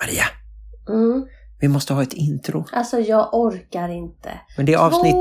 Maria, 0.00 0.24
Mm. 0.88 1.26
vi 1.60 1.68
måste 1.68 1.94
ha 1.94 2.02
ett 2.02 2.12
intro. 2.12 2.64
Alltså 2.72 2.98
jag 2.98 3.34
orkar 3.34 3.88
inte. 3.88 4.30
Men 4.56 4.66
det 4.66 4.72
är 4.74 4.78
avsnitt 4.78 5.14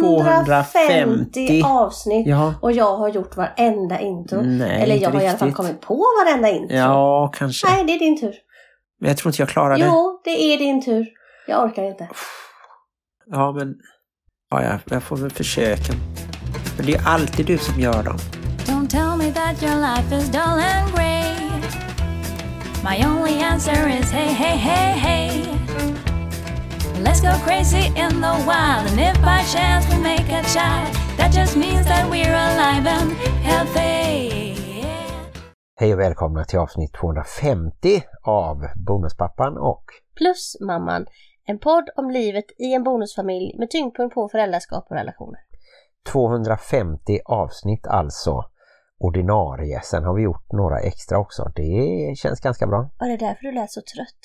250. 0.00 1.62
avsnitt 1.64 2.26
Ja, 2.26 2.54
och 2.62 2.72
jag 2.72 2.96
har 2.96 3.08
gjort 3.08 3.36
varenda 3.36 4.00
intro. 4.00 4.40
nej, 4.42 4.82
Eller 4.82 4.96
jag 4.96 5.10
har 5.10 5.20
i 5.20 5.28
alla 5.28 5.38
fall 5.38 5.48
riktigt. 5.48 5.56
kommit 5.56 5.80
på 5.80 6.04
varenda 6.24 6.48
intro. 6.50 6.76
Ja, 6.76 7.32
kanske. 7.36 7.66
Nej, 7.70 7.84
det 7.84 7.92
är 7.94 7.98
din 7.98 8.20
tur. 8.20 8.34
Men 9.00 9.08
jag 9.08 9.16
tror 9.18 9.30
inte 9.30 9.42
jag 9.42 9.48
klarar 9.48 9.78
det. 9.78 9.84
Jo, 9.86 10.20
det 10.24 10.30
är 10.54 10.58
din 10.58 10.82
tur. 10.84 11.06
Jag 11.48 11.64
orkar 11.64 11.82
inte. 11.82 12.08
Ja, 13.26 13.52
men... 13.52 13.74
Ja, 14.50 14.62
jag, 14.62 14.78
jag 14.90 15.02
får 15.02 15.16
väl 15.16 15.30
försöka. 15.30 15.92
Men 16.76 16.86
det 16.86 16.94
är 16.94 17.06
alltid 17.08 17.46
du 17.46 17.58
som 17.58 17.80
gör 17.80 18.02
dem. 18.02 18.16
Don't 18.66 18.88
tell 18.88 19.16
me 19.18 19.32
that 19.32 19.62
your 19.62 19.76
life 19.80 20.16
is 20.16 20.28
dull 20.28 20.40
and 20.42 20.94
grey. 20.94 21.15
My 22.90 23.02
only 23.04 23.38
answer 23.42 23.88
is 23.88 24.10
hey, 24.10 24.32
hey, 24.32 24.56
hey, 24.56 24.98
hey. 24.98 25.42
Let's 27.02 27.20
go 27.20 27.32
crazy 27.46 27.86
in 27.86 28.20
the 28.20 28.44
wild, 28.46 28.86
and 28.90 29.00
if 29.00 29.22
by 29.22 29.42
chance 29.54 29.88
we 29.90 29.98
make 30.02 30.28
a 30.28 30.42
child, 30.54 30.94
that 31.16 31.32
just 31.32 31.56
means 31.56 31.86
that 31.86 32.10
we're 32.10 32.34
alive 32.34 32.86
and 32.86 33.12
healthy. 33.42 34.30
Hej 35.76 35.94
och 35.94 36.00
välkomna 36.00 36.44
till 36.44 36.58
avsnitt 36.58 36.92
250 36.92 38.02
av 38.22 38.66
Bonuspappan 38.76 39.58
och 39.58 39.84
Plus 40.16 40.56
mamman. 40.60 41.06
En 41.46 41.58
podd 41.58 41.90
om 41.96 42.10
livet 42.10 42.44
i 42.58 42.74
en 42.74 42.82
bonusfamilj 42.82 43.58
med 43.58 43.70
tyngdpunkt 43.70 44.14
på 44.14 44.28
föräldraskap 44.28 44.86
och 44.90 44.96
relationer. 44.96 45.40
250 46.12 47.18
avsnitt 47.24 47.86
alltså 47.86 48.44
ordinarie. 48.98 49.80
Sen 49.84 50.04
har 50.04 50.14
vi 50.14 50.22
gjort 50.22 50.52
några 50.52 50.80
extra 50.80 51.18
också. 51.18 51.52
Det 51.56 52.14
känns 52.18 52.40
ganska 52.40 52.66
bra. 52.66 52.90
Och 53.00 53.06
det 53.06 53.12
är 53.12 53.18
därför 53.18 53.42
du 53.42 53.52
lät 53.52 53.70
så 53.70 53.80
trött. 53.80 54.20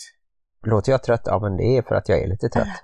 Låter 0.64 0.92
jag 0.92 1.04
trött? 1.04 1.22
Ja, 1.26 1.40
men 1.40 1.58
det 1.58 1.78
är 1.78 1.82
för 1.82 1.96
att 1.96 2.10
jag 2.10 2.20
är 2.20 2.28
lite 2.28 2.50
trött. 2.50 2.68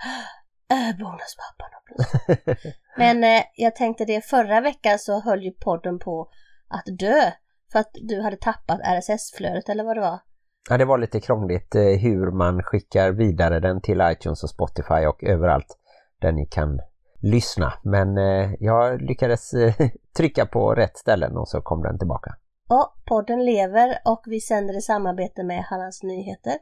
Äh, 0.69 0.97
bonuspappan 0.97 1.69
och 1.77 1.85
plus. 1.85 2.73
Men 2.97 3.23
eh, 3.23 3.43
jag 3.55 3.75
tänkte 3.75 4.05
det 4.05 4.25
förra 4.25 4.61
veckan 4.61 4.99
så 4.99 5.21
höll 5.21 5.43
ju 5.43 5.51
podden 5.51 5.99
på 5.99 6.29
att 6.67 6.97
dö. 6.99 7.31
För 7.71 7.79
att 7.79 7.91
du 7.93 8.21
hade 8.21 8.37
tappat 8.37 8.79
RSS-flödet 8.79 9.69
eller 9.69 9.83
vad 9.83 9.97
det 9.97 10.01
var. 10.01 10.19
Ja, 10.69 10.77
det 10.77 10.85
var 10.85 10.97
lite 10.97 11.19
krångligt 11.19 11.75
eh, 11.75 11.81
hur 11.81 12.31
man 12.31 12.63
skickar 12.63 13.11
vidare 13.11 13.59
den 13.59 13.81
till 13.81 14.01
iTunes 14.03 14.43
och 14.43 14.49
Spotify 14.49 15.05
och 15.07 15.23
överallt 15.23 15.77
där 16.21 16.31
ni 16.31 16.45
kan 16.45 16.79
lyssna. 17.21 17.73
Men 17.83 18.17
eh, 18.17 18.53
jag 18.59 19.01
lyckades 19.01 19.53
eh, 19.53 19.73
trycka 20.17 20.45
på 20.45 20.73
rätt 20.75 20.97
ställen 20.97 21.37
och 21.37 21.47
så 21.47 21.61
kom 21.61 21.83
den 21.83 21.99
tillbaka. 21.99 22.35
Och 22.69 22.93
podden 23.05 23.45
lever 23.45 23.97
och 24.05 24.21
vi 24.25 24.41
sänder 24.41 24.77
i 24.77 24.81
samarbete 24.81 25.43
med 25.43 25.63
Hallands 25.63 26.03
Nyheter, 26.03 26.57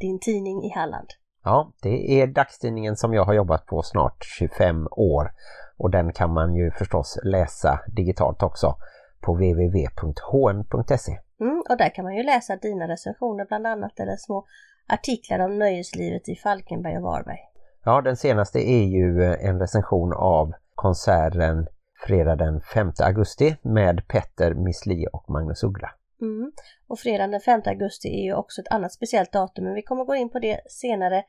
din 0.00 0.20
tidning 0.20 0.64
i 0.64 0.70
Halland. 0.74 1.08
Ja, 1.44 1.72
det 1.82 2.20
är 2.20 2.26
dagstidningen 2.26 2.96
som 2.96 3.14
jag 3.14 3.24
har 3.24 3.34
jobbat 3.34 3.66
på 3.66 3.82
snart 3.82 4.24
25 4.38 4.88
år 4.90 5.30
och 5.78 5.90
den 5.90 6.12
kan 6.12 6.32
man 6.32 6.54
ju 6.54 6.70
förstås 6.70 7.18
läsa 7.24 7.80
digitalt 7.96 8.42
också 8.42 8.74
på 9.20 9.34
www.hn.se. 9.34 11.18
Mm, 11.40 11.62
och 11.68 11.76
där 11.76 11.94
kan 11.94 12.04
man 12.04 12.16
ju 12.16 12.22
läsa 12.22 12.56
dina 12.56 12.88
recensioner 12.88 13.44
bland 13.44 13.66
annat 13.66 14.00
eller 14.00 14.16
små 14.16 14.46
artiklar 14.88 15.38
om 15.38 15.58
nöjeslivet 15.58 16.28
i 16.28 16.34
Falkenberg 16.34 16.96
och 16.96 17.02
Varberg. 17.02 17.40
Ja, 17.84 18.00
den 18.00 18.16
senaste 18.16 18.58
är 18.58 18.84
ju 18.84 19.24
en 19.24 19.60
recension 19.60 20.12
av 20.12 20.52
konserten 20.74 21.66
fredag 22.06 22.36
den 22.36 22.60
5 22.60 22.92
augusti 23.02 23.56
med 23.62 24.08
Petter 24.08 24.54
Missli 24.54 25.06
och 25.12 25.30
Magnus 25.30 25.62
Uggla. 25.62 25.90
Mm. 26.20 26.52
Och 26.88 26.98
fredagen 26.98 27.30
den 27.30 27.40
5 27.40 27.62
augusti 27.64 28.08
är 28.08 28.24
ju 28.24 28.34
också 28.34 28.60
ett 28.60 28.68
annat 28.68 28.92
speciellt 28.92 29.32
datum 29.32 29.64
men 29.64 29.74
vi 29.74 29.82
kommer 29.82 30.04
gå 30.04 30.14
in 30.14 30.30
på 30.30 30.38
det 30.38 30.60
senare. 30.68 31.24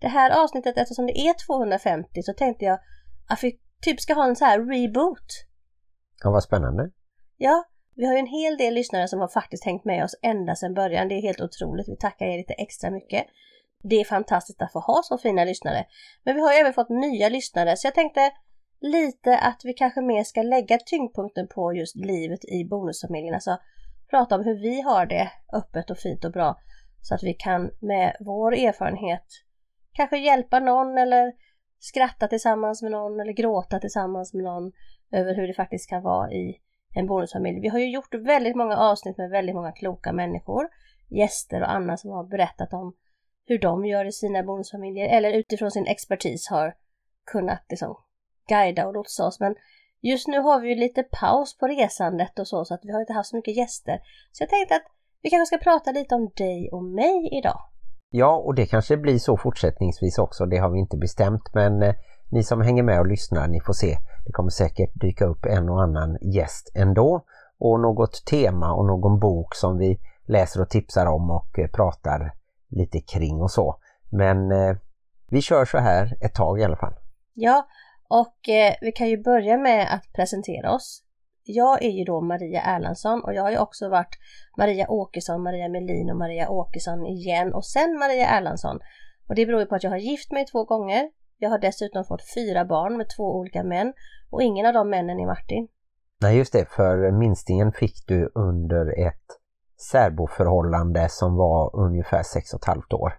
Det 0.00 0.08
här 0.08 0.44
avsnittet 0.44 0.78
eftersom 0.78 1.06
det 1.06 1.18
är 1.18 1.46
250 1.46 2.22
så 2.22 2.32
tänkte 2.32 2.64
jag 2.64 2.78
att 3.28 3.44
vi 3.44 3.58
typ 3.82 4.00
ska 4.00 4.14
ha 4.14 4.28
en 4.28 4.36
så 4.36 4.44
här 4.44 4.58
reboot. 4.58 5.46
Ja, 6.22 6.30
vad 6.30 6.42
spännande. 6.42 6.90
Ja, 7.36 7.64
vi 7.94 8.06
har 8.06 8.12
ju 8.12 8.18
en 8.18 8.26
hel 8.26 8.56
del 8.56 8.74
lyssnare 8.74 9.08
som 9.08 9.20
har 9.20 9.28
faktiskt 9.28 9.64
hängt 9.64 9.84
med 9.84 10.04
oss 10.04 10.14
ända 10.22 10.54
sedan 10.54 10.74
början. 10.74 11.08
Det 11.08 11.14
är 11.14 11.22
helt 11.22 11.40
otroligt. 11.40 11.88
Vi 11.88 11.96
tackar 11.96 12.26
er 12.26 12.38
lite 12.38 12.52
extra 12.52 12.90
mycket. 12.90 13.26
Det 13.82 14.00
är 14.00 14.04
fantastiskt 14.04 14.62
att 14.62 14.72
få 14.72 14.80
ha 14.80 15.02
så 15.04 15.18
fina 15.18 15.44
lyssnare. 15.44 15.86
Men 16.24 16.34
vi 16.34 16.40
har 16.40 16.52
ju 16.52 16.58
även 16.58 16.72
fått 16.72 16.88
nya 16.88 17.28
lyssnare 17.28 17.76
så 17.76 17.86
jag 17.86 17.94
tänkte 17.94 18.30
lite 18.80 19.38
att 19.38 19.60
vi 19.64 19.72
kanske 19.72 20.00
mer 20.00 20.24
ska 20.24 20.42
lägga 20.42 20.78
tyngdpunkten 20.78 21.48
på 21.48 21.74
just 21.74 21.96
livet 21.96 22.44
i 22.44 22.64
bonusfamiljen. 22.64 23.34
Alltså 23.34 23.58
prata 24.10 24.34
om 24.34 24.44
hur 24.44 24.54
vi 24.54 24.80
har 24.80 25.06
det 25.06 25.30
öppet 25.52 25.90
och 25.90 25.98
fint 25.98 26.24
och 26.24 26.32
bra. 26.32 26.56
Så 27.02 27.14
att 27.14 27.22
vi 27.22 27.34
kan 27.34 27.70
med 27.80 28.16
vår 28.20 28.54
erfarenhet 28.54 29.24
kanske 29.92 30.18
hjälpa 30.18 30.60
någon 30.60 30.98
eller 30.98 31.32
skratta 31.78 32.28
tillsammans 32.28 32.82
med 32.82 32.90
någon 32.90 33.20
eller 33.20 33.32
gråta 33.32 33.78
tillsammans 33.78 34.34
med 34.34 34.44
någon 34.44 34.72
över 35.12 35.34
hur 35.34 35.46
det 35.46 35.54
faktiskt 35.54 35.88
kan 35.88 36.02
vara 36.02 36.32
i 36.32 36.60
en 36.94 37.06
bonusfamilj. 37.06 37.60
Vi 37.60 37.68
har 37.68 37.78
ju 37.78 37.90
gjort 37.90 38.14
väldigt 38.14 38.56
många 38.56 38.76
avsnitt 38.76 39.18
med 39.18 39.30
väldigt 39.30 39.54
många 39.54 39.72
kloka 39.72 40.12
människor, 40.12 40.68
gäster 41.08 41.60
och 41.62 41.70
andra 41.70 41.96
som 41.96 42.10
har 42.10 42.24
berättat 42.24 42.72
om 42.72 42.94
hur 43.50 43.58
de 43.58 43.86
gör 43.86 44.04
i 44.04 44.12
sina 44.12 44.42
bonusfamiljer 44.42 45.08
eller 45.08 45.32
utifrån 45.32 45.70
sin 45.70 45.86
expertis 45.86 46.48
har 46.50 46.74
kunnat 47.32 47.62
liksom 47.70 47.96
guida 48.48 48.86
och 48.86 48.94
lotsa 48.94 49.26
oss. 49.26 49.40
Men 49.40 49.54
just 50.00 50.28
nu 50.28 50.38
har 50.40 50.60
vi 50.60 50.68
ju 50.68 50.74
lite 50.74 51.02
paus 51.02 51.58
på 51.58 51.66
resandet 51.66 52.38
och 52.38 52.48
så, 52.48 52.64
så 52.64 52.74
att 52.74 52.80
vi 52.82 52.92
har 52.92 53.00
inte 53.00 53.12
haft 53.12 53.30
så 53.30 53.36
mycket 53.36 53.56
gäster. 53.56 53.98
Så 54.32 54.42
jag 54.42 54.50
tänkte 54.50 54.74
att 54.74 54.86
vi 55.22 55.30
kanske 55.30 55.56
ska 55.56 55.64
prata 55.70 55.90
lite 55.92 56.14
om 56.14 56.30
dig 56.36 56.70
och 56.72 56.84
mig 56.84 57.28
idag. 57.38 57.60
Ja, 58.10 58.36
och 58.36 58.54
det 58.54 58.66
kanske 58.66 58.96
blir 58.96 59.18
så 59.18 59.36
fortsättningsvis 59.36 60.18
också. 60.18 60.46
Det 60.46 60.58
har 60.58 60.70
vi 60.70 60.78
inte 60.78 60.96
bestämt, 60.96 61.50
men 61.54 61.82
eh, 61.82 61.94
ni 62.30 62.42
som 62.42 62.60
hänger 62.60 62.82
med 62.82 63.00
och 63.00 63.06
lyssnar, 63.06 63.48
ni 63.48 63.60
får 63.60 63.72
se. 63.72 63.96
Det 64.26 64.32
kommer 64.32 64.50
säkert 64.50 65.00
dyka 65.00 65.24
upp 65.24 65.44
en 65.46 65.68
och 65.68 65.82
annan 65.82 66.18
gäst 66.34 66.72
ändå. 66.74 67.24
Och 67.58 67.80
något 67.80 68.24
tema 68.30 68.72
och 68.72 68.86
någon 68.86 69.18
bok 69.20 69.54
som 69.54 69.78
vi 69.78 69.98
läser 70.26 70.60
och 70.62 70.70
tipsar 70.70 71.06
om 71.06 71.30
och 71.30 71.58
eh, 71.58 71.70
pratar 71.70 72.39
lite 72.70 73.00
kring 73.00 73.40
och 73.40 73.50
så. 73.50 73.76
Men 74.10 74.52
eh, 74.52 74.76
vi 75.30 75.42
kör 75.42 75.64
så 75.64 75.78
här 75.78 76.16
ett 76.20 76.34
tag 76.34 76.60
i 76.60 76.64
alla 76.64 76.76
fall. 76.76 76.94
Ja, 77.34 77.66
och 78.08 78.48
eh, 78.48 78.74
vi 78.80 78.92
kan 78.92 79.08
ju 79.08 79.22
börja 79.22 79.56
med 79.56 79.94
att 79.94 80.12
presentera 80.12 80.72
oss. 80.72 81.02
Jag 81.44 81.82
är 81.82 81.90
ju 81.90 82.04
då 82.04 82.20
Maria 82.20 82.62
Erlandsson 82.62 83.24
och 83.24 83.34
jag 83.34 83.42
har 83.42 83.50
ju 83.50 83.58
också 83.58 83.88
varit 83.88 84.18
Maria 84.58 84.90
Åkesson, 84.90 85.42
Maria 85.42 85.68
Melin 85.68 86.10
och 86.10 86.16
Maria 86.16 86.48
Åkesson 86.48 87.06
igen 87.06 87.54
och 87.54 87.64
sen 87.64 87.98
Maria 87.98 88.26
Erlandsson. 88.26 88.78
Och 89.28 89.34
det 89.34 89.46
beror 89.46 89.60
ju 89.60 89.66
på 89.66 89.74
att 89.74 89.84
jag 89.84 89.90
har 89.90 89.98
gift 89.98 90.32
mig 90.32 90.46
två 90.46 90.64
gånger. 90.64 91.10
Jag 91.38 91.50
har 91.50 91.58
dessutom 91.58 92.04
fått 92.04 92.34
fyra 92.34 92.64
barn 92.64 92.96
med 92.96 93.06
två 93.16 93.36
olika 93.36 93.64
män 93.64 93.92
och 94.30 94.42
ingen 94.42 94.66
av 94.66 94.72
de 94.72 94.90
männen 94.90 95.20
är 95.20 95.26
Martin. 95.26 95.68
Nej 96.20 96.36
just 96.36 96.52
det, 96.52 96.68
för 96.68 97.10
minstingen 97.10 97.72
fick 97.72 98.06
du 98.06 98.32
under 98.34 99.06
ett 99.06 99.39
särboförhållande 99.90 101.08
som 101.10 101.36
var 101.36 101.76
ungefär 101.76 102.22
sex 102.22 102.54
och 102.54 102.60
ett 102.60 102.66
halvt 102.66 102.92
år. 102.92 103.12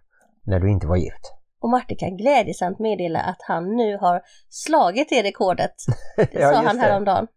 När 0.44 0.60
du 0.60 0.72
inte 0.72 0.88
var 0.88 0.96
gift. 0.96 1.34
Och 1.62 1.70
Martin 1.70 1.98
kan 1.98 2.18
glädjesamt 2.18 2.80
meddela 2.80 3.20
att 3.20 3.42
han 3.48 3.76
nu 3.76 3.98
har 3.98 4.22
slagit 4.50 5.10
det 5.10 5.24
rekordet. 5.24 5.76
Det 6.18 6.34
Ja, 6.34 6.52
sa 6.54 6.62
han 6.62 6.76
det. 6.78 6.82
häromdagen. 6.82 7.28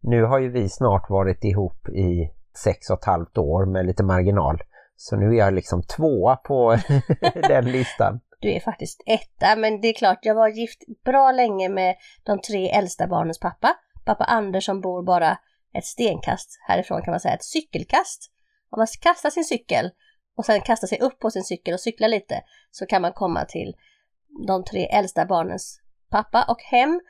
Nu 0.00 0.24
har 0.24 0.38
ju 0.38 0.50
vi 0.50 0.68
snart 0.68 1.10
varit 1.10 1.44
ihop 1.44 1.88
i 1.88 2.30
sex 2.64 2.90
och 2.90 2.98
ett 2.98 3.04
halvt 3.04 3.38
år 3.38 3.66
med 3.66 3.86
lite 3.86 4.02
marginal. 4.02 4.62
Så 4.96 5.16
nu 5.16 5.26
är 5.26 5.38
jag 5.38 5.54
liksom 5.54 5.82
tvåa 5.82 6.36
på 6.36 6.76
den 7.48 7.64
listan. 7.72 8.20
Du 8.40 8.52
är 8.52 8.60
faktiskt 8.60 9.02
etta, 9.06 9.56
men 9.56 9.80
det 9.80 9.88
är 9.88 9.94
klart, 9.94 10.18
jag 10.22 10.34
var 10.34 10.48
gift 10.48 10.82
bra 11.04 11.32
länge 11.32 11.68
med 11.68 11.94
de 12.24 12.40
tre 12.40 12.70
äldsta 12.70 13.06
barnens 13.06 13.40
pappa. 13.40 13.76
Pappa 14.04 14.24
Anders 14.24 14.66
som 14.66 14.80
bor 14.80 15.02
bara 15.02 15.38
ett 15.72 15.84
stenkast 15.84 16.58
härifrån 16.68 17.02
kan 17.02 17.10
man 17.10 17.20
säga, 17.20 17.34
ett 17.34 17.44
cykelkast. 17.44 18.32
Om 18.76 18.80
man 18.80 18.86
kastar 19.00 19.30
sin 19.30 19.44
cykel 19.44 19.90
och 20.36 20.44
sen 20.44 20.60
kastar 20.60 20.88
sig 20.88 21.00
upp 21.00 21.18
på 21.18 21.30
sin 21.30 21.44
cykel 21.44 21.74
och 21.74 21.80
cyklar 21.80 22.08
lite 22.08 22.42
så 22.70 22.86
kan 22.86 23.02
man 23.02 23.12
komma 23.12 23.44
till 23.44 23.74
de 24.46 24.64
tre 24.64 24.86
äldsta 24.86 25.26
barnens 25.26 25.80
pappa 26.10 26.44
och 26.48 26.62
hem. 26.62 27.00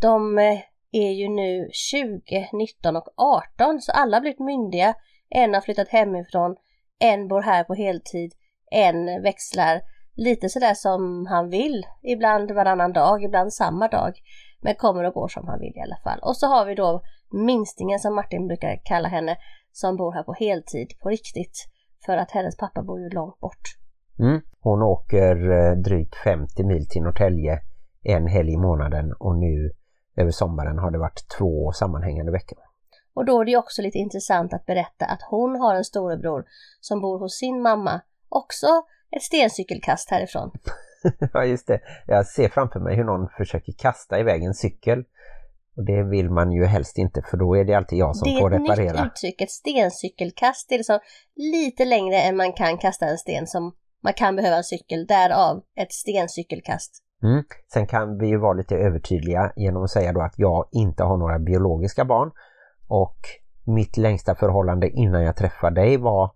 De 0.00 0.38
eh, 0.38 0.60
är 0.92 1.10
ju 1.12 1.28
nu 1.28 1.68
20, 1.72 2.48
19 2.52 2.96
och 2.96 3.08
18 3.16 3.80
så 3.80 3.92
alla 3.92 4.16
har 4.16 4.20
blivit 4.20 4.38
myndiga. 4.38 4.94
En 5.30 5.54
har 5.54 5.60
flyttat 5.60 5.88
hemifrån, 5.88 6.56
en 6.98 7.28
bor 7.28 7.40
här 7.40 7.64
på 7.64 7.74
heltid, 7.74 8.32
en 8.70 9.22
växlar 9.22 9.80
lite 10.16 10.48
sådär 10.48 10.74
som 10.74 11.26
han 11.26 11.50
vill. 11.50 11.86
Ibland 12.02 12.50
varannan 12.50 12.92
dag, 12.92 13.24
ibland 13.24 13.52
samma 13.52 13.88
dag. 13.88 14.12
Men 14.60 14.74
kommer 14.74 15.04
och 15.04 15.14
går 15.14 15.28
som 15.28 15.48
han 15.48 15.60
vill 15.60 15.76
i 15.76 15.80
alla 15.80 15.98
fall. 16.04 16.18
Och 16.22 16.36
så 16.36 16.46
har 16.46 16.66
vi 16.66 16.74
då 16.74 17.02
minstingen 17.30 17.98
som 17.98 18.14
Martin 18.14 18.46
brukar 18.48 18.80
kalla 18.84 19.08
henne 19.08 19.36
som 19.72 19.96
bor 19.96 20.12
här 20.12 20.22
på 20.22 20.32
heltid 20.32 20.88
på 21.02 21.08
riktigt. 21.08 21.68
För 22.06 22.16
att 22.16 22.30
hennes 22.30 22.56
pappa 22.56 22.82
bor 22.82 23.00
ju 23.00 23.08
långt 23.08 23.40
bort. 23.40 23.62
Mm. 24.18 24.40
Hon 24.60 24.82
åker 24.82 25.50
eh, 25.50 25.72
drygt 25.72 26.14
50 26.14 26.64
mil 26.64 26.88
till 26.88 27.02
Norrtälje 27.02 27.60
en 28.02 28.26
helg 28.26 28.52
i 28.52 28.56
månaden 28.56 29.12
och 29.12 29.36
nu 29.36 29.72
över 30.16 30.30
sommaren 30.30 30.78
har 30.78 30.90
det 30.90 30.98
varit 30.98 31.28
två 31.38 31.72
sammanhängande 31.72 32.32
veckor. 32.32 32.58
Och 33.14 33.24
då 33.24 33.40
är 33.40 33.44
det 33.44 33.56
också 33.56 33.82
lite 33.82 33.98
intressant 33.98 34.52
att 34.52 34.66
berätta 34.66 35.04
att 35.04 35.22
hon 35.30 35.60
har 35.60 35.74
en 35.74 35.84
storebror 35.84 36.44
som 36.80 37.00
bor 37.00 37.18
hos 37.18 37.38
sin 37.38 37.62
mamma 37.62 38.00
också 38.28 38.66
ett 39.10 39.22
stencykelkast 39.22 40.10
härifrån. 40.10 40.50
ja 41.32 41.44
just 41.44 41.66
det, 41.66 41.80
jag 42.06 42.26
ser 42.26 42.48
framför 42.48 42.80
mig 42.80 42.96
hur 42.96 43.04
någon 43.04 43.28
försöker 43.28 43.72
kasta 43.72 44.20
iväg 44.20 44.44
en 44.44 44.54
cykel. 44.54 45.04
Och 45.76 45.84
det 45.84 46.02
vill 46.02 46.30
man 46.30 46.52
ju 46.52 46.64
helst 46.64 46.98
inte 46.98 47.22
för 47.30 47.36
då 47.36 47.56
är 47.56 47.64
det 47.64 47.74
alltid 47.74 47.98
jag 47.98 48.16
som 48.16 48.38
får 48.40 48.50
reparera. 48.50 48.74
Det 48.74 48.82
är 48.82 48.94
ett 48.94 49.04
nytt 49.04 49.12
uttryck, 49.12 49.40
ett 49.40 49.50
stencykelkast. 49.50 50.68
Det 50.68 50.74
är 50.74 50.78
liksom 50.78 50.98
lite 51.36 51.84
längre 51.84 52.16
än 52.16 52.36
man 52.36 52.52
kan 52.52 52.78
kasta 52.78 53.06
en 53.06 53.18
sten 53.18 53.46
som 53.46 53.72
man 54.02 54.12
kan 54.12 54.36
behöva 54.36 54.56
en 54.56 54.64
cykel, 54.64 55.06
därav 55.06 55.62
ett 55.76 55.92
stencykelkast. 55.92 57.02
Mm. 57.22 57.44
Sen 57.72 57.86
kan 57.86 58.18
vi 58.18 58.26
ju 58.26 58.38
vara 58.38 58.52
lite 58.52 58.76
övertydliga 58.76 59.52
genom 59.56 59.82
att 59.82 59.90
säga 59.90 60.12
då 60.12 60.20
att 60.20 60.34
jag 60.36 60.68
inte 60.72 61.02
har 61.02 61.16
några 61.16 61.38
biologiska 61.38 62.04
barn 62.04 62.30
och 62.88 63.18
mitt 63.66 63.96
längsta 63.96 64.34
förhållande 64.34 64.90
innan 64.90 65.22
jag 65.22 65.36
träffade 65.36 65.80
dig 65.80 65.96
var 65.96 66.30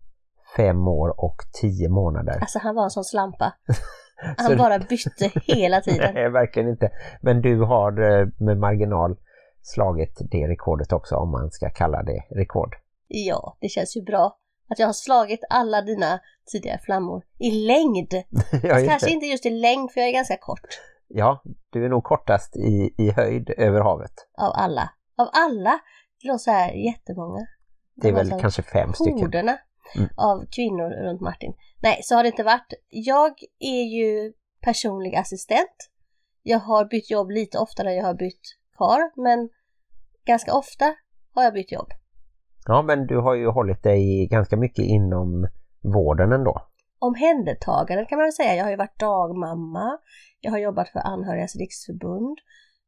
fem 0.56 0.88
år 0.88 1.24
och 1.24 1.36
tio 1.60 1.88
månader. 1.88 2.38
Alltså 2.40 2.58
han 2.58 2.74
var 2.74 2.84
en 2.84 2.90
sån 2.90 3.04
slampa. 3.04 3.52
Han 4.36 4.56
bara 4.56 4.78
bytte 4.78 5.30
hela 5.42 5.80
tiden. 5.80 6.10
Nej, 6.14 6.30
verkligen 6.30 6.68
inte. 6.68 6.90
Men 7.20 7.42
du 7.42 7.60
har 7.60 8.20
eh, 8.20 8.26
med 8.38 8.58
marginal 8.58 9.16
slagit 9.66 10.18
det 10.30 10.48
rekordet 10.48 10.92
också 10.92 11.16
om 11.16 11.30
man 11.30 11.50
ska 11.50 11.70
kalla 11.70 12.02
det 12.02 12.24
rekord. 12.30 12.76
Ja, 13.08 13.56
det 13.60 13.68
känns 13.68 13.96
ju 13.96 14.02
bra 14.02 14.38
att 14.68 14.78
jag 14.78 14.86
har 14.86 14.92
slagit 14.92 15.44
alla 15.50 15.82
dina 15.82 16.20
tidigare 16.52 16.78
flammor 16.78 17.22
i 17.38 17.50
längd. 17.50 18.12
ja, 18.62 18.86
kanske 18.88 19.10
inte 19.10 19.26
just 19.26 19.46
i 19.46 19.50
längd 19.50 19.92
för 19.92 20.00
jag 20.00 20.08
är 20.08 20.12
ganska 20.12 20.36
kort. 20.36 20.80
Ja, 21.08 21.42
du 21.70 21.84
är 21.84 21.88
nog 21.88 22.04
kortast 22.04 22.56
i, 22.56 22.94
i 22.98 23.10
höjd 23.10 23.50
över 23.50 23.80
havet. 23.80 24.12
Av 24.38 24.52
alla. 24.54 24.90
Av 25.16 25.28
alla? 25.32 25.80
Det 26.22 26.28
låter 26.28 26.38
så 26.38 26.50
här 26.50 26.72
jättemånga. 26.72 27.46
Det 27.94 28.08
är 28.08 28.12
väl 28.12 28.20
alltså 28.20 28.38
kanske 28.38 28.62
fem 28.62 28.92
stycken. 28.92 29.48
Mm. 29.94 30.08
av 30.16 30.46
kvinnor 30.50 30.90
runt 30.90 31.20
Martin. 31.20 31.54
Nej, 31.82 32.00
så 32.02 32.14
har 32.14 32.22
det 32.22 32.28
inte 32.28 32.42
varit. 32.42 32.72
Jag 32.88 33.32
är 33.58 33.82
ju 33.82 34.32
personlig 34.60 35.16
assistent. 35.16 35.90
Jag 36.42 36.58
har 36.58 36.84
bytt 36.84 37.10
jobb 37.10 37.30
lite 37.30 37.58
oftare 37.58 37.90
än 37.90 37.96
jag 37.96 38.04
har 38.04 38.14
bytt 38.14 38.40
kar, 38.78 39.22
men 39.22 39.48
ganska 40.26 40.54
ofta 40.54 40.94
har 41.34 41.42
jag 41.42 41.52
bytt 41.52 41.72
jobb. 41.72 41.88
Ja, 42.66 42.82
men 42.82 43.06
du 43.06 43.16
har 43.18 43.34
ju 43.34 43.48
hållit 43.48 43.82
dig 43.82 44.28
ganska 44.30 44.56
mycket 44.56 44.84
inom 44.84 45.48
vården 45.82 46.32
ändå. 46.32 46.66
Omhändertagande 46.98 48.04
kan 48.04 48.18
man 48.18 48.32
säga. 48.32 48.54
Jag 48.54 48.64
har 48.64 48.70
ju 48.70 48.76
varit 48.76 48.98
dagmamma. 48.98 49.98
Jag 50.40 50.50
har 50.50 50.58
jobbat 50.58 50.88
för 50.88 50.98
Anhörigas 50.98 51.56
riksförbund. 51.56 52.38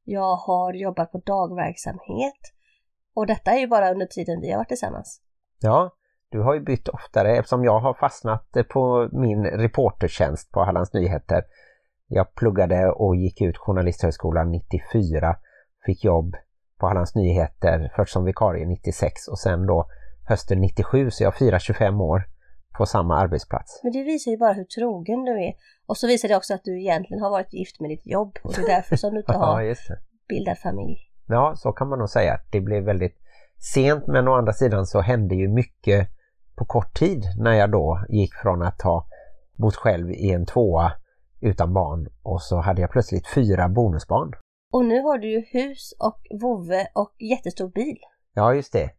Jag 0.05 0.37
har 0.37 0.73
jobbat 0.73 1.13
på 1.13 1.19
dagverksamhet. 1.19 2.43
Och 3.15 3.27
detta 3.27 3.51
är 3.51 3.59
ju 3.59 3.67
bara 3.67 3.91
under 3.91 4.07
tiden 4.07 4.41
vi 4.41 4.51
har 4.51 4.59
varit 4.59 4.69
tillsammans. 4.69 5.21
Ja, 5.61 5.91
du 6.31 6.41
har 6.41 6.55
ju 6.55 6.61
bytt 6.61 6.89
oftare 6.89 7.37
eftersom 7.37 7.65
jag 7.65 7.81
har 7.81 7.95
fastnat 7.95 8.51
på 8.69 9.09
min 9.13 9.45
reportertjänst 9.45 10.53
på 10.53 10.65
Hallands 10.65 10.93
Nyheter. 10.93 11.43
Jag 12.07 12.35
pluggade 12.35 12.91
och 12.91 13.17
gick 13.17 13.41
ut 13.41 13.59
Journalisthögskolan 13.59 14.51
94, 14.51 15.37
fick 15.87 16.05
jobb 16.05 16.37
på 16.79 16.87
Hallands 16.87 17.15
Nyheter 17.15 17.93
först 17.97 18.13
som 18.13 18.25
vikarie 18.25 18.67
96 18.67 19.29
och 19.29 19.39
sen 19.39 19.67
då 19.67 19.87
hösten 20.29 20.61
97 20.61 21.11
så 21.11 21.25
jag 21.25 21.35
firar 21.35 21.59
25 21.59 22.01
år 22.01 22.23
på 22.79 22.87
samma 22.87 23.19
arbetsplats. 23.19 23.81
Men 23.83 23.93
det 23.93 24.03
visar 24.03 24.31
ju 24.31 24.37
bara 24.37 24.53
hur 24.53 24.65
trogen 24.65 25.25
du 25.25 25.45
är. 25.45 25.55
Och 25.87 25.97
så 25.97 26.07
visar 26.07 26.29
det 26.29 26.37
också 26.37 26.55
att 26.55 26.65
du 26.65 26.81
egentligen 26.81 27.23
har 27.23 27.31
varit 27.31 27.53
gift 27.53 27.81
med 27.81 27.91
ditt 27.91 28.07
jobb 28.07 28.39
och 28.43 28.53
det 28.55 28.63
är 28.63 28.67
därför 28.67 28.97
som 28.97 29.15
du 29.15 29.21
inte 29.21 29.33
har 29.39 29.61
ja, 29.61 29.75
bildat 30.29 30.59
familj. 30.59 30.99
Ja, 31.27 31.55
så 31.57 31.73
kan 31.73 31.89
man 31.89 31.99
nog 31.99 32.11
säga. 32.11 32.41
Det 32.51 32.61
blev 32.61 32.85
väldigt 32.85 33.17
sent 33.75 34.07
men 34.07 34.29
å 34.29 34.35
andra 34.35 34.53
sidan 34.53 34.87
så 34.87 35.01
hände 35.01 35.35
ju 35.35 35.49
mycket 35.49 36.09
på 36.57 36.65
kort 36.65 36.95
tid 36.99 37.25
när 37.39 37.53
jag 37.53 37.71
då 37.71 38.05
gick 38.09 38.35
från 38.35 38.63
att 38.63 38.83
ha 38.83 39.07
bott 39.57 39.77
själv 39.77 40.11
i 40.11 40.31
en 40.31 40.47
tvåa 40.47 40.93
utan 41.41 41.73
barn 41.73 42.09
och 42.23 42.43
så 42.43 42.57
hade 42.57 42.81
jag 42.81 42.91
plötsligt 42.91 43.29
fyra 43.35 43.69
bonusbarn. 43.69 44.33
Och 44.73 44.85
nu 44.85 45.01
har 45.01 45.19
du 45.19 45.31
ju 45.31 45.41
hus 45.41 45.95
och 45.99 46.41
vovve 46.41 46.87
och 46.95 47.15
jättestor 47.19 47.69
bil. 47.69 47.99
Ja, 48.35 48.55
just 48.55 48.73
det. 48.73 48.91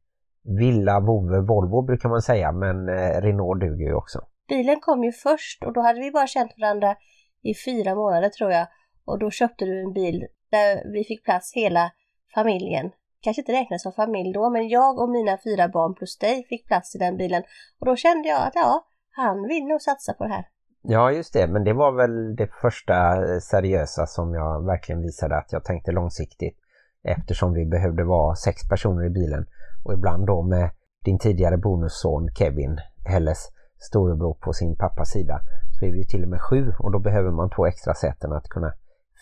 Villa, 0.43 0.99
vovve, 0.99 1.41
Volvo 1.41 1.81
brukar 1.81 2.09
man 2.09 2.21
säga, 2.21 2.51
men 2.51 2.89
eh, 2.89 3.21
Renault 3.21 3.61
duger 3.61 3.85
ju 3.85 3.93
också. 3.93 4.19
Bilen 4.47 4.79
kom 4.79 5.03
ju 5.03 5.11
först 5.11 5.63
och 5.63 5.73
då 5.73 5.81
hade 5.81 5.99
vi 5.99 6.11
bara 6.11 6.27
känt 6.27 6.51
varandra 6.57 6.95
i 7.41 7.53
fyra 7.65 7.95
månader 7.95 8.29
tror 8.29 8.51
jag. 8.51 8.67
Och 9.05 9.19
då 9.19 9.31
köpte 9.31 9.65
du 9.65 9.81
en 9.81 9.93
bil 9.93 10.27
där 10.51 10.93
vi 10.93 11.03
fick 11.03 11.23
plats 11.23 11.53
hela 11.55 11.91
familjen. 12.33 12.91
Kanske 13.21 13.41
inte 13.41 13.51
räknas 13.51 13.83
som 13.83 13.91
familj 13.91 14.33
då, 14.33 14.49
men 14.49 14.69
jag 14.69 14.99
och 14.99 15.09
mina 15.09 15.37
fyra 15.43 15.67
barn 15.67 15.95
plus 15.95 16.17
dig 16.17 16.45
fick 16.49 16.67
plats 16.67 16.95
i 16.95 16.97
den 16.97 17.17
bilen. 17.17 17.43
Och 17.79 17.85
då 17.85 17.95
kände 17.95 18.29
jag 18.29 18.47
att 18.47 18.55
ja, 18.55 18.85
han 19.09 19.47
vill 19.47 19.65
nog 19.65 19.81
satsa 19.81 20.13
på 20.13 20.23
det 20.23 20.33
här. 20.33 20.45
Ja 20.81 21.11
just 21.11 21.33
det, 21.33 21.47
men 21.47 21.63
det 21.63 21.73
var 21.73 21.91
väl 21.91 22.35
det 22.35 22.47
första 22.61 23.15
eh, 23.15 23.39
seriösa 23.39 24.05
som 24.05 24.33
jag 24.33 24.65
verkligen 24.65 25.01
visade 25.01 25.37
att 25.37 25.51
jag 25.53 25.63
tänkte 25.63 25.91
långsiktigt. 25.91 26.57
Eftersom 27.03 27.53
vi 27.53 27.65
behövde 27.65 28.03
vara 28.03 28.35
sex 28.35 28.69
personer 28.69 29.05
i 29.05 29.09
bilen. 29.09 29.45
Och 29.83 29.93
ibland 29.93 30.27
då 30.27 30.41
med 30.41 30.69
din 31.05 31.19
tidigare 31.19 31.57
bonusson 31.57 32.29
Kevin, 32.37 32.79
Helles 33.05 33.49
storebror 33.77 34.33
på 34.33 34.53
sin 34.53 34.75
pappas 34.75 35.09
sida 35.09 35.39
så 35.79 35.85
är 35.85 35.91
vi 35.91 36.07
till 36.07 36.23
och 36.23 36.29
med 36.29 36.41
sju. 36.41 36.73
Och 36.79 36.91
då 36.91 36.99
behöver 36.99 37.31
man 37.31 37.49
två 37.49 37.65
extra 37.65 37.93
säten 37.93 38.33
att 38.33 38.49
kunna 38.49 38.73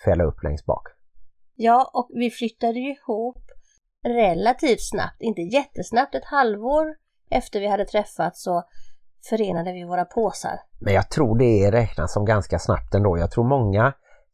fälla 0.06 0.24
upp 0.24 0.44
längst 0.44 0.66
bak. 0.66 0.88
Ja, 1.56 1.92
och 1.94 2.10
vi 2.14 2.30
flyttade 2.30 2.80
ju 2.80 2.92
ihop 2.92 3.44
relativt 4.04 4.82
snabbt, 4.82 5.22
inte 5.22 5.42
jättesnabbt, 5.42 6.16
ett 6.16 6.26
halvår 6.26 6.96
efter 7.30 7.60
vi 7.60 7.68
hade 7.68 7.86
träffats. 7.86 8.44
Så 8.44 8.64
förenade 9.30 9.74
vi 9.74 9.84
våra 9.84 10.06
påsar. 10.06 10.60
Men 10.80 10.94
jag 10.94 11.10
tror 11.10 11.38
det 11.38 11.72
räknas 11.72 12.14
som 12.14 12.26
ganska 12.26 12.60
snabbt 12.60 12.96
ändå. 12.96 13.18
Jag 13.18 13.32
tror 13.32 13.44
många, 13.44 13.94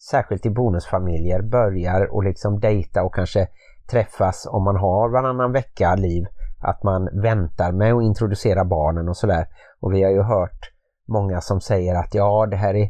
särskilt 0.09 0.45
i 0.45 0.49
bonusfamiljer, 0.49 1.41
börjar 1.41 2.13
och 2.13 2.23
liksom 2.23 2.59
dejta 2.59 3.03
och 3.03 3.15
kanske 3.15 3.47
träffas 3.91 4.47
om 4.49 4.63
man 4.63 4.75
har 4.75 5.09
varannan 5.09 5.51
vecka 5.51 5.95
liv. 5.95 6.25
Att 6.61 6.83
man 6.83 7.21
väntar 7.21 7.71
med 7.71 7.93
att 7.93 8.03
introducera 8.03 8.65
barnen 8.65 9.09
och 9.09 9.17
sådär. 9.17 9.47
Och 9.79 9.93
vi 9.93 10.03
har 10.03 10.11
ju 10.11 10.21
hört 10.21 10.71
många 11.07 11.41
som 11.41 11.61
säger 11.61 11.95
att 11.95 12.13
ja 12.13 12.45
det 12.45 12.57
här 12.57 12.75
är 12.75 12.89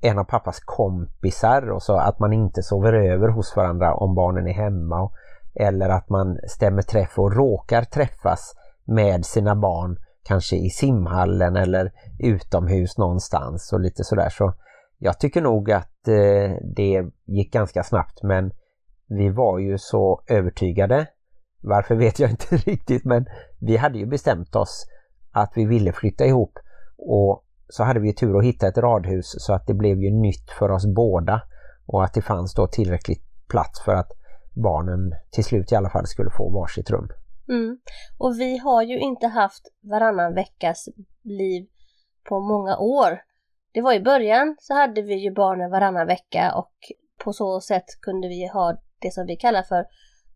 en 0.00 0.18
av 0.18 0.24
pappas 0.24 0.60
kompisar 0.60 1.70
och 1.70 1.82
så 1.82 1.96
att 1.96 2.18
man 2.18 2.32
inte 2.32 2.62
sover 2.62 2.92
över 2.92 3.28
hos 3.28 3.56
varandra 3.56 3.94
om 3.94 4.14
barnen 4.14 4.46
är 4.46 4.52
hemma. 4.52 5.02
Och, 5.02 5.12
eller 5.54 5.88
att 5.88 6.08
man 6.08 6.38
stämmer 6.48 6.82
träff 6.82 7.18
och 7.18 7.36
råkar 7.36 7.82
träffas 7.82 8.54
med 8.84 9.24
sina 9.24 9.56
barn 9.56 9.98
kanske 10.22 10.56
i 10.56 10.70
simhallen 10.70 11.56
eller 11.56 11.92
utomhus 12.18 12.98
någonstans 12.98 13.72
och 13.72 13.80
lite 13.80 14.04
sådär. 14.04 14.28
Så 14.28 14.54
jag 14.98 15.20
tycker 15.20 15.40
nog 15.42 15.70
att 15.70 16.08
eh, 16.08 16.56
det 16.76 17.04
gick 17.26 17.52
ganska 17.52 17.82
snabbt 17.82 18.22
men 18.22 18.52
vi 19.08 19.28
var 19.28 19.58
ju 19.58 19.78
så 19.78 20.22
övertygade. 20.26 21.06
Varför 21.60 21.94
vet 21.94 22.18
jag 22.18 22.30
inte 22.30 22.56
riktigt 22.56 23.04
men 23.04 23.26
vi 23.60 23.76
hade 23.76 23.98
ju 23.98 24.06
bestämt 24.06 24.56
oss 24.56 24.86
att 25.32 25.52
vi 25.54 25.64
ville 25.66 25.92
flytta 25.92 26.26
ihop 26.26 26.58
och 26.96 27.44
så 27.68 27.84
hade 27.84 28.00
vi 28.00 28.14
tur 28.14 28.38
att 28.38 28.44
hitta 28.44 28.68
ett 28.68 28.78
radhus 28.78 29.34
så 29.38 29.52
att 29.52 29.66
det 29.66 29.74
blev 29.74 29.98
ju 29.98 30.10
nytt 30.10 30.50
för 30.58 30.70
oss 30.70 30.86
båda 30.86 31.42
och 31.86 32.04
att 32.04 32.14
det 32.14 32.22
fanns 32.22 32.54
då 32.54 32.66
tillräckligt 32.66 33.22
plats 33.48 33.84
för 33.84 33.94
att 33.94 34.12
barnen 34.54 35.14
till 35.30 35.44
slut 35.44 35.72
i 35.72 35.76
alla 35.76 35.90
fall 35.90 36.06
skulle 36.06 36.30
få 36.30 36.50
varsitt 36.50 36.90
rum. 36.90 37.08
Mm. 37.48 37.78
Och 38.18 38.40
vi 38.40 38.58
har 38.58 38.82
ju 38.82 38.98
inte 38.98 39.26
haft 39.26 39.62
varannan 39.80 40.34
veckas 40.34 40.88
liv 41.22 41.66
på 42.28 42.40
många 42.40 42.76
år. 42.78 43.22
Det 43.72 43.80
var 43.80 43.92
i 43.92 44.00
början 44.00 44.56
så 44.60 44.74
hade 44.74 45.02
vi 45.02 45.14
ju 45.14 45.30
barnen 45.30 45.70
varannan 45.70 46.06
vecka 46.06 46.52
och 46.54 46.72
på 47.24 47.32
så 47.32 47.60
sätt 47.60 48.00
kunde 48.00 48.28
vi 48.28 48.46
ha 48.46 48.76
det 48.98 49.10
som 49.10 49.26
vi 49.26 49.36
kallar 49.36 49.62
för 49.62 49.86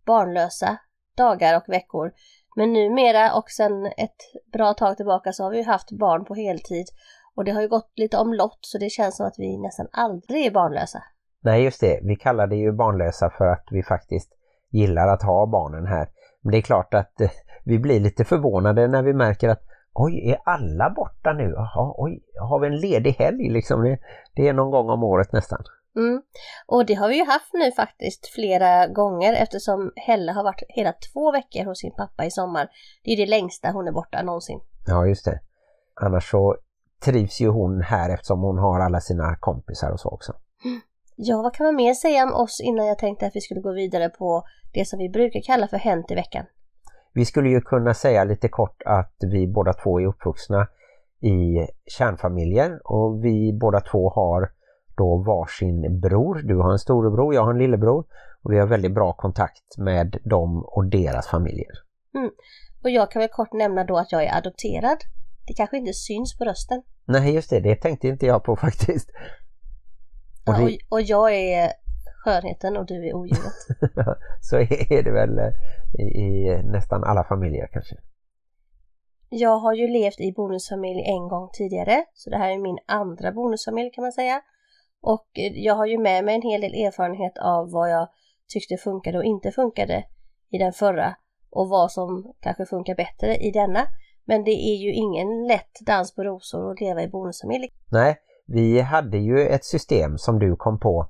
barnlösa 0.07 0.79
dagar 1.17 1.57
och 1.57 1.69
veckor. 1.69 2.13
Men 2.57 2.73
numera 2.73 3.35
och 3.35 3.51
sen 3.51 3.87
ett 3.87 4.51
bra 4.53 4.75
tag 4.75 4.97
tillbaka 4.97 5.33
så 5.33 5.45
har 5.45 5.51
vi 5.51 5.63
haft 5.63 5.93
barn 5.93 6.25
på 6.25 6.35
heltid 6.35 6.87
och 7.35 7.45
det 7.45 7.53
har 7.53 7.61
ju 7.61 7.69
gått 7.69 7.93
lite 7.97 8.17
omlott 8.19 8.59
så 8.61 8.79
det 8.79 8.91
känns 8.91 9.17
som 9.17 9.27
att 9.27 9.39
vi 9.39 9.59
nästan 9.59 9.89
aldrig 9.93 10.47
är 10.47 10.51
barnlösa. 10.51 11.03
Nej 11.41 11.65
just 11.65 11.81
det, 11.81 12.01
vi 12.03 12.17
kallar 12.17 12.47
det 12.47 12.57
ju 12.57 12.73
barnlösa 12.73 13.31
för 13.31 13.47
att 13.47 13.65
vi 13.71 13.83
faktiskt 13.83 14.33
gillar 14.71 15.09
att 15.09 15.23
ha 15.23 15.47
barnen 15.47 15.87
här. 15.87 16.09
Men 16.47 16.53
det 16.53 16.59
är 16.59 16.63
klart 16.63 16.95
att 16.95 17.21
eh, 17.21 17.31
vi 17.65 17.79
blir 17.79 18.01
lite 18.01 18.25
förvånade 18.25 18.89
när 18.89 19.03
vi 19.03 19.13
märker 19.13 19.49
att 19.49 19.63
oj, 19.93 20.31
är 20.31 20.39
alla 20.45 20.91
borta 20.91 21.33
nu? 21.33 21.53
Jaha, 21.57 21.95
oj, 21.97 22.23
har 22.41 22.61
vi 22.61 22.67
en 22.67 22.81
ledig 22.81 23.11
helg 23.11 23.51
liksom? 23.51 23.83
Det, 23.83 23.99
det 24.35 24.49
är 24.49 24.53
någon 24.53 24.71
gång 24.71 24.91
om 24.91 25.03
året 25.03 25.33
nästan. 25.33 25.63
Mm. 25.97 26.23
Och 26.67 26.87
det 26.87 26.95
har 26.95 27.09
vi 27.09 27.17
ju 27.17 27.25
haft 27.25 27.53
nu 27.53 27.73
faktiskt 27.73 28.27
flera 28.27 28.87
gånger 28.87 29.33
eftersom 29.33 29.93
Helle 29.97 30.33
har 30.33 30.45
varit 30.45 30.63
hela 30.69 30.93
två 30.93 31.33
veckor 31.33 31.65
hos 31.65 31.79
sin 31.81 31.95
pappa 31.97 32.25
i 32.25 32.31
sommar. 32.31 32.69
Det 33.05 33.11
är 33.11 33.17
det 33.17 33.27
längsta 33.27 33.71
hon 33.71 33.89
är 33.89 33.93
borta 33.93 34.23
någonsin. 34.23 34.61
Ja, 34.87 35.07
just 35.07 35.25
det. 35.25 35.41
Annars 36.01 36.31
så 36.31 36.57
trivs 37.05 37.41
ju 37.41 37.49
hon 37.49 37.81
här 37.83 38.11
eftersom 38.15 38.41
hon 38.41 38.59
har 38.59 38.81
alla 38.81 39.01
sina 39.01 39.37
kompisar 39.37 39.91
och 39.91 40.01
så 40.01 40.09
också. 40.09 40.33
Mm. 40.65 40.81
Ja, 41.19 41.43
vad 41.43 41.55
kan 41.55 41.67
man 41.67 41.77
mer 41.77 41.95
säga 41.95 42.25
om 42.25 42.35
oss 42.35 42.61
innan 42.61 42.87
jag 42.87 42.99
tänkte 42.99 43.27
att 43.27 43.37
vi 43.37 43.41
skulle 43.41 43.61
gå 43.61 43.73
vidare 43.73 44.09
på 44.09 44.45
det 44.75 44.85
som 44.85 44.99
vi 44.99 45.09
brukar 45.09 45.41
kalla 45.41 45.69
för 45.69 45.77
Hänt 45.77 46.11
i 46.11 46.15
veckan? 46.15 46.45
Vi 47.13 47.25
skulle 47.25 47.49
ju 47.49 47.61
kunna 47.61 47.95
säga 47.95 48.25
lite 48.25 48.49
kort 48.49 48.83
att 48.87 49.15
vi 49.21 49.47
båda 49.47 49.73
två 49.73 50.01
är 50.01 50.07
uppvuxna 50.07 50.69
i 51.21 51.67
kärnfamiljer 51.99 52.81
och 52.85 53.25
vi 53.25 53.53
båda 53.61 53.81
två 53.81 54.11
har 54.11 54.51
då 54.97 55.17
varsin 55.17 56.01
bror. 56.01 56.35
Du 56.35 56.57
har 56.57 56.73
en 56.73 56.79
storebror, 56.79 57.35
jag 57.35 57.45
har 57.45 57.51
en 57.51 57.59
lillebror 57.59 58.05
och 58.43 58.53
vi 58.53 58.59
har 58.59 58.67
väldigt 58.67 58.95
bra 58.95 59.13
kontakt 59.13 59.79
med 59.79 60.17
dem 60.25 60.65
och 60.67 60.85
deras 60.85 61.27
familjer. 61.29 61.73
Mm. 62.15 62.31
Och 62.83 62.91
jag 62.91 63.11
kan 63.11 63.21
väl 63.21 63.29
kort 63.29 63.53
nämna 63.53 63.85
då 63.85 63.97
att 63.97 64.13
jag 64.13 64.25
är 64.25 64.37
adopterad. 64.39 64.99
Det 65.47 65.55
kanske 65.55 65.77
inte 65.77 65.93
syns 65.93 66.39
på 66.39 66.45
rösten. 66.45 66.83
Nej 67.05 67.35
just 67.35 67.51
det, 67.51 67.61
det 67.61 67.77
tänkte 67.77 68.09
inte 68.09 68.27
jag 68.27 68.45
på 68.45 68.57
faktiskt. 68.67 69.11
Och, 70.47 70.55
ja, 70.55 70.63
och, 70.63 70.71
och 70.89 71.03
jag 71.03 71.35
är 71.35 71.73
skönheten 72.25 72.77
och 72.77 72.87
du 72.87 73.09
är 73.09 73.15
odjuret. 73.15 73.53
Så 74.41 74.57
är 74.57 75.03
det 75.03 75.11
väl 75.11 75.39
eh, 75.39 75.53
i, 75.99 76.03
i, 76.03 76.63
nästan 76.65 77.05
alla 77.05 77.25
familjer 77.25 77.69
kanske. 77.73 77.97
Jag 79.29 79.59
har 79.59 79.75
ju 79.75 79.89
levt 79.89 80.21
i 80.21 80.33
bonusfamilj 80.33 81.03
en 81.03 81.29
gång 81.29 81.51
tidigare, 81.53 82.05
så 82.15 82.31
det 82.31 82.37
här 82.37 82.51
är 82.51 82.59
min 82.59 82.79
andra 82.87 83.33
bonusfamilj 83.33 83.91
kan 83.91 84.03
man 84.03 84.13
säga. 84.13 84.41
Och 85.01 85.27
eh, 85.35 85.53
jag 85.55 85.75
har 85.75 85.87
ju 85.87 85.99
med 85.99 86.25
mig 86.25 86.35
en 86.35 86.43
hel 86.43 86.61
del 86.61 86.75
erfarenhet 86.75 87.39
av 87.39 87.71
vad 87.71 87.91
jag 87.91 88.09
tyckte 88.49 88.77
funkade 88.77 89.19
och 89.19 89.25
inte 89.25 89.51
funkade 89.51 90.05
i 90.51 90.59
den 90.59 90.73
förra 90.73 91.17
och 91.51 91.69
vad 91.69 91.93
som 91.93 92.35
kanske 92.41 92.67
funkar 92.67 92.95
bättre 92.95 93.37
i 93.37 93.51
denna. 93.51 93.87
Men 94.25 94.45
det 94.45 94.51
är 94.51 94.77
ju 94.77 94.93
ingen 94.93 95.47
lätt 95.47 95.81
dans 95.87 96.15
på 96.15 96.25
rosor 96.25 96.73
att 96.73 96.81
leva 96.81 97.03
i 97.03 97.09
bonusfamilj. 97.09 97.69
Nej, 97.93 98.17
vi 98.47 98.81
hade 98.81 99.19
ju 99.19 99.41
ett 99.41 99.65
system 99.65 100.19
som 100.19 100.39
du 100.39 100.57
kom 100.57 100.79
på 100.79 101.09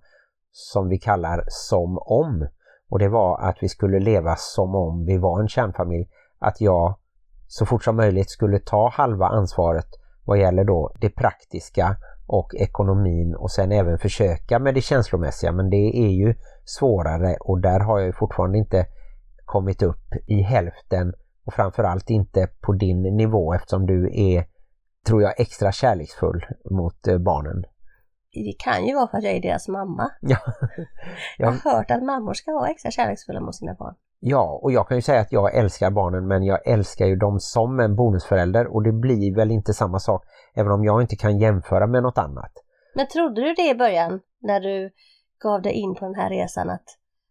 som 0.52 0.88
vi 0.88 0.98
kallar 0.98 1.44
som 1.48 1.98
om. 1.98 2.48
Och 2.88 2.98
det 2.98 3.08
var 3.08 3.40
att 3.40 3.56
vi 3.60 3.68
skulle 3.68 4.00
leva 4.00 4.36
som 4.36 4.74
om 4.74 5.04
vi 5.04 5.18
var 5.18 5.40
en 5.40 5.48
kärnfamilj. 5.48 6.08
Att 6.38 6.60
jag 6.60 6.98
så 7.46 7.66
fort 7.66 7.84
som 7.84 7.96
möjligt 7.96 8.30
skulle 8.30 8.58
ta 8.58 8.88
halva 8.88 9.26
ansvaret 9.26 9.86
vad 10.24 10.38
gäller 10.38 10.64
då 10.64 10.92
det 11.00 11.10
praktiska 11.10 11.96
och 12.26 12.54
ekonomin 12.54 13.34
och 13.34 13.50
sen 13.50 13.72
även 13.72 13.98
försöka 13.98 14.58
med 14.58 14.74
det 14.74 14.80
känslomässiga 14.80 15.52
men 15.52 15.70
det 15.70 15.76
är 15.76 16.10
ju 16.10 16.34
svårare 16.64 17.36
och 17.40 17.60
där 17.60 17.80
har 17.80 18.00
jag 18.00 18.16
fortfarande 18.16 18.58
inte 18.58 18.86
kommit 19.44 19.82
upp 19.82 20.12
i 20.26 20.42
hälften 20.42 21.14
och 21.46 21.54
framförallt 21.54 22.10
inte 22.10 22.48
på 22.60 22.72
din 22.72 23.02
nivå 23.02 23.54
eftersom 23.54 23.86
du 23.86 24.10
är, 24.14 24.46
tror 25.06 25.22
jag, 25.22 25.40
extra 25.40 25.72
kärleksfull 25.72 26.46
mot 26.70 27.06
eh, 27.06 27.18
barnen. 27.18 27.64
Det 28.32 28.56
kan 28.58 28.86
ju 28.86 28.94
vara 28.94 29.08
för 29.08 29.18
att 29.18 29.24
jag 29.24 29.32
är 29.32 29.42
deras 29.42 29.68
mamma. 29.68 30.10
Ja. 30.20 30.38
jag 31.38 31.46
har 31.46 31.72
hört 31.72 31.90
att 31.90 32.02
mammor 32.02 32.34
ska 32.34 32.52
vara 32.52 32.68
extra 32.68 32.90
kärleksfulla 32.90 33.40
mot 33.40 33.54
sina 33.54 33.74
barn. 33.74 33.94
Ja, 34.20 34.60
och 34.62 34.72
jag 34.72 34.88
kan 34.88 34.96
ju 34.96 35.02
säga 35.02 35.20
att 35.20 35.32
jag 35.32 35.54
älskar 35.54 35.90
barnen 35.90 36.26
men 36.26 36.42
jag 36.42 36.68
älskar 36.68 37.06
ju 37.06 37.16
dem 37.16 37.40
som 37.40 37.80
en 37.80 37.96
bonusförälder 37.96 38.66
och 38.66 38.82
det 38.82 38.92
blir 38.92 39.34
väl 39.34 39.50
inte 39.50 39.74
samma 39.74 39.98
sak 39.98 40.24
även 40.54 40.72
om 40.72 40.84
jag 40.84 41.00
inte 41.02 41.16
kan 41.16 41.38
jämföra 41.38 41.86
med 41.86 42.02
något 42.02 42.18
annat. 42.18 42.52
Men 42.94 43.08
trodde 43.08 43.40
du 43.40 43.54
det 43.54 43.70
i 43.70 43.74
början 43.74 44.20
när 44.40 44.60
du 44.60 44.90
gav 45.42 45.62
dig 45.62 45.72
in 45.72 45.94
på 45.94 46.04
den 46.04 46.14
här 46.14 46.30
resan? 46.30 46.70
Att, 46.70 46.84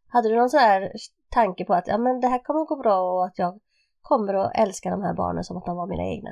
hade 0.08 0.30
du 0.30 0.36
någon 0.36 0.50
sån 0.50 0.60
här 0.60 0.92
tanke 1.30 1.66
på 1.66 1.74
att 1.74 1.88
ja, 1.88 1.98
men 1.98 2.20
det 2.20 2.28
här 2.28 2.44
kommer 2.44 2.62
att 2.62 2.68
gå 2.68 2.76
bra 2.76 3.02
och 3.02 3.26
att 3.26 3.40
jag 3.40 3.60
kommer 4.02 4.34
att 4.34 4.52
älska 4.56 4.90
de 4.90 5.02
här 5.02 5.14
barnen 5.14 5.44
som 5.44 5.58
att 5.58 5.66
de 5.66 5.78
var 5.78 5.88
mina 5.88 6.04
egna? 6.04 6.30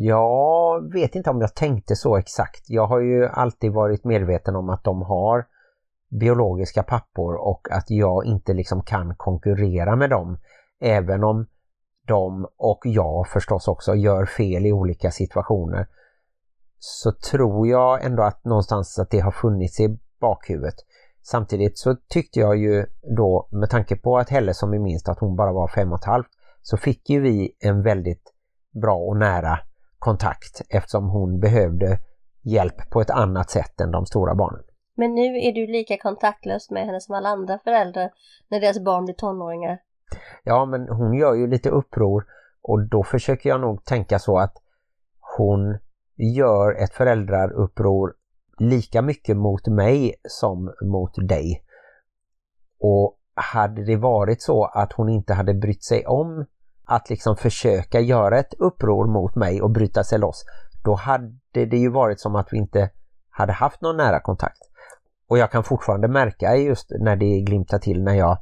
Jag 0.00 0.92
vet 0.92 1.14
inte 1.14 1.30
om 1.30 1.40
jag 1.40 1.54
tänkte 1.54 1.96
så 1.96 2.16
exakt. 2.16 2.64
Jag 2.66 2.86
har 2.86 3.00
ju 3.00 3.26
alltid 3.26 3.72
varit 3.72 4.04
medveten 4.04 4.56
om 4.56 4.70
att 4.70 4.84
de 4.84 5.02
har 5.02 5.46
biologiska 6.20 6.82
pappor 6.82 7.34
och 7.34 7.68
att 7.70 7.90
jag 7.90 8.24
inte 8.24 8.54
liksom 8.54 8.82
kan 8.82 9.14
konkurrera 9.16 9.96
med 9.96 10.10
dem. 10.10 10.38
Även 10.80 11.24
om 11.24 11.46
de 12.06 12.46
och 12.56 12.80
jag 12.84 13.28
förstås 13.28 13.68
också 13.68 13.94
gör 13.94 14.24
fel 14.24 14.66
i 14.66 14.72
olika 14.72 15.10
situationer 15.10 15.88
så 16.78 17.12
tror 17.12 17.68
jag 17.68 18.04
ändå 18.04 18.22
att 18.22 18.44
någonstans 18.44 18.98
att 18.98 19.10
det 19.10 19.20
har 19.20 19.30
funnits 19.30 19.80
i 19.80 19.98
bakhuvudet. 20.20 20.74
Samtidigt 21.22 21.78
så 21.78 21.96
tyckte 22.08 22.40
jag 22.40 22.56
ju 22.56 22.86
då 23.16 23.48
med 23.50 23.70
tanke 23.70 23.96
på 23.96 24.18
att 24.18 24.30
Helle 24.30 24.54
som 24.54 24.74
är 24.74 24.78
minst 24.78 25.08
att 25.08 25.18
hon 25.18 25.36
bara 25.36 25.52
var 25.52 25.68
fem 25.68 25.92
och 25.92 25.98
ett 25.98 26.04
halvt 26.04 26.30
så 26.62 26.76
fick 26.76 27.10
ju 27.10 27.20
vi 27.20 27.56
en 27.60 27.82
väldigt 27.82 28.32
bra 28.80 28.96
och 28.96 29.16
nära 29.16 29.58
kontakt 29.98 30.62
eftersom 30.68 31.08
hon 31.08 31.40
behövde 31.40 31.98
hjälp 32.42 32.90
på 32.90 33.00
ett 33.00 33.10
annat 33.10 33.50
sätt 33.50 33.80
än 33.80 33.90
de 33.90 34.06
stora 34.06 34.34
barnen. 34.34 34.62
Men 34.96 35.14
nu 35.14 35.38
är 35.38 35.52
du 35.52 35.66
lika 35.66 35.98
kontaktlös 35.98 36.70
med 36.70 36.86
henne 36.86 37.00
som 37.00 37.14
alla 37.14 37.28
andra 37.28 37.58
föräldrar 37.58 38.10
när 38.48 38.60
deras 38.60 38.84
barn 38.84 39.04
blir 39.04 39.14
tonåringar. 39.14 39.78
Ja, 40.44 40.64
men 40.64 40.88
hon 40.88 41.14
gör 41.14 41.34
ju 41.34 41.46
lite 41.46 41.70
uppror 41.70 42.24
och 42.62 42.88
då 42.88 43.04
försöker 43.04 43.50
jag 43.50 43.60
nog 43.60 43.84
tänka 43.84 44.18
så 44.18 44.38
att 44.38 44.54
hon 45.36 45.78
gör 46.16 46.82
ett 46.82 46.92
föräldraruppror 46.92 48.14
lika 48.58 49.02
mycket 49.02 49.36
mot 49.36 49.66
mig 49.66 50.14
som 50.28 50.74
mot 50.82 51.28
dig. 51.28 51.62
Och 52.80 53.18
hade 53.34 53.84
det 53.84 53.96
varit 53.96 54.42
så 54.42 54.64
att 54.64 54.92
hon 54.92 55.08
inte 55.08 55.34
hade 55.34 55.54
brytt 55.54 55.84
sig 55.84 56.06
om 56.06 56.46
att 56.86 57.10
liksom 57.10 57.36
försöka 57.36 58.00
göra 58.00 58.38
ett 58.38 58.54
uppror 58.54 59.06
mot 59.06 59.34
mig 59.34 59.62
och 59.62 59.70
bryta 59.70 60.04
sig 60.04 60.18
loss, 60.18 60.44
då 60.84 60.94
hade 60.94 61.38
det 61.52 61.76
ju 61.76 61.90
varit 61.90 62.20
som 62.20 62.36
att 62.36 62.48
vi 62.52 62.56
inte 62.56 62.90
hade 63.30 63.52
haft 63.52 63.80
någon 63.80 63.96
nära 63.96 64.20
kontakt. 64.20 64.58
Och 65.28 65.38
jag 65.38 65.50
kan 65.50 65.64
fortfarande 65.64 66.08
märka 66.08 66.56
just 66.56 66.90
när 67.00 67.16
det 67.16 67.40
glimtar 67.40 67.78
till 67.78 68.02
när 68.02 68.14
jag 68.14 68.38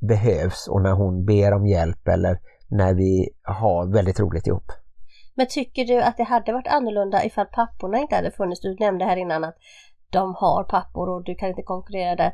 behövs 0.00 0.68
och 0.68 0.82
när 0.82 0.92
hon 0.92 1.24
ber 1.24 1.52
om 1.52 1.66
hjälp 1.66 2.08
eller 2.08 2.38
när 2.70 2.94
vi 2.94 3.28
har 3.42 3.92
väldigt 3.92 4.20
roligt 4.20 4.46
ihop. 4.46 4.72
Men 5.34 5.46
tycker 5.46 5.84
du 5.84 6.02
att 6.02 6.16
det 6.16 6.22
hade 6.22 6.52
varit 6.52 6.66
annorlunda 6.66 7.24
ifall 7.24 7.46
papporna 7.46 7.98
inte 7.98 8.16
hade 8.16 8.30
funnits? 8.30 8.60
Du 8.60 8.76
nämnde 8.80 9.04
här 9.04 9.16
innan 9.16 9.44
att 9.44 9.56
de 10.10 10.34
har 10.34 10.64
pappor 10.64 11.08
och 11.08 11.24
du 11.24 11.34
kan 11.34 11.48
inte 11.48 11.62
konkurrera 11.62 12.16
där. 12.16 12.32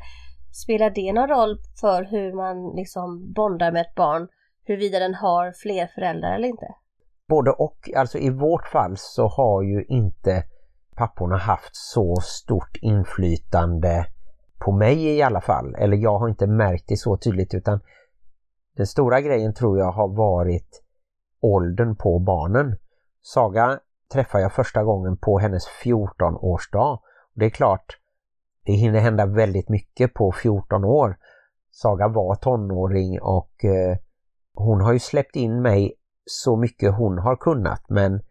Spelar 0.63 0.89
det 0.89 1.13
någon 1.13 1.27
roll 1.27 1.57
för 1.81 2.03
hur 2.03 2.33
man 2.33 2.75
liksom 2.75 3.33
bondar 3.33 3.71
med 3.71 3.81
ett 3.81 3.95
barn? 3.95 4.27
Huruvida 4.65 4.99
den 4.99 5.15
har 5.15 5.51
fler 5.51 5.87
föräldrar 5.87 6.35
eller 6.35 6.47
inte? 6.47 6.67
Både 7.27 7.51
och. 7.51 7.89
Alltså 7.95 8.17
i 8.17 8.29
vårt 8.29 8.67
fall 8.67 8.97
så 8.97 9.27
har 9.27 9.61
ju 9.63 9.83
inte 9.83 10.43
papporna 10.95 11.37
haft 11.37 11.75
så 11.75 12.15
stort 12.21 12.77
inflytande 12.81 14.05
på 14.65 14.71
mig 14.71 15.05
i 15.05 15.21
alla 15.21 15.41
fall. 15.41 15.75
Eller 15.75 15.97
jag 15.97 16.19
har 16.19 16.29
inte 16.29 16.47
märkt 16.47 16.87
det 16.87 16.97
så 16.97 17.17
tydligt 17.17 17.53
utan 17.53 17.79
den 18.75 18.87
stora 18.87 19.21
grejen 19.21 19.53
tror 19.53 19.77
jag 19.77 19.91
har 19.91 20.07
varit 20.07 20.83
åldern 21.41 21.95
på 21.95 22.19
barnen. 22.19 22.77
Saga 23.21 23.79
träffar 24.13 24.39
jag 24.39 24.53
första 24.53 24.83
gången 24.83 25.17
på 25.17 25.39
hennes 25.39 25.67
14-årsdag. 25.83 26.99
Det 27.33 27.45
är 27.45 27.49
klart, 27.49 27.99
det 28.65 28.73
hinner 28.73 28.99
hända 28.99 29.25
väldigt 29.25 29.69
mycket 29.69 30.13
på 30.13 30.31
14 30.31 30.85
år. 30.85 31.17
Saga 31.71 32.07
var 32.07 32.35
tonåring 32.35 33.21
och 33.21 33.65
eh, 33.65 33.97
hon 34.55 34.81
har 34.81 34.93
ju 34.93 34.99
släppt 34.99 35.35
in 35.35 35.61
mig 35.61 35.93
så 36.25 36.57
mycket 36.57 36.95
hon 36.95 37.17
har 37.17 37.35
kunnat 37.35 37.89
men 37.89 38.21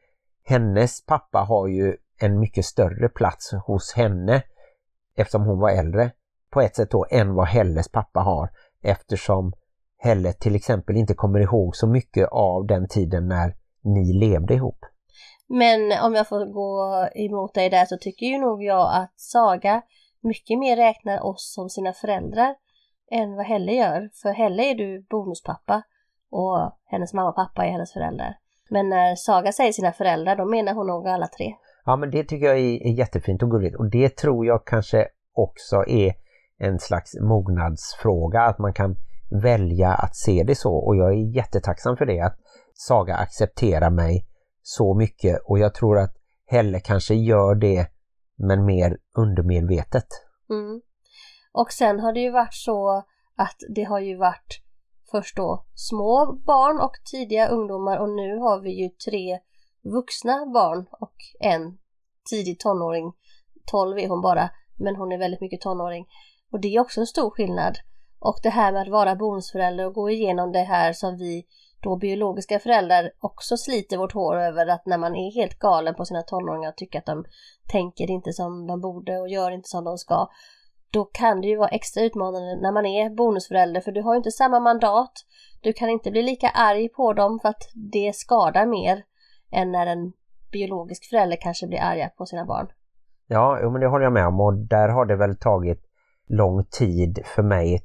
hennes 0.45 1.07
pappa 1.07 1.38
har 1.38 1.69
ju 1.69 1.97
en 2.21 2.40
mycket 2.40 2.64
större 2.64 3.09
plats 3.09 3.52
hos 3.66 3.93
henne 3.93 4.43
eftersom 5.16 5.43
hon 5.43 5.59
var 5.59 5.71
äldre 5.71 6.11
på 6.50 6.61
ett 6.61 6.76
sätt 6.76 6.90
då 6.90 7.07
än 7.11 7.35
vad 7.35 7.49
Helles 7.49 7.88
pappa 7.88 8.21
har 8.21 8.50
eftersom 8.83 9.52
Helle 9.99 10.33
till 10.33 10.54
exempel 10.54 10.97
inte 10.97 11.14
kommer 11.14 11.40
ihåg 11.40 11.76
så 11.76 11.87
mycket 11.87 12.28
av 12.28 12.66
den 12.66 12.88
tiden 12.88 13.28
när 13.28 13.57
ni 13.83 14.12
levde 14.12 14.54
ihop. 14.54 14.78
Men 15.49 15.93
om 16.02 16.14
jag 16.14 16.28
får 16.28 16.47
gå 16.52 17.09
emot 17.14 17.54
dig 17.54 17.71
där 17.71 17.85
så 17.85 17.97
tycker 17.97 18.26
ju 18.26 18.38
nog 18.38 18.62
jag 18.62 19.02
att 19.02 19.12
Saga 19.16 19.83
mycket 20.21 20.59
mer 20.59 20.76
räknar 20.76 21.25
oss 21.25 21.54
som 21.54 21.69
sina 21.69 21.93
föräldrar 21.93 22.54
än 23.11 23.37
vad 23.37 23.47
Helle 23.47 23.73
gör. 23.73 24.11
För 24.23 24.33
Helle 24.33 24.62
är 24.62 24.75
du 24.75 25.07
bonuspappa 25.11 25.83
och 26.35 26.79
hennes 26.87 27.14
mamma 27.14 27.29
och 27.29 27.35
pappa 27.35 27.67
är 27.67 27.71
hennes 27.71 27.93
föräldrar. 27.93 28.37
Men 28.71 28.88
när 28.88 29.14
Saga 29.14 29.53
säger 29.53 29.73
sina 29.73 29.93
föräldrar, 29.93 30.37
då 30.37 30.45
menar 30.45 30.75
hon 30.75 30.87
nog 30.87 31.09
alla 31.09 31.26
tre. 31.26 31.55
Ja 31.85 31.97
men 31.97 32.11
det 32.11 32.25
tycker 32.25 32.47
jag 32.47 32.59
är, 32.59 32.99
jättefint 32.99 33.43
och 33.43 33.50
gulligt 33.50 33.76
och 33.76 33.91
det 33.91 34.17
tror 34.17 34.47
jag 34.47 34.67
kanske 34.67 35.07
också 35.35 35.85
är 35.87 36.14
en 36.59 36.79
slags 36.79 37.21
mognadsfråga 37.21 38.43
att 38.43 38.59
man 38.59 38.73
kan 38.73 38.97
välja 39.43 39.88
att 39.88 40.17
se 40.17 40.45
det 40.47 40.55
så 40.55 40.75
och 40.75 40.97
jag 40.97 41.12
är 41.12 41.37
jättetacksam 41.37 41.97
för 41.97 42.07
det 42.07 42.21
att 42.21 42.37
Saga 42.75 43.14
accepterar 43.14 43.91
mig 43.91 44.26
så 44.62 44.95
mycket 44.95 45.38
och 45.45 45.59
jag 45.59 45.75
tror 45.75 45.99
att 45.99 46.14
Helle 46.47 46.81
kanske 46.81 47.14
gör 47.14 47.55
det 47.55 47.87
men 48.37 48.64
mer 48.64 48.99
undermedvetet. 49.17 50.07
Mm. 50.50 50.81
Och 51.53 51.73
sen 51.73 52.00
har 52.00 52.12
det 52.12 52.21
ju 52.21 52.31
varit 52.31 52.55
så 52.55 53.05
att 53.37 53.57
det 53.75 53.85
har 53.85 54.00
ju 54.00 54.17
varit 54.17 54.63
först 55.14 55.37
då 55.37 55.64
små 55.75 56.33
barn 56.47 56.80
och 56.80 56.92
tidiga 57.04 57.49
ungdomar 57.49 57.99
och 57.99 58.09
nu 58.09 58.38
har 58.38 58.61
vi 58.61 58.71
ju 58.71 58.88
tre 58.88 59.38
vuxna 59.83 60.47
barn 60.47 60.87
och 61.00 61.14
en 61.40 61.78
tidig 62.30 62.61
tonåring. 62.61 63.12
12 63.71 63.99
är 63.99 64.09
hon 64.09 64.21
bara, 64.21 64.50
men 64.76 64.97
hon 64.97 65.12
är 65.12 65.18
väldigt 65.18 65.40
mycket 65.40 65.61
tonåring. 65.61 66.06
Och 66.52 66.61
det 66.61 66.76
är 66.76 66.80
också 66.80 67.00
en 67.00 67.06
stor 67.06 67.30
skillnad. 67.30 67.78
Och 68.18 68.38
det 68.42 68.50
här 68.50 68.73
med 68.73 68.83
att 68.83 68.88
vara 68.88 69.16
bonusförälder 69.16 69.87
och 69.87 69.94
gå 69.94 70.11
igenom 70.11 70.52
det 70.52 70.62
här 70.62 70.92
som 70.92 71.16
vi 71.16 71.47
då 71.80 71.97
biologiska 71.97 72.59
föräldrar 72.59 73.11
också 73.21 73.56
sliter 73.56 73.97
vårt 73.97 74.12
hår 74.12 74.37
över 74.37 74.66
att 74.66 74.87
när 74.87 74.99
man 74.99 75.16
är 75.16 75.35
helt 75.35 75.59
galen 75.59 75.94
på 75.94 76.04
sina 76.04 76.23
tonåringar 76.23 76.68
och 76.68 76.76
tycker 76.76 76.99
att 76.99 77.06
de 77.06 77.25
tänker 77.73 78.11
inte 78.11 78.33
som 78.33 78.66
de 78.66 78.80
borde 78.80 79.18
och 79.18 79.28
gör 79.28 79.50
inte 79.50 79.68
som 79.68 79.85
de 79.85 79.99
ska. 79.99 80.28
Då 80.95 81.05
kan 81.05 81.41
det 81.41 81.49
ju 81.49 81.57
vara 81.57 81.69
extra 81.69 82.03
utmanande 82.03 82.61
när 82.63 82.73
man 82.73 82.87
är 82.87 83.11
bonusförälder 83.11 83.81
för 83.81 83.93
du 83.93 84.03
har 84.03 84.15
ju 84.15 84.17
inte 84.17 84.31
samma 84.31 84.61
mandat. 84.61 85.13
Du 85.63 85.73
kan 85.73 85.89
inte 85.89 86.11
bli 86.11 86.23
lika 86.23 86.49
arg 86.49 86.89
på 86.89 87.13
dem 87.13 87.39
för 87.43 87.49
att 87.49 87.63
det 87.93 88.13
skadar 88.15 88.67
mer 88.67 89.03
än 89.53 89.73
när 89.73 89.87
en 89.87 90.13
biologisk 90.53 91.11
förälder 91.11 91.37
kanske 91.41 91.67
blir 91.67 91.79
arga 91.79 92.09
på 92.09 92.27
sina 92.27 92.45
barn. 92.45 92.67
Ja, 93.27 93.71
men 93.71 93.81
det 93.81 93.87
håller 93.87 94.05
jag 94.05 94.13
med 94.13 94.27
om 94.27 94.41
och 94.41 94.55
där 94.55 94.89
har 94.89 95.07
det 95.07 95.17
väl 95.17 95.37
tagit 95.37 95.81
lång 96.29 96.65
tid 96.65 97.23
för 97.25 97.43
mig 97.43 97.83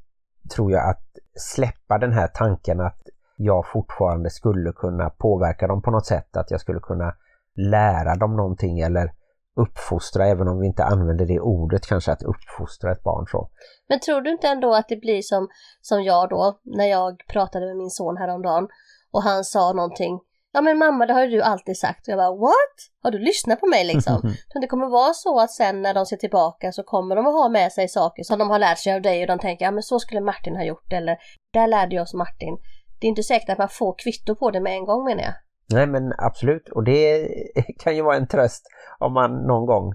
tror 0.56 0.72
jag 0.72 0.90
att 0.90 1.08
släppa 1.34 1.98
den 1.98 2.14
här 2.14 2.28
tanken 2.28 2.80
att 2.80 3.02
jag 3.36 3.68
fortfarande 3.68 4.30
skulle 4.30 4.72
kunna 4.72 5.10
påverka 5.10 5.68
dem 5.68 5.82
på 5.82 5.92
något 5.92 6.06
sätt, 6.06 6.38
att 6.38 6.52
jag 6.52 6.62
skulle 6.62 6.80
kunna 6.80 7.14
lära 7.56 8.16
dem 8.16 8.36
någonting 8.36 8.80
eller 8.80 9.12
uppfostra, 9.60 10.28
även 10.28 10.48
om 10.48 10.60
vi 10.60 10.68
inte 10.68 10.84
använder 10.84 11.26
det 11.26 11.40
ordet 11.40 11.88
kanske, 11.88 12.12
att 12.12 12.24
uppfostra 12.24 12.92
ett 12.92 13.04
barn 13.04 13.28
så. 13.28 13.50
Men 13.90 14.00
tror 14.00 14.22
du 14.22 14.32
inte 14.32 14.48
ändå 14.48 14.74
att 14.74 14.90
det 14.90 14.96
blir 14.96 15.22
som, 15.22 15.48
som 15.82 16.04
jag 16.04 16.30
då, 16.30 16.60
när 16.64 16.86
jag 16.86 17.22
pratade 17.28 17.66
med 17.66 17.78
min 17.78 17.90
son 17.90 18.18
häromdagen 18.18 18.68
och 19.12 19.24
han 19.24 19.44
sa 19.44 19.74
någonting 19.74 20.20
Ja 20.52 20.62
men 20.62 20.78
mamma 20.78 21.06
det 21.06 21.14
har 21.14 21.22
ju 21.22 21.30
du 21.30 21.42
alltid 21.42 21.78
sagt. 21.78 22.08
Och 22.08 22.12
jag 22.12 22.18
bara 22.18 22.36
what? 22.36 22.76
Har 23.04 23.12
du 23.12 23.20
lyssnat 23.20 23.60
på 23.60 23.68
mig 23.68 23.86
liksom? 23.86 24.22
Det 24.62 24.68
kommer 24.68 24.88
vara 24.88 25.14
så 25.14 25.40
att 25.40 25.52
sen 25.52 25.82
när 25.82 25.94
de 25.94 26.06
ser 26.06 26.18
tillbaka 26.18 26.72
så 26.72 26.84
kommer 26.84 27.16
de 27.16 27.28
att 27.28 27.34
ha 27.34 27.50
med 27.50 27.72
sig 27.72 27.88
saker 27.88 28.24
som 28.24 28.40
de 28.40 28.50
har 28.50 28.60
lärt 28.60 28.78
sig 28.78 28.94
av 28.94 29.02
dig 29.02 29.22
och 29.22 29.28
de 29.28 29.40
tänker 29.40 29.66
ja 29.66 29.72
men 29.72 29.84
så 29.84 30.00
skulle 30.00 30.22
Martin 30.22 30.56
ha 30.56 30.64
gjort 30.64 30.94
eller 30.94 31.18
där 31.54 31.68
lärde 31.68 31.96
jag 31.96 32.04
oss 32.04 32.14
Martin. 32.14 32.58
Det 33.00 33.08
är 33.08 33.10
inte 33.10 33.24
säkert 33.24 33.50
att 33.50 33.58
man 33.58 33.70
får 33.70 33.96
kvitto 33.98 34.36
på 34.36 34.52
det 34.52 34.62
med 34.62 34.74
en 34.74 34.86
gång 34.86 35.06
menar 35.06 35.24
jag. 35.24 35.34
Nej 35.70 35.88
men 35.88 36.14
absolut 36.18 36.70
och 36.70 36.84
det 36.84 37.30
kan 37.80 37.96
ju 37.96 38.02
vara 38.02 38.18
en 38.18 38.28
tröst 38.28 38.68
om 39.00 39.14
man 39.14 39.32
någon 39.48 39.66
gång 39.66 39.94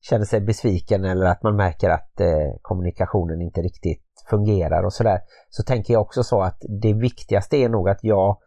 känner 0.00 0.24
sig 0.24 0.40
besviken 0.40 1.04
eller 1.04 1.26
att 1.26 1.42
man 1.42 1.56
märker 1.56 1.90
att 1.90 2.20
eh, 2.20 2.52
kommunikationen 2.62 3.40
inte 3.40 3.60
riktigt 3.62 4.02
fungerar 4.30 4.82
och 4.82 4.92
sådär. 4.92 5.20
Så 5.50 5.62
tänker 5.62 5.92
jag 5.92 6.02
också 6.02 6.22
så 6.22 6.42
att 6.42 6.62
det 6.82 6.92
viktigaste 6.92 7.56
är 7.56 7.68
nog 7.68 7.88
att 7.88 8.04
jag 8.04 8.38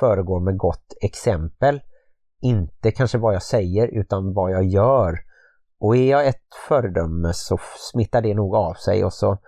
föregår 0.00 0.40
med 0.40 0.56
gott 0.56 0.94
exempel. 1.02 1.80
Inte 2.42 2.90
kanske 2.90 3.18
vad 3.18 3.34
jag 3.34 3.42
säger 3.42 3.88
utan 3.88 4.34
vad 4.34 4.50
jag 4.50 4.64
gör. 4.64 5.18
Och 5.80 5.96
är 5.96 6.10
jag 6.10 6.26
ett 6.26 6.54
föredöme 6.68 7.32
så 7.32 7.58
smittar 7.92 8.22
det 8.22 8.34
nog 8.34 8.56
av 8.56 8.74
sig 8.74 9.04
och 9.04 9.12
så 9.12 9.38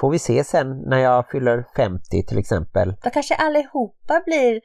får 0.00 0.10
vi 0.10 0.18
se 0.18 0.44
sen 0.44 0.82
när 0.86 0.98
jag 0.98 1.28
fyller 1.28 1.64
50 1.76 2.26
till 2.26 2.38
exempel. 2.38 2.94
Då 3.02 3.10
kanske 3.10 3.34
allihopa 3.34 4.22
blir 4.24 4.60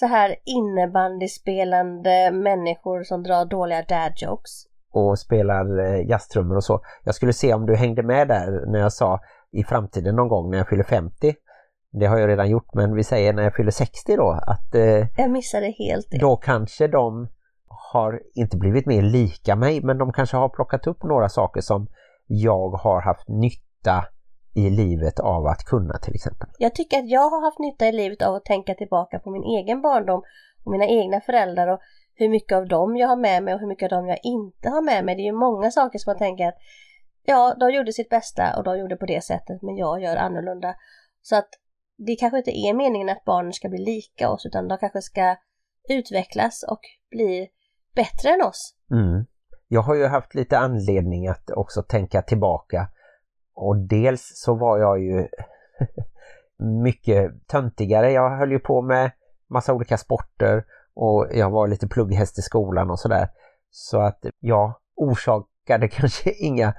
så 0.00 0.06
här 0.06 0.36
innebandyspelande 0.44 2.30
människor 2.32 3.02
som 3.02 3.22
drar 3.22 3.44
dåliga 3.44 3.82
dad 3.82 4.12
jokes. 4.16 4.64
Och 4.92 5.18
spelar 5.18 5.78
eh, 5.78 6.08
jazztrummor 6.08 6.56
och 6.56 6.64
så. 6.64 6.80
Jag 7.04 7.14
skulle 7.14 7.32
se 7.32 7.54
om 7.54 7.66
du 7.66 7.76
hängde 7.76 8.02
med 8.02 8.28
där 8.28 8.66
när 8.72 8.78
jag 8.78 8.92
sa 8.92 9.20
i 9.52 9.64
framtiden 9.64 10.16
någon 10.16 10.28
gång 10.28 10.50
när 10.50 10.58
jag 10.58 10.68
fyller 10.68 10.84
50 10.84 11.34
det 11.92 12.06
har 12.06 12.18
jag 12.18 12.28
redan 12.28 12.50
gjort 12.50 12.74
men 12.74 12.94
vi 12.94 13.04
säger 13.04 13.32
när 13.32 13.42
jag 13.42 13.54
fyller 13.54 13.70
60 13.70 14.16
då 14.16 14.30
att 14.46 14.74
eh, 14.74 15.06
Jag 15.16 15.30
missade 15.30 15.74
helt 15.78 16.06
det. 16.10 16.18
då 16.18 16.36
kanske 16.36 16.86
de 16.88 17.28
har 17.92 18.20
inte 18.34 18.56
blivit 18.56 18.86
mer 18.86 19.02
lika 19.02 19.56
mig 19.56 19.80
men 19.82 19.98
de 19.98 20.12
kanske 20.12 20.36
har 20.36 20.48
plockat 20.48 20.86
upp 20.86 21.02
några 21.02 21.28
saker 21.28 21.60
som 21.60 21.86
jag 22.26 22.70
har 22.70 23.00
haft 23.02 23.28
nytta 23.28 24.04
i 24.58 24.70
livet 24.70 25.20
av 25.20 25.46
att 25.46 25.64
kunna 25.64 25.98
till 25.98 26.14
exempel. 26.14 26.48
Jag 26.58 26.74
tycker 26.74 26.98
att 26.98 27.08
jag 27.08 27.30
har 27.30 27.40
haft 27.40 27.58
nytta 27.58 27.88
i 27.88 27.92
livet 27.92 28.22
av 28.22 28.34
att 28.34 28.44
tänka 28.44 28.74
tillbaka 28.74 29.18
på 29.18 29.30
min 29.30 29.44
egen 29.44 29.82
barndom 29.82 30.22
och 30.64 30.72
mina 30.72 30.86
egna 30.86 31.20
föräldrar 31.20 31.68
och 31.68 31.80
hur 32.14 32.28
mycket 32.28 32.56
av 32.56 32.68
dem 32.68 32.96
jag 32.96 33.08
har 33.08 33.16
med 33.16 33.42
mig 33.42 33.54
och 33.54 33.60
hur 33.60 33.66
mycket 33.66 33.92
av 33.92 33.98
dem 33.98 34.08
jag 34.08 34.18
inte 34.22 34.68
har 34.68 34.82
med 34.82 35.04
mig. 35.04 35.14
Det 35.14 35.22
är 35.22 35.32
ju 35.32 35.32
många 35.32 35.70
saker 35.70 35.98
som 35.98 36.10
man 36.10 36.18
tänker 36.18 36.48
att 36.48 36.58
ja, 37.24 37.56
de 37.60 37.70
gjorde 37.70 37.92
sitt 37.92 38.08
bästa 38.08 38.56
och 38.56 38.64
de 38.64 38.78
gjorde 38.78 38.96
på 38.96 39.06
det 39.06 39.24
sättet 39.24 39.62
men 39.62 39.76
jag 39.76 40.02
gör 40.02 40.16
annorlunda. 40.16 40.74
Så 41.22 41.36
att 41.36 41.48
det 41.96 42.16
kanske 42.16 42.38
inte 42.38 42.58
är 42.58 42.74
meningen 42.74 43.08
att 43.08 43.24
barnen 43.24 43.52
ska 43.52 43.68
bli 43.68 43.78
lika 43.78 44.30
oss 44.30 44.46
utan 44.46 44.68
de 44.68 44.78
kanske 44.78 45.02
ska 45.02 45.36
utvecklas 45.88 46.64
och 46.68 46.80
bli 47.10 47.48
bättre 47.94 48.30
än 48.30 48.42
oss. 48.42 48.74
Mm. 48.90 49.26
Jag 49.68 49.82
har 49.82 49.94
ju 49.94 50.06
haft 50.06 50.34
lite 50.34 50.58
anledning 50.58 51.28
att 51.28 51.50
också 51.50 51.82
tänka 51.82 52.22
tillbaka 52.22 52.88
och 53.58 53.76
dels 53.76 54.32
så 54.34 54.54
var 54.54 54.78
jag 54.78 55.00
ju 55.00 55.28
mycket 56.82 57.46
töntigare. 57.46 58.12
Jag 58.12 58.38
höll 58.38 58.52
ju 58.52 58.58
på 58.58 58.82
med 58.82 59.10
massa 59.50 59.74
olika 59.74 59.96
sporter 59.96 60.64
och 60.94 61.26
jag 61.32 61.50
var 61.50 61.68
lite 61.68 61.88
plugghäst 61.88 62.38
i 62.38 62.42
skolan 62.42 62.90
och 62.90 63.00
sådär. 63.00 63.28
Så 63.70 64.00
att 64.00 64.26
jag 64.40 64.74
orsakade 64.96 65.88
kanske 65.92 66.30
inga 66.30 66.74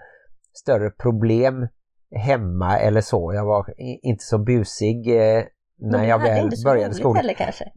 större 0.53 0.89
problem 0.89 1.67
hemma 2.15 2.79
eller 2.79 3.01
så. 3.01 3.33
Jag 3.33 3.45
var 3.45 3.73
inte 3.77 4.23
så 4.23 4.37
busig 4.37 5.07
eh, 5.07 5.43
när 5.77 6.05
jag 6.05 6.19
väl 6.19 6.51
började 6.65 6.93
skolan. 6.93 7.25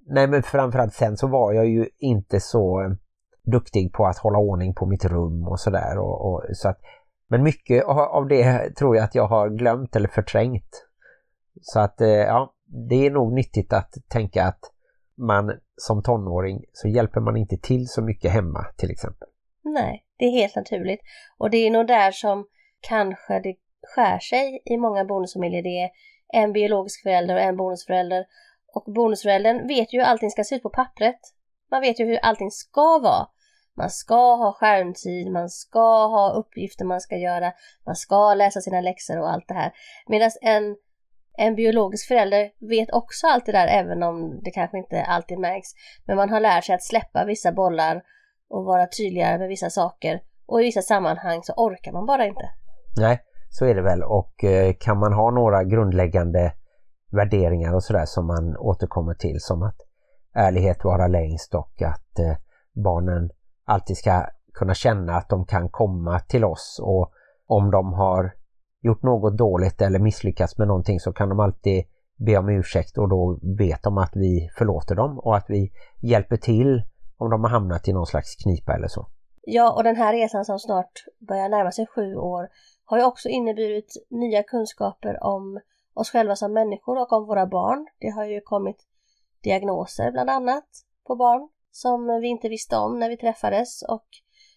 Nej 0.06 0.26
men 0.26 0.42
framförallt 0.42 0.94
sen 0.94 1.16
så 1.16 1.26
var 1.26 1.52
jag 1.52 1.66
ju 1.66 1.88
inte 1.98 2.40
så 2.40 2.96
duktig 3.42 3.92
på 3.92 4.06
att 4.06 4.18
hålla 4.18 4.38
ordning 4.38 4.74
på 4.74 4.86
mitt 4.86 5.04
rum 5.04 5.48
och 5.48 5.60
sådär. 5.60 5.98
Och, 5.98 6.32
och, 6.32 6.42
så 6.52 6.68
att, 6.68 6.78
men 7.32 7.42
mycket 7.42 7.84
av 7.84 8.28
det 8.28 8.76
tror 8.76 8.96
jag 8.96 9.04
att 9.04 9.14
jag 9.14 9.26
har 9.26 9.48
glömt 9.48 9.96
eller 9.96 10.08
förträngt. 10.08 10.86
Så 11.60 11.80
att 11.80 12.00
eh, 12.00 12.08
ja, 12.08 12.54
det 12.88 13.06
är 13.06 13.10
nog 13.10 13.32
nyttigt 13.32 13.72
att 13.72 13.94
tänka 14.08 14.44
att 14.44 14.60
man 15.16 15.52
som 15.76 16.02
tonåring 16.02 16.64
så 16.72 16.88
hjälper 16.88 17.20
man 17.20 17.36
inte 17.36 17.56
till 17.56 17.88
så 17.88 18.02
mycket 18.02 18.32
hemma 18.32 18.66
till 18.76 18.90
exempel. 18.90 19.28
Nej, 19.64 20.04
det 20.18 20.24
är 20.24 20.30
helt 20.30 20.56
naturligt. 20.56 21.00
Och 21.38 21.50
det 21.50 21.56
är 21.56 21.70
nog 21.70 21.86
där 21.86 22.10
som 22.10 22.46
kanske 22.80 23.40
det 23.40 23.54
skär 23.94 24.18
sig 24.18 24.62
i 24.64 24.76
många 24.76 25.04
bonusfamiljer. 25.04 25.62
Det 25.62 25.82
är 25.82 25.90
en 26.42 26.52
biologisk 26.52 27.02
förälder 27.02 27.34
och 27.34 27.40
en 27.40 27.56
bonusförälder. 27.56 28.24
Och 28.74 28.92
bonusföräldern 28.94 29.66
vet 29.68 29.92
ju 29.92 29.98
hur 29.98 30.06
allting 30.06 30.30
ska 30.30 30.44
se 30.44 30.54
ut 30.54 30.62
på 30.62 30.70
pappret. 30.70 31.20
Man 31.70 31.80
vet 31.80 32.00
ju 32.00 32.04
hur 32.04 32.18
allting 32.22 32.50
ska 32.50 32.98
vara. 32.98 33.26
Man 33.76 33.90
ska 33.90 34.36
ha 34.36 34.52
skärmtid, 34.52 35.32
man 35.32 35.48
ska 35.48 36.06
ha 36.06 36.32
uppgifter 36.32 36.84
man 36.84 37.00
ska 37.00 37.16
göra, 37.16 37.52
man 37.86 37.96
ska 37.96 38.34
läsa 38.34 38.60
sina 38.60 38.80
läxor 38.80 39.20
och 39.20 39.32
allt 39.32 39.48
det 39.48 39.54
här. 39.54 39.72
Medan 40.06 40.30
en, 40.42 40.76
en 41.38 41.54
biologisk 41.54 42.08
förälder 42.08 42.50
vet 42.68 42.92
också 42.92 43.26
allt 43.26 43.46
det 43.46 43.52
där 43.52 43.66
även 43.66 44.02
om 44.02 44.40
det 44.44 44.50
kanske 44.50 44.78
inte 44.78 45.02
alltid 45.02 45.38
märks. 45.38 45.68
Men 46.06 46.16
man 46.16 46.30
har 46.30 46.40
lärt 46.40 46.64
sig 46.64 46.74
att 46.74 46.82
släppa 46.82 47.24
vissa 47.24 47.52
bollar 47.52 48.02
och 48.50 48.64
vara 48.64 48.86
tydligare 48.86 49.38
med 49.38 49.48
vissa 49.48 49.70
saker. 49.70 50.20
Och 50.46 50.60
i 50.60 50.64
vissa 50.64 50.82
sammanhang 50.82 51.42
så 51.42 51.52
orkar 51.52 51.92
man 51.92 52.06
bara 52.06 52.26
inte. 52.26 52.50
Nej, 52.96 53.20
så 53.50 53.66
är 53.66 53.74
det 53.74 53.82
väl 53.82 54.02
och 54.02 54.44
eh, 54.44 54.74
kan 54.80 54.98
man 54.98 55.12
ha 55.12 55.30
några 55.30 55.64
grundläggande 55.64 56.52
värderingar 57.12 57.74
och 57.74 57.84
sådär 57.84 58.06
som 58.06 58.26
man 58.26 58.56
återkommer 58.56 59.14
till 59.14 59.40
som 59.40 59.62
att 59.62 59.76
ärlighet 60.34 60.84
vara 60.84 61.06
längst 61.06 61.54
och 61.54 61.82
att 61.82 62.18
eh, 62.18 62.36
barnen 62.84 63.30
alltid 63.72 63.96
ska 63.96 64.26
kunna 64.54 64.74
känna 64.74 65.16
att 65.16 65.28
de 65.28 65.46
kan 65.46 65.68
komma 65.68 66.20
till 66.20 66.44
oss 66.44 66.80
och 66.82 67.12
om 67.46 67.70
de 67.70 67.92
har 67.92 68.32
gjort 68.82 69.02
något 69.02 69.38
dåligt 69.38 69.82
eller 69.82 69.98
misslyckats 69.98 70.58
med 70.58 70.68
någonting 70.68 71.00
så 71.00 71.12
kan 71.12 71.28
de 71.28 71.40
alltid 71.40 71.84
be 72.26 72.36
om 72.36 72.48
ursäkt 72.48 72.98
och 72.98 73.08
då 73.08 73.38
vet 73.58 73.82
de 73.82 73.98
att 73.98 74.12
vi 74.14 74.50
förlåter 74.58 74.94
dem 74.94 75.18
och 75.18 75.36
att 75.36 75.44
vi 75.48 75.72
hjälper 76.02 76.36
till 76.36 76.82
om 77.16 77.30
de 77.30 77.44
har 77.44 77.50
hamnat 77.50 77.88
i 77.88 77.92
någon 77.92 78.06
slags 78.06 78.36
knipa 78.36 78.74
eller 78.74 78.88
så. 78.88 79.06
Ja, 79.42 79.72
och 79.72 79.84
den 79.84 79.96
här 79.96 80.12
resan 80.12 80.44
som 80.44 80.58
snart 80.58 81.04
börjar 81.28 81.48
närma 81.48 81.72
sig 81.72 81.86
sju 81.86 82.16
år 82.16 82.48
har 82.84 82.98
ju 82.98 83.04
också 83.04 83.28
inneburit 83.28 84.06
nya 84.10 84.42
kunskaper 84.42 85.24
om 85.24 85.60
oss 85.94 86.10
själva 86.10 86.36
som 86.36 86.52
människor 86.52 87.00
och 87.00 87.12
om 87.12 87.26
våra 87.26 87.46
barn. 87.46 87.86
Det 88.00 88.08
har 88.08 88.24
ju 88.24 88.40
kommit 88.40 88.76
diagnoser 89.42 90.12
bland 90.12 90.30
annat 90.30 90.64
på 91.06 91.16
barn 91.16 91.48
som 91.72 92.20
vi 92.20 92.28
inte 92.28 92.48
visste 92.48 92.76
om 92.76 92.98
när 92.98 93.08
vi 93.08 93.16
träffades 93.16 93.82
och 93.82 94.06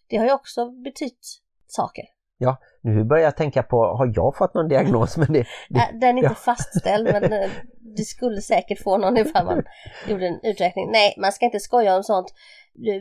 det 0.07 0.17
har 0.17 0.25
ju 0.25 0.33
också 0.33 0.69
betytt 0.69 1.41
saker. 1.67 2.05
Ja, 2.37 2.57
nu 2.81 3.03
börjar 3.03 3.23
jag 3.23 3.37
tänka 3.37 3.63
på, 3.63 3.77
har 3.77 4.11
jag 4.15 4.37
fått 4.37 4.53
någon 4.53 4.67
diagnos? 4.67 5.17
Men 5.17 5.33
det, 5.33 5.45
det 5.69 5.79
äh, 5.79 5.99
Den 5.99 6.09
är 6.09 6.17
inte 6.17 6.29
ja. 6.29 6.35
fastställd 6.35 7.05
men 7.11 7.33
eh, 7.33 7.49
du 7.79 8.03
skulle 8.03 8.41
säkert 8.41 8.83
få 8.83 8.97
någon 8.97 9.17
ifall 9.17 9.45
man 9.45 9.63
gjorde 10.07 10.27
en 10.27 10.39
uträkning. 10.43 10.91
Nej, 10.91 11.15
man 11.17 11.31
ska 11.31 11.45
inte 11.45 11.59
skoja 11.59 11.95
om 11.95 12.03
sånt. 12.03 12.33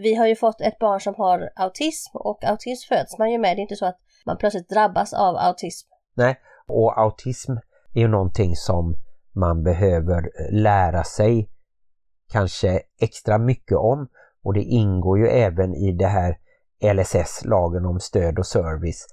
Vi 0.03 0.15
har 0.15 0.27
ju 0.27 0.37
fått 0.37 0.61
ett 0.61 0.79
barn 0.79 1.01
som 1.01 1.15
har 1.15 1.51
autism 1.57 2.17
och 2.17 2.45
autism 2.45 2.89
föds 2.89 3.19
man 3.19 3.31
ju 3.31 3.39
med. 3.39 3.57
Det 3.57 3.61
är 3.61 3.63
inte 3.63 3.77
så 3.77 3.87
att 3.87 3.99
man 4.27 4.37
plötsligt 4.37 4.69
drabbas 4.69 5.13
av 5.13 5.37
autism. 5.37 5.89
Nej, 6.15 6.37
och 6.67 7.01
autism 7.01 7.53
är 7.95 8.01
ju 8.01 8.09
någonting 8.09 8.57
som 8.57 8.95
man 9.33 9.63
behöver 9.63 10.53
lära 10.53 11.05
sig 11.05 11.49
kanske 12.33 12.83
extra 13.01 13.39
mycket 13.39 13.77
om 13.77 14.09
och 14.45 14.55
det 14.55 14.63
ingår 14.63 15.19
ju 15.19 15.29
även 15.29 15.75
i 15.75 15.93
det 15.93 16.07
här 16.07 16.39
LSS, 16.95 17.45
lagen 17.45 17.87
om 17.87 18.01
stöd 18.01 18.39
och 18.39 18.47
service, 18.47 19.07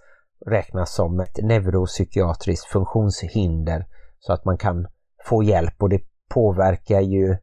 räknas 0.45 0.95
som 0.95 1.19
ett 1.19 1.37
neuropsykiatriskt 1.43 2.65
funktionshinder 2.65 3.85
så 4.19 4.33
att 4.33 4.45
man 4.45 4.57
kan 4.57 4.87
få 5.25 5.43
hjälp 5.43 5.73
och 5.83 5.89
det 5.89 6.01
påverkar 6.29 7.01
ju 7.01 7.37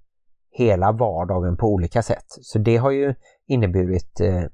hela 0.50 0.92
vardagen 0.92 1.56
på 1.56 1.66
olika 1.66 2.02
sätt. 2.02 2.26
Så 2.28 2.58
det 2.58 2.76
har 2.76 2.90
ju 2.90 3.14
inneburit 3.46 4.20
eh, 4.20 4.44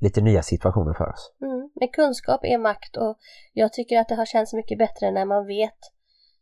lite 0.00 0.20
nya 0.20 0.42
situationer 0.42 0.94
för 0.94 1.08
oss. 1.12 1.32
Mm. 1.40 1.70
Men 1.74 1.88
kunskap 1.88 2.40
är 2.42 2.58
makt 2.58 2.96
och 2.96 3.18
jag 3.52 3.72
tycker 3.72 3.98
att 3.98 4.08
det 4.08 4.14
har 4.14 4.26
känts 4.26 4.52
mycket 4.52 4.78
bättre 4.78 5.10
när 5.10 5.24
man 5.24 5.46
vet 5.46 5.78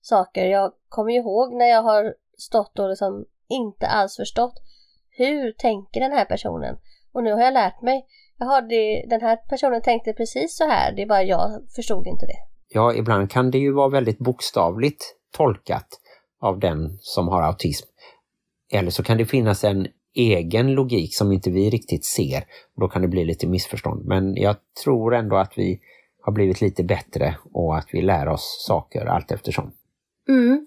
saker. 0.01 0.45
Jag 0.45 0.73
kommer 0.89 1.13
ihåg 1.13 1.55
när 1.55 1.67
jag 1.67 1.83
har 1.83 2.15
stått 2.39 2.79
och 2.79 2.89
liksom 2.89 3.25
inte 3.49 3.87
alls 3.87 4.17
förstått 4.17 4.55
hur 5.11 5.53
tänker 5.53 6.01
den 6.01 6.13
här 6.13 6.25
personen? 6.25 6.77
Och 7.13 7.23
nu 7.23 7.33
har 7.33 7.41
jag 7.41 7.55
lärt 7.55 7.83
mig. 7.83 8.07
Jaha, 8.39 8.61
det, 8.61 9.07
den 9.11 9.21
här 9.21 9.37
personen 9.37 9.83
tänkte 9.83 10.13
precis 10.13 10.57
så 10.57 10.69
här, 10.69 10.93
det 10.93 11.03
är 11.03 11.07
bara 11.07 11.23
jag 11.23 11.63
förstod 11.77 12.07
inte 12.07 12.27
det. 12.27 12.39
Ja, 12.69 12.95
ibland 12.95 13.31
kan 13.31 13.51
det 13.51 13.59
ju 13.59 13.73
vara 13.73 13.89
väldigt 13.89 14.19
bokstavligt 14.19 15.05
tolkat 15.37 15.87
av 16.41 16.59
den 16.59 16.99
som 17.01 17.29
har 17.29 17.43
autism. 17.43 17.87
Eller 18.73 18.91
så 18.91 19.03
kan 19.03 19.19
det 19.19 19.27
finnas 19.27 19.65
en 19.65 19.87
egen 20.15 20.73
logik 20.73 21.17
som 21.17 21.33
inte 21.33 21.51
vi 21.51 21.71
riktigt 21.71 22.05
ser. 22.05 22.39
Och 22.75 22.81
då 22.81 22.89
kan 22.89 23.03
det 23.03 23.09
bli 23.09 23.25
lite 23.25 23.47
missförstånd. 23.47 24.05
Men 24.05 24.35
jag 24.37 24.57
tror 24.85 25.15
ändå 25.15 25.37
att 25.37 25.53
vi 25.57 25.81
har 26.21 26.33
blivit 26.33 26.61
lite 26.61 26.85
bättre 26.85 27.37
och 27.53 27.77
att 27.77 27.89
vi 27.93 28.03
lär 28.03 28.29
oss 28.29 28.65
saker 28.67 29.07
allt 29.07 29.31
eftersom. 29.31 29.73
Mm. 30.29 30.67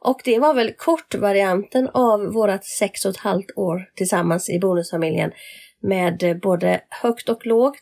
Och 0.00 0.20
det 0.24 0.38
var 0.38 0.54
väl 0.54 0.72
kortvarianten 0.72 1.88
av 1.94 2.20
vårat 2.20 2.64
sex 2.64 3.04
och 3.04 3.10
ett 3.10 3.16
halvt 3.16 3.50
år 3.56 3.90
tillsammans 3.96 4.50
i 4.50 4.58
bonusfamiljen 4.58 5.30
med 5.82 6.40
både 6.42 6.80
högt 7.02 7.28
och 7.28 7.46
lågt. 7.46 7.80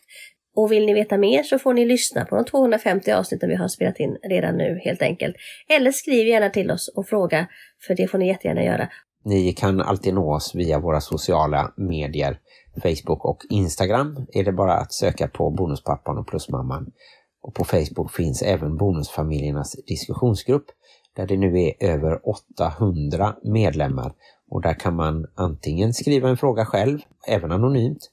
Och 0.55 0.71
vill 0.71 0.85
ni 0.85 0.93
veta 0.93 1.17
mer 1.17 1.43
så 1.43 1.59
får 1.59 1.73
ni 1.73 1.85
lyssna 1.85 2.25
på 2.25 2.35
de 2.35 2.45
250 2.45 3.11
avsnitten 3.11 3.49
vi 3.49 3.55
har 3.55 3.67
spelat 3.67 3.99
in 3.99 4.17
redan 4.23 4.57
nu 4.57 4.79
helt 4.83 5.01
enkelt. 5.01 5.35
Eller 5.69 5.91
skriv 5.91 6.27
gärna 6.27 6.49
till 6.49 6.71
oss 6.71 6.87
och 6.95 7.07
fråga, 7.07 7.47
för 7.87 7.95
det 7.95 8.07
får 8.07 8.17
ni 8.17 8.27
jättegärna 8.27 8.63
göra. 8.63 8.89
Ni 9.25 9.53
kan 9.53 9.81
alltid 9.81 10.13
nå 10.13 10.35
oss 10.35 10.55
via 10.55 10.79
våra 10.79 11.01
sociala 11.01 11.73
medier, 11.77 12.39
Facebook 12.83 13.25
och 13.25 13.37
Instagram. 13.49 14.25
Är 14.33 14.43
det 14.43 14.51
bara 14.51 14.73
att 14.73 14.93
söka 14.93 15.27
på 15.27 15.51
Bonuspappan 15.51 16.17
och 16.17 16.27
Plusmamman. 16.27 16.91
Och 17.41 17.53
på 17.53 17.63
Facebook 17.63 18.11
finns 18.11 18.41
även 18.41 18.77
Bonusfamiljernas 18.77 19.75
diskussionsgrupp 19.87 20.65
där 21.19 21.27
det 21.27 21.37
nu 21.37 21.61
är 21.61 21.73
över 21.79 22.29
800 22.29 23.35
medlemmar 23.43 24.13
och 24.49 24.61
där 24.61 24.73
kan 24.73 24.95
man 24.95 25.25
antingen 25.35 25.93
skriva 25.93 26.29
en 26.29 26.37
fråga 26.37 26.65
själv, 26.65 26.99
även 27.27 27.51
anonymt, 27.51 28.11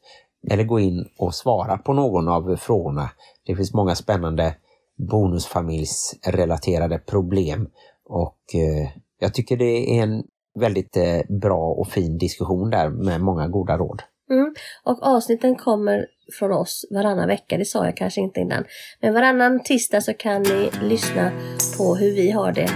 eller 0.50 0.64
gå 0.64 0.80
in 0.80 1.08
och 1.18 1.34
svara 1.34 1.78
på 1.78 1.92
någon 1.92 2.28
av 2.28 2.56
frågorna. 2.56 3.10
Det 3.46 3.56
finns 3.56 3.74
många 3.74 3.94
spännande 3.94 4.56
bonusfamiljsrelaterade 4.96 6.98
problem 6.98 7.68
och 8.04 8.38
eh, 8.54 8.88
jag 9.18 9.34
tycker 9.34 9.56
det 9.56 9.98
är 9.98 10.02
en 10.02 10.24
väldigt 10.58 10.96
eh, 10.96 11.20
bra 11.28 11.72
och 11.72 11.88
fin 11.88 12.18
diskussion 12.18 12.70
där 12.70 12.88
med 12.88 13.20
många 13.20 13.48
goda 13.48 13.76
råd. 13.76 14.02
Mm. 14.30 14.54
Och 14.84 15.02
avsnitten 15.02 15.56
kommer 15.56 16.06
från 16.38 16.52
oss 16.52 16.86
varannan 16.90 17.28
vecka, 17.28 17.56
det 17.58 17.64
sa 17.64 17.84
jag 17.84 17.96
kanske 17.96 18.20
inte 18.20 18.40
innan. 18.40 18.64
Men 19.00 19.14
varannan 19.14 19.62
tisdag 19.62 20.00
så 20.00 20.14
kan 20.14 20.42
ni 20.42 20.70
lyssna 20.82 21.30
på 21.78 21.94
hur 21.94 22.14
vi 22.14 22.30
har 22.30 22.52
det 22.52 22.70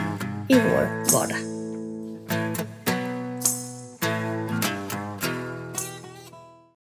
i 0.49 0.55
vår 0.55 1.13
vardag. 1.13 1.37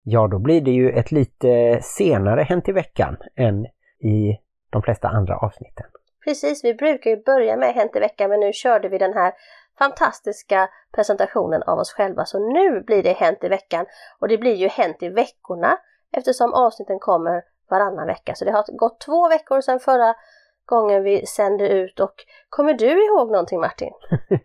Ja, 0.02 0.28
då 0.28 0.38
blir 0.38 0.61
det 0.61 0.70
ju 0.70 0.90
ett 0.90 1.12
lite 1.12 1.81
senare 1.83 2.42
Hänt 2.42 2.68
i 2.68 2.72
veckan 2.72 3.16
än 3.37 3.66
i 4.00 4.38
de 4.70 4.83
flesta 4.83 5.09
andra 5.09 5.37
avsnitten. 5.37 5.87
Precis, 6.24 6.64
vi 6.64 6.74
brukar 6.74 7.11
ju 7.11 7.22
börja 7.22 7.57
med 7.57 7.74
Hänt 7.74 7.96
i 7.96 8.00
veckan 8.00 8.31
men 8.31 8.40
nu 8.40 8.52
körde 8.52 8.88
vi 8.88 8.98
den 8.98 9.12
här 9.12 9.33
fantastiska 9.79 10.69
presentationen 10.95 11.62
av 11.62 11.79
oss 11.79 11.93
själva. 11.93 12.25
Så 12.25 12.38
nu 12.38 12.81
blir 12.81 13.03
det 13.03 13.12
Hänt 13.12 13.45
i 13.45 13.49
veckan 13.49 13.87
och 14.21 14.29
det 14.29 14.38
blir 14.38 14.55
ju 14.55 14.69
Hänt 14.69 15.03
i 15.03 15.09
veckorna 15.09 15.79
eftersom 16.12 16.55
avsnitten 16.55 16.99
kommer 16.99 17.43
varannan 17.71 18.07
vecka. 18.07 18.35
Så 18.35 18.45
det 18.45 18.51
har 18.51 18.77
gått 18.77 19.01
två 19.01 19.29
veckor 19.29 19.61
sedan 19.61 19.81
förra 19.81 20.14
gången 20.67 21.03
vi 21.03 21.27
sände 21.27 21.69
ut 21.69 22.01
och 22.01 22.14
kommer 22.49 22.75
du 22.75 23.07
ihåg 23.07 23.31
någonting 23.31 23.61
Martin? 23.61 23.93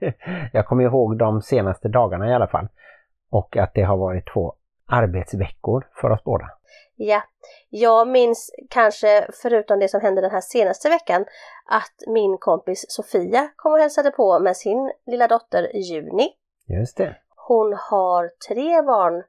jag 0.54 0.68
kommer 0.68 0.84
ihåg 0.84 1.18
de 1.18 1.42
senaste 1.42 1.88
dagarna 1.88 2.30
i 2.30 2.34
alla 2.34 2.48
fall 2.48 2.68
och 3.32 3.58
att 3.58 3.74
det 3.74 3.84
har 3.84 3.98
varit 3.98 4.34
två 4.34 4.54
arbetsveckor 4.88 5.88
för 6.02 6.10
oss 6.10 6.24
båda. 6.24 6.50
Ja, 6.96 7.24
jag 7.70 8.08
minns 8.08 8.52
kanske 8.70 9.28
förutom 9.42 9.80
det 9.80 9.88
som 9.88 10.02
hände 10.02 10.22
den 10.22 10.32
här 10.32 10.42
senaste 10.42 10.90
veckan 10.90 11.26
att 11.66 12.04
min 12.08 12.38
kompis 12.38 12.86
Sofia 12.90 13.50
kom 13.56 13.74
och 13.74 13.80
hälsade 13.80 14.12
på 14.12 14.40
med 14.40 14.58
sin 14.58 14.92
lilla 15.06 15.28
dotter 15.28 15.76
juni. 15.76 16.30
Just 16.68 16.98
det. 16.98 17.16
Hon 17.36 17.74
har 17.74 18.32
tre 18.48 18.82
barn 18.82 19.24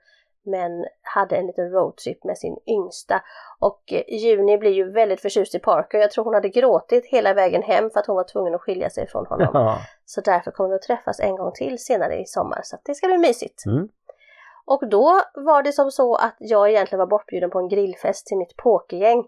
men 0.44 0.87
hade 1.03 1.37
en 1.37 1.46
liten 1.46 1.70
roadtrip 1.70 2.24
med 2.24 2.38
sin 2.38 2.57
yngsta. 2.66 3.22
Och 3.59 3.92
Juni 4.09 4.59
blir 4.59 4.70
ju 4.70 4.92
väldigt 4.92 5.20
förtjust 5.20 5.55
i 5.55 5.59
Parker. 5.59 5.98
Jag 5.98 6.11
tror 6.11 6.24
hon 6.24 6.35
hade 6.35 6.48
gråtit 6.48 7.07
hela 7.07 7.35
vägen 7.35 7.62
hem 7.62 7.90
för 7.90 8.00
att 8.00 8.07
hon 8.07 8.16
var 8.16 8.24
tvungen 8.24 8.55
att 8.55 8.61
skilja 8.61 8.90
sig 8.90 9.09
från 9.09 9.27
honom. 9.27 9.50
Ja. 9.53 9.79
Så 10.05 10.20
därför 10.20 10.50
kommer 10.50 10.70
vi 10.70 10.74
att 10.74 10.83
träffas 10.83 11.20
en 11.20 11.37
gång 11.37 11.53
till 11.53 11.79
senare 11.79 12.14
i 12.14 12.27
sommar. 12.27 12.61
Så 12.64 12.77
det 12.85 12.94
ska 12.94 13.07
bli 13.07 13.18
mysigt. 13.18 13.66
Mm. 13.66 13.88
Och 14.66 14.88
då 14.88 15.22
var 15.35 15.62
det 15.62 15.72
som 15.72 15.90
så 15.90 16.14
att 16.14 16.37
jag 16.38 16.70
egentligen 16.70 16.98
var 16.98 17.07
bortbjuden 17.07 17.50
på 17.50 17.59
en 17.59 17.68
grillfest 17.68 18.27
till 18.27 18.38
mitt 18.38 18.57
pokergäng. 18.57 19.24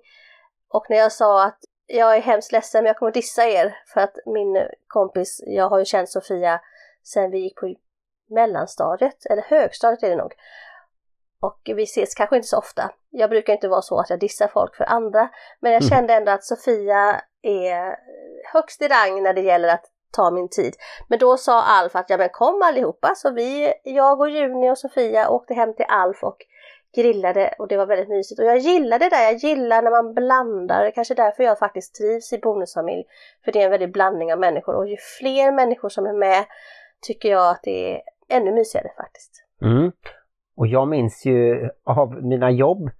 Och 0.69 0.87
när 0.89 0.97
jag 0.97 1.13
sa 1.13 1.45
att 1.45 1.59
jag 1.87 2.17
är 2.17 2.21
hemskt 2.21 2.53
ledsen 2.53 2.83
men 2.83 2.87
jag 2.87 2.97
kommer 2.97 3.11
att 3.11 3.15
dissa 3.15 3.45
er 3.45 3.77
för 3.95 4.01
att 4.01 4.17
min 4.27 4.63
kompis, 4.87 5.43
jag 5.47 5.69
har 5.69 5.79
ju 5.79 5.85
känt 5.85 6.11
Sofia 6.11 6.61
sen 7.03 7.31
vi 7.31 7.39
gick 7.39 7.57
på 7.57 7.75
mellanstadiet, 8.31 9.27
eller 9.31 9.43
högstadiet 9.43 10.03
är 10.03 10.11
det 10.11 10.17
nog. 10.17 10.33
Och 11.41 11.61
vi 11.65 11.83
ses 11.83 12.15
kanske 12.15 12.37
inte 12.37 12.49
så 12.49 12.59
ofta. 12.59 12.91
Jag 13.11 13.31
brukar 13.31 13.53
inte 13.53 13.69
vara 13.69 13.83
så 13.83 14.01
att 14.01 14.11
jag 14.11 14.21
dissar 14.21 14.49
folk 14.49 14.77
för 14.77 14.85
andra. 14.85 15.29
Men 15.61 15.73
jag 15.73 15.83
mm. 15.83 15.91
kände 15.91 16.15
ändå 16.15 16.33
att 16.33 16.45
Sofia 16.45 17.21
är 17.43 17.97
högst 18.53 18.83
i 18.83 18.89
rang 18.89 19.23
när 19.23 19.33
det 19.33 19.41
gäller 19.41 19.69
att 19.69 19.85
ta 20.13 20.31
min 20.31 20.49
tid. 20.49 20.75
Men 21.09 21.19
då 21.19 21.37
sa 21.37 21.63
Alf 21.63 21.97
att 21.97 22.11
ja 22.11 22.17
men 22.17 22.29
kom 22.29 22.63
allihopa. 22.63 23.13
Så 23.17 23.31
vi, 23.31 23.73
jag 23.85 24.21
och 24.21 24.31
Juni 24.31 24.71
och 24.71 24.79
Sofia 24.79 25.31
åkte 25.31 25.55
hem 25.55 25.75
till 25.75 25.87
Alf 25.89 26.25
och 26.25 26.37
grillade 26.97 27.55
och 27.59 27.69
det 27.69 27.77
var 27.77 27.87
väldigt 27.87 28.09
mysigt. 28.09 28.41
Och 28.41 28.47
jag 28.47 28.59
gillar 28.59 28.99
det 28.99 29.09
där, 29.09 29.23
jag 29.23 29.35
gillar 29.35 29.83
när 29.83 29.91
man 29.91 30.15
blandar. 30.15 30.83
Det 30.83 30.89
är 30.89 30.91
kanske 30.91 31.15
därför 31.15 31.43
jag 31.43 31.59
faktiskt 31.59 31.95
trivs 31.95 32.33
i 32.33 32.39
bonusfamilj. 32.39 33.05
För 33.45 33.53
det 33.53 33.61
är 33.61 33.65
en 33.65 33.71
väldig 33.71 33.93
blandning 33.93 34.33
av 34.33 34.39
människor 34.39 34.75
och 34.75 34.89
ju 34.89 34.97
fler 35.19 35.53
människor 35.53 35.89
som 35.89 36.07
är 36.07 36.13
med 36.13 36.45
tycker 37.01 37.29
jag 37.29 37.51
att 37.51 37.61
det 37.63 37.95
är 37.95 38.03
ännu 38.29 38.53
mysigare 38.53 38.89
faktiskt. 38.97 39.33
Mm. 39.63 39.93
Och 40.57 40.67
jag 40.67 40.89
minns 40.89 41.27
ju 41.27 41.71
av 41.85 42.23
mina 42.23 42.51
jobb 42.51 42.91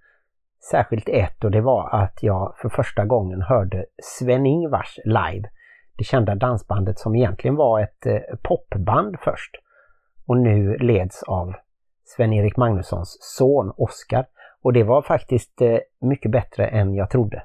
särskilt 0.71 1.09
ett 1.09 1.43
och 1.43 1.51
det 1.51 1.61
var 1.61 2.03
att 2.03 2.19
jag 2.21 2.55
för 2.61 2.69
första 2.69 3.05
gången 3.05 3.41
hörde 3.41 3.85
Sven-Ingvars 4.03 4.99
live. 5.05 5.49
Det 5.97 6.03
kända 6.03 6.35
dansbandet 6.35 6.99
som 6.99 7.15
egentligen 7.15 7.55
var 7.55 7.79
ett 7.81 8.05
eh, 8.05 8.21
popband 8.43 9.15
först 9.19 9.55
och 10.27 10.37
nu 10.37 10.77
leds 10.77 11.23
av 11.23 11.53
Sven-Erik 12.05 12.57
Magnussons 12.57 13.17
son 13.21 13.73
Oskar. 13.77 14.27
Och 14.61 14.73
det 14.73 14.83
var 14.83 15.01
faktiskt 15.01 15.61
eh, 15.61 15.79
mycket 16.01 16.31
bättre 16.31 16.67
än 16.67 16.95
jag 16.95 17.09
trodde. 17.09 17.43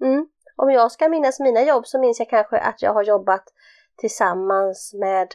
Mm. 0.00 0.26
Om 0.56 0.70
jag 0.70 0.92
ska 0.92 1.08
minnas 1.08 1.40
mina 1.40 1.62
jobb 1.62 1.86
så 1.86 2.00
minns 2.00 2.18
jag 2.18 2.28
kanske 2.28 2.58
att 2.58 2.82
jag 2.82 2.94
har 2.94 3.02
jobbat 3.02 3.44
tillsammans 3.96 4.94
med 5.00 5.28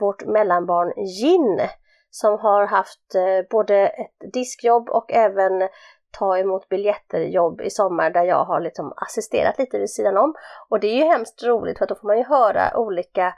vårt 0.00 0.24
mellanbarn 0.24 0.92
Gin 1.06 1.60
som 2.10 2.38
har 2.38 2.66
haft 2.66 3.14
eh, 3.14 3.48
både 3.50 3.86
ett 3.86 4.32
diskjobb 4.32 4.88
och 4.90 5.12
även 5.12 5.68
ta 6.18 6.38
emot 6.38 6.68
biljetter 6.68 7.20
jobb 7.20 7.60
i 7.60 7.70
sommar 7.70 8.10
där 8.10 8.24
jag 8.24 8.44
har 8.44 8.60
liksom 8.60 8.92
assisterat 8.96 9.58
lite 9.58 9.78
vid 9.78 9.90
sidan 9.90 10.16
om. 10.16 10.34
Och 10.68 10.80
det 10.80 10.86
är 10.86 10.96
ju 10.96 11.04
hemskt 11.04 11.42
roligt 11.42 11.78
för 11.78 11.86
då 11.86 11.94
får 11.94 12.06
man 12.06 12.18
ju 12.18 12.24
höra 12.24 12.76
olika 12.76 13.34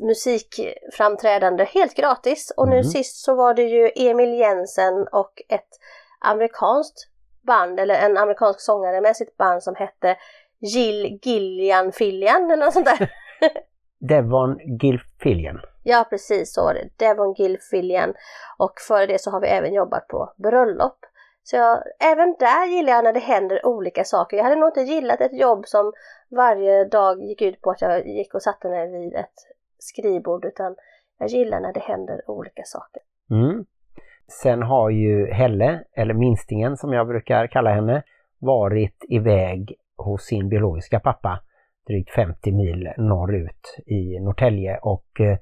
musikframträdande 0.00 1.64
helt 1.64 1.94
gratis. 1.94 2.52
Och 2.56 2.68
nu 2.68 2.74
mm. 2.74 2.84
sist 2.84 3.24
så 3.24 3.34
var 3.34 3.54
det 3.54 3.62
ju 3.62 3.90
Emil 3.96 4.38
Jensen 4.38 5.06
och 5.12 5.42
ett 5.48 5.68
amerikanskt 6.20 7.08
band 7.46 7.80
eller 7.80 7.94
en 7.94 8.16
amerikansk 8.16 8.60
sångare 8.60 9.00
med 9.00 9.16
sitt 9.16 9.36
band 9.36 9.62
som 9.62 9.74
hette 9.74 10.16
Jill 10.60 11.18
Gillian 11.22 11.92
Fillian 11.92 12.50
eller 12.50 12.64
något 12.64 12.74
sånt 12.74 12.86
där. 12.86 13.10
Devon 14.08 14.58
Gilfillian. 14.82 15.60
Ja 15.82 16.06
precis 16.10 16.54
så 16.54 16.64
var 16.64 16.74
det, 16.74 16.88
Devon 16.96 17.34
Gilfillian. 17.34 18.14
Och 18.58 18.72
före 18.88 19.06
det 19.06 19.20
så 19.20 19.30
har 19.30 19.40
vi 19.40 19.48
även 19.48 19.74
jobbat 19.74 20.08
på 20.08 20.32
bröllop. 20.36 20.98
Så 21.42 21.56
jag, 21.56 21.82
även 22.12 22.36
där 22.38 22.66
gillar 22.66 22.92
jag 22.92 23.04
när 23.04 23.12
det 23.12 23.20
händer 23.20 23.66
olika 23.66 24.04
saker. 24.04 24.36
Jag 24.36 24.44
hade 24.44 24.56
nog 24.56 24.68
inte 24.68 24.80
gillat 24.80 25.20
ett 25.20 25.40
jobb 25.40 25.66
som 25.66 25.92
varje 26.30 26.84
dag 26.84 27.22
gick 27.22 27.42
ut 27.42 27.60
på 27.60 27.70
att 27.70 27.82
jag 27.82 28.06
gick 28.06 28.34
och 28.34 28.42
satte 28.42 28.68
mig 28.68 28.90
vid 28.90 29.14
ett 29.14 29.34
skrivbord 29.78 30.44
utan 30.44 30.76
jag 31.18 31.28
gillar 31.28 31.60
när 31.60 31.72
det 31.72 31.80
händer 31.80 32.30
olika 32.30 32.62
saker. 32.64 33.02
Mm. 33.30 33.64
Sen 34.42 34.62
har 34.62 34.90
ju 34.90 35.32
Helle, 35.32 35.84
eller 35.92 36.14
minstingen 36.14 36.76
som 36.76 36.92
jag 36.92 37.06
brukar 37.06 37.46
kalla 37.46 37.70
henne, 37.70 38.02
varit 38.38 39.04
iväg 39.08 39.74
hos 39.96 40.22
sin 40.22 40.48
biologiska 40.48 41.00
pappa 41.00 41.40
drygt 41.86 42.10
50 42.10 42.52
mil 42.52 42.92
norrut 42.96 43.76
i 43.86 44.20
Norrtälje 44.20 44.78
och 44.82 45.20
eh, 45.20 45.38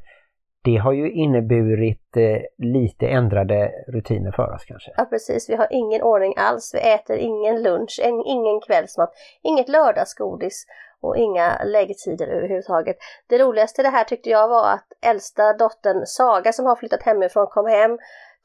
det 0.69 0.77
har 0.77 0.93
ju 0.93 1.13
inneburit 1.13 2.17
eh, 2.17 2.41
lite 2.59 3.07
ändrade 3.07 3.73
rutiner 3.89 4.33
för 4.33 4.55
oss 4.55 4.65
kanske. 4.65 4.91
Ja 4.97 5.05
precis, 5.05 5.51
vi 5.51 5.57
har 5.57 5.67
ingen 5.71 6.03
ordning 6.03 6.35
alls. 6.37 6.75
Vi 6.75 6.79
äter 6.79 7.17
ingen 7.17 7.63
lunch, 7.63 8.01
en, 8.03 8.23
ingen 8.27 8.61
kvällsmat, 8.61 9.13
inget 9.43 9.69
lördagsgodis 9.69 10.67
och 11.01 11.17
inga 11.17 11.63
läggtider 11.65 12.29
överhuvudtaget. 12.29 12.97
Det 13.29 13.39
roligaste 13.39 13.81
i 13.81 13.85
det 13.85 13.91
här 13.91 14.05
tyckte 14.05 14.31
jag 14.31 14.49
var 14.49 14.73
att 14.73 14.87
äldsta 15.07 15.53
dottern 15.53 16.07
Saga 16.07 16.53
som 16.53 16.67
har 16.67 16.77
flyttat 16.77 17.03
hemifrån 17.03 17.47
kom 17.47 17.67
hem 17.67 17.99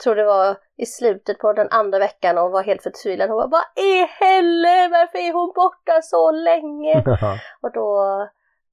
tror 0.03 0.15
det 0.15 0.25
var 0.25 0.57
i 0.77 0.85
slutet 0.85 1.39
på 1.39 1.53
den 1.53 1.67
andra 1.71 1.99
veckan 1.99 2.37
och 2.37 2.51
var 2.51 2.63
helt 2.63 2.83
förtvivlad. 2.83 3.29
Hon 3.29 3.37
var 3.37 3.47
Vad 3.47 3.65
är 3.75 4.07
Helle? 4.07 4.89
Varför 4.89 5.17
är 5.17 5.33
hon 5.33 5.51
borta 5.55 6.01
så 6.01 6.31
länge? 6.31 7.03
och 7.61 7.71
då 7.71 7.89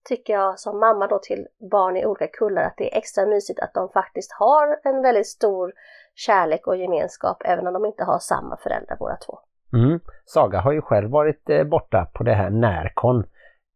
tycker 0.08 0.32
jag 0.32 0.60
som 0.60 0.80
mamma 0.80 1.06
då 1.06 1.18
till 1.18 1.46
barn 1.70 1.96
i 1.96 2.06
olika 2.06 2.26
kullar 2.26 2.62
att 2.62 2.76
det 2.76 2.94
är 2.94 2.98
extra 2.98 3.26
mysigt 3.26 3.60
att 3.60 3.74
de 3.74 3.88
faktiskt 3.88 4.32
har 4.32 4.80
en 4.84 5.02
väldigt 5.02 5.26
stor 5.26 5.72
kärlek 6.14 6.66
och 6.66 6.76
gemenskap 6.76 7.42
även 7.44 7.66
om 7.66 7.72
de 7.72 7.84
inte 7.84 8.04
har 8.04 8.18
samma 8.18 8.56
föräldrar 8.56 8.96
båda 8.96 9.16
två. 9.16 9.38
Mm. 9.72 10.00
Saga 10.24 10.60
har 10.60 10.72
ju 10.72 10.82
själv 10.82 11.10
varit 11.10 11.50
eh, 11.50 11.64
borta 11.64 12.10
på 12.14 12.24
det 12.24 12.34
här 12.34 12.50
Närkon, 12.50 13.24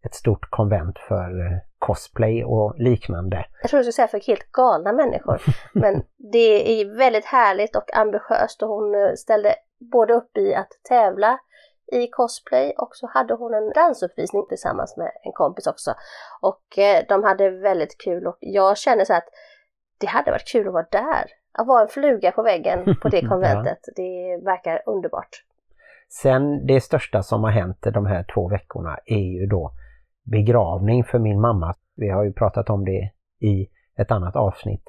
ett 0.04 0.14
stort 0.14 0.50
konvent 0.50 0.98
för 0.98 1.46
eh, 1.46 1.58
cosplay 1.78 2.44
och 2.44 2.74
liknande. 2.78 3.46
Jag 3.62 3.70
tror 3.70 3.78
du 3.78 3.84
skulle 3.84 3.92
säga 3.92 4.08
för 4.08 4.26
helt 4.26 4.52
galna 4.52 4.92
människor. 4.92 5.42
Men 5.72 6.02
det 6.32 6.80
är 6.80 6.98
väldigt 6.98 7.24
härligt 7.24 7.76
och 7.76 7.96
ambitiöst 7.96 8.62
och 8.62 8.68
hon 8.68 8.94
eh, 8.94 9.12
ställde 9.16 9.54
både 9.92 10.14
upp 10.14 10.36
i 10.36 10.54
att 10.54 10.68
tävla 10.88 11.38
i 11.94 12.08
cosplay 12.10 12.74
och 12.78 12.90
så 12.92 13.06
hade 13.06 13.34
hon 13.34 13.54
en 13.54 13.72
dansuppvisning 13.74 14.46
tillsammans 14.48 14.96
med 14.96 15.10
en 15.22 15.32
kompis 15.32 15.66
också. 15.66 15.94
Och 16.40 16.78
eh, 16.78 17.04
de 17.08 17.24
hade 17.24 17.50
väldigt 17.50 17.98
kul 17.98 18.26
och 18.26 18.36
jag 18.40 18.78
känner 18.78 19.04
så 19.04 19.14
att 19.14 19.28
det 19.98 20.06
hade 20.06 20.30
varit 20.30 20.48
kul 20.52 20.66
att 20.66 20.72
vara 20.72 20.86
där. 20.90 21.24
Att 21.52 21.66
vara 21.66 21.82
en 21.82 21.88
fluga 21.88 22.32
på 22.32 22.42
väggen 22.42 22.96
på 23.02 23.08
det 23.08 23.20
konventet. 23.28 23.78
ja. 23.86 23.92
Det 23.96 24.44
verkar 24.44 24.82
underbart. 24.86 25.44
Sen 26.08 26.66
det 26.66 26.80
största 26.80 27.22
som 27.22 27.44
har 27.44 27.50
hänt 27.50 27.78
de 27.82 28.06
här 28.06 28.24
två 28.34 28.48
veckorna 28.48 28.98
är 29.06 29.40
ju 29.40 29.46
då 29.46 29.72
begravning 30.22 31.04
för 31.04 31.18
min 31.18 31.40
mamma. 31.40 31.74
Vi 31.96 32.08
har 32.10 32.24
ju 32.24 32.32
pratat 32.32 32.70
om 32.70 32.84
det 32.84 33.10
i 33.40 33.68
ett 33.96 34.10
annat 34.10 34.36
avsnitt. 34.36 34.88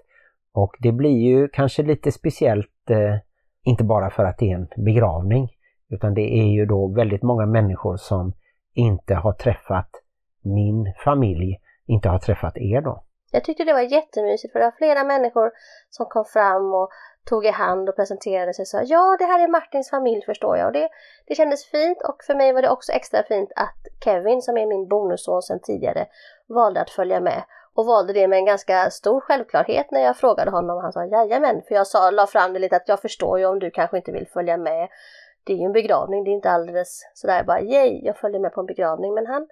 Och 0.53 0.75
det 0.79 0.91
blir 0.91 1.17
ju 1.17 1.47
kanske 1.47 1.83
lite 1.83 2.11
speciellt, 2.11 2.89
eh, 2.89 3.15
inte 3.63 3.83
bara 3.83 4.09
för 4.09 4.23
att 4.25 4.37
det 4.37 4.51
är 4.51 4.55
en 4.55 4.67
begravning, 4.85 5.49
utan 5.89 6.13
det 6.13 6.39
är 6.39 6.47
ju 6.57 6.65
då 6.65 6.87
väldigt 6.87 7.23
många 7.23 7.45
människor 7.45 7.97
som 7.97 8.33
inte 8.73 9.15
har 9.15 9.33
träffat 9.33 9.89
min 10.41 10.93
familj, 11.03 11.59
inte 11.85 12.09
har 12.09 12.19
träffat 12.19 12.57
er 12.57 12.81
då. 12.81 13.03
Jag 13.31 13.43
tyckte 13.43 13.63
det 13.63 13.73
var 13.73 13.81
jättemysigt 13.81 14.51
för 14.51 14.59
det 14.59 14.65
var 14.65 14.77
flera 14.77 15.03
människor 15.03 15.51
som 15.89 16.05
kom 16.05 16.25
fram 16.25 16.73
och 16.73 16.89
tog 17.29 17.45
i 17.45 17.49
hand 17.49 17.89
och 17.89 17.95
presenterade 17.95 18.53
sig 18.53 18.63
och 18.63 18.67
sa 18.67 18.81
ja 18.83 19.15
det 19.19 19.25
här 19.25 19.43
är 19.43 19.47
Martins 19.47 19.89
familj 19.89 20.21
förstår 20.25 20.57
jag 20.57 20.67
och 20.67 20.73
det, 20.73 20.89
det 21.27 21.35
kändes 21.35 21.65
fint 21.65 21.97
och 22.01 22.23
för 22.27 22.35
mig 22.35 22.53
var 22.53 22.61
det 22.61 22.69
också 22.69 22.91
extra 22.91 23.23
fint 23.23 23.51
att 23.55 24.03
Kevin 24.03 24.41
som 24.41 24.57
är 24.57 24.65
min 24.65 24.87
bonusson 24.87 25.41
sedan 25.41 25.59
tidigare 25.63 26.05
valde 26.47 26.81
att 26.81 26.89
följa 26.89 27.19
med 27.19 27.43
och 27.75 27.85
valde 27.85 28.13
det 28.13 28.27
med 28.27 28.39
en 28.39 28.45
ganska 28.45 28.89
stor 28.89 29.21
självklarhet 29.21 29.91
när 29.91 30.01
jag 30.01 30.17
frågade 30.17 30.51
honom. 30.51 30.81
Han 30.81 30.93
sa 30.93 31.05
jajamän, 31.05 31.61
för 31.67 31.75
jag 31.75 31.87
sa, 31.87 32.11
la 32.11 32.27
fram 32.27 32.53
det 32.53 32.59
lite 32.59 32.75
att 32.75 32.87
jag 32.89 33.01
förstår 33.01 33.39
ju 33.39 33.45
om 33.45 33.59
du 33.59 33.71
kanske 33.71 33.97
inte 33.97 34.11
vill 34.11 34.27
följa 34.27 34.57
med. 34.57 34.87
Det 35.45 35.53
är 35.53 35.57
ju 35.57 35.63
en 35.63 35.71
begravning, 35.71 36.23
det 36.23 36.31
är 36.31 36.33
inte 36.33 36.51
alldeles 36.51 37.11
sådär 37.13 37.43
bara 37.43 37.61
yay, 37.61 38.01
jag 38.03 38.17
följer 38.17 38.39
med 38.39 38.53
på 38.53 38.59
en 38.59 38.65
begravning. 38.65 39.13
Men 39.13 39.25
han 39.25 39.47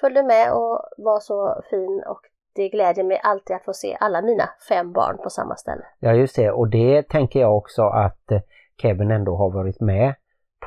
följde 0.00 0.22
med 0.22 0.52
och 0.52 0.80
var 0.96 1.20
så 1.20 1.62
fin 1.70 2.02
och 2.06 2.20
det 2.54 2.68
glädjer 2.68 3.04
mig 3.04 3.20
alltid 3.22 3.56
att 3.56 3.64
få 3.64 3.72
se 3.72 3.96
alla 4.00 4.22
mina 4.22 4.48
fem 4.68 4.92
barn 4.92 5.18
på 5.22 5.30
samma 5.30 5.56
ställe. 5.56 5.82
Ja 5.98 6.12
just 6.12 6.36
det 6.36 6.50
och 6.50 6.68
det 6.68 7.08
tänker 7.08 7.40
jag 7.40 7.56
också 7.56 7.82
att 7.82 8.30
eh, 8.30 8.40
Kevin 8.82 9.10
ändå 9.10 9.36
har 9.36 9.50
varit 9.50 9.80
med 9.80 10.14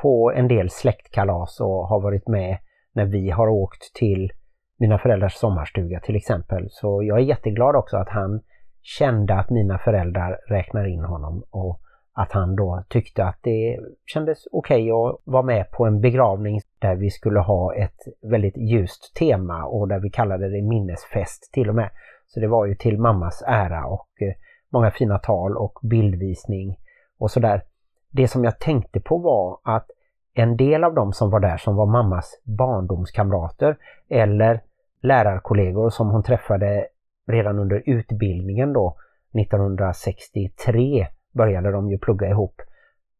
på 0.02 0.32
en 0.36 0.48
del 0.48 0.70
släktkalas 0.70 1.60
och 1.60 1.88
har 1.88 2.00
varit 2.00 2.28
med 2.28 2.58
när 2.92 3.04
vi 3.04 3.30
har 3.30 3.48
åkt 3.48 3.94
till 3.94 4.32
mina 4.78 4.98
föräldrars 4.98 5.34
sommarstuga 5.34 6.00
till 6.00 6.16
exempel. 6.16 6.66
Så 6.70 7.02
jag 7.02 7.18
är 7.18 7.22
jätteglad 7.22 7.76
också 7.76 7.96
att 7.96 8.08
han 8.08 8.40
kände 8.82 9.34
att 9.34 9.50
mina 9.50 9.78
föräldrar 9.78 10.40
räknar 10.48 10.84
in 10.84 11.04
honom 11.04 11.44
och 11.50 11.80
att 12.12 12.32
han 12.32 12.56
då 12.56 12.84
tyckte 12.88 13.24
att 13.24 13.38
det 13.42 13.78
kändes 14.06 14.38
okej 14.52 14.92
okay 14.92 15.10
att 15.10 15.20
vara 15.24 15.42
med 15.42 15.70
på 15.70 15.86
en 15.86 16.00
begravning 16.00 16.60
där 16.78 16.94
vi 16.94 17.10
skulle 17.10 17.40
ha 17.40 17.74
ett 17.74 17.98
väldigt 18.22 18.56
ljust 18.56 19.14
tema 19.14 19.64
och 19.64 19.88
där 19.88 19.98
vi 19.98 20.10
kallade 20.10 20.48
det 20.48 20.62
minnesfest 20.62 21.52
till 21.52 21.68
och 21.68 21.74
med. 21.74 21.90
Så 22.26 22.40
det 22.40 22.48
var 22.48 22.66
ju 22.66 22.74
till 22.74 22.98
mammas 22.98 23.42
ära 23.46 23.86
och 23.86 24.08
eh, 24.20 24.34
många 24.70 24.90
fina 24.90 25.18
tal 25.18 25.56
och 25.56 25.78
bildvisning 25.82 26.78
och 27.18 27.30
sådär. 27.30 27.62
Det 28.10 28.28
som 28.28 28.44
jag 28.44 28.58
tänkte 28.58 29.00
på 29.00 29.18
var 29.18 29.58
att 29.62 29.86
en 30.34 30.56
del 30.56 30.84
av 30.84 30.94
dem 30.94 31.12
som 31.12 31.30
var 31.30 31.40
där 31.40 31.56
som 31.56 31.76
var 31.76 31.86
mammas 31.86 32.40
barndomskamrater 32.44 33.76
eller 34.08 34.60
lärarkollegor 35.02 35.90
som 35.90 36.08
hon 36.08 36.22
träffade 36.22 36.86
redan 37.26 37.58
under 37.58 37.82
utbildningen 37.86 38.72
då 38.72 38.96
1963 39.40 41.06
började 41.32 41.72
de 41.72 41.90
ju 41.90 41.98
plugga 41.98 42.28
ihop 42.28 42.62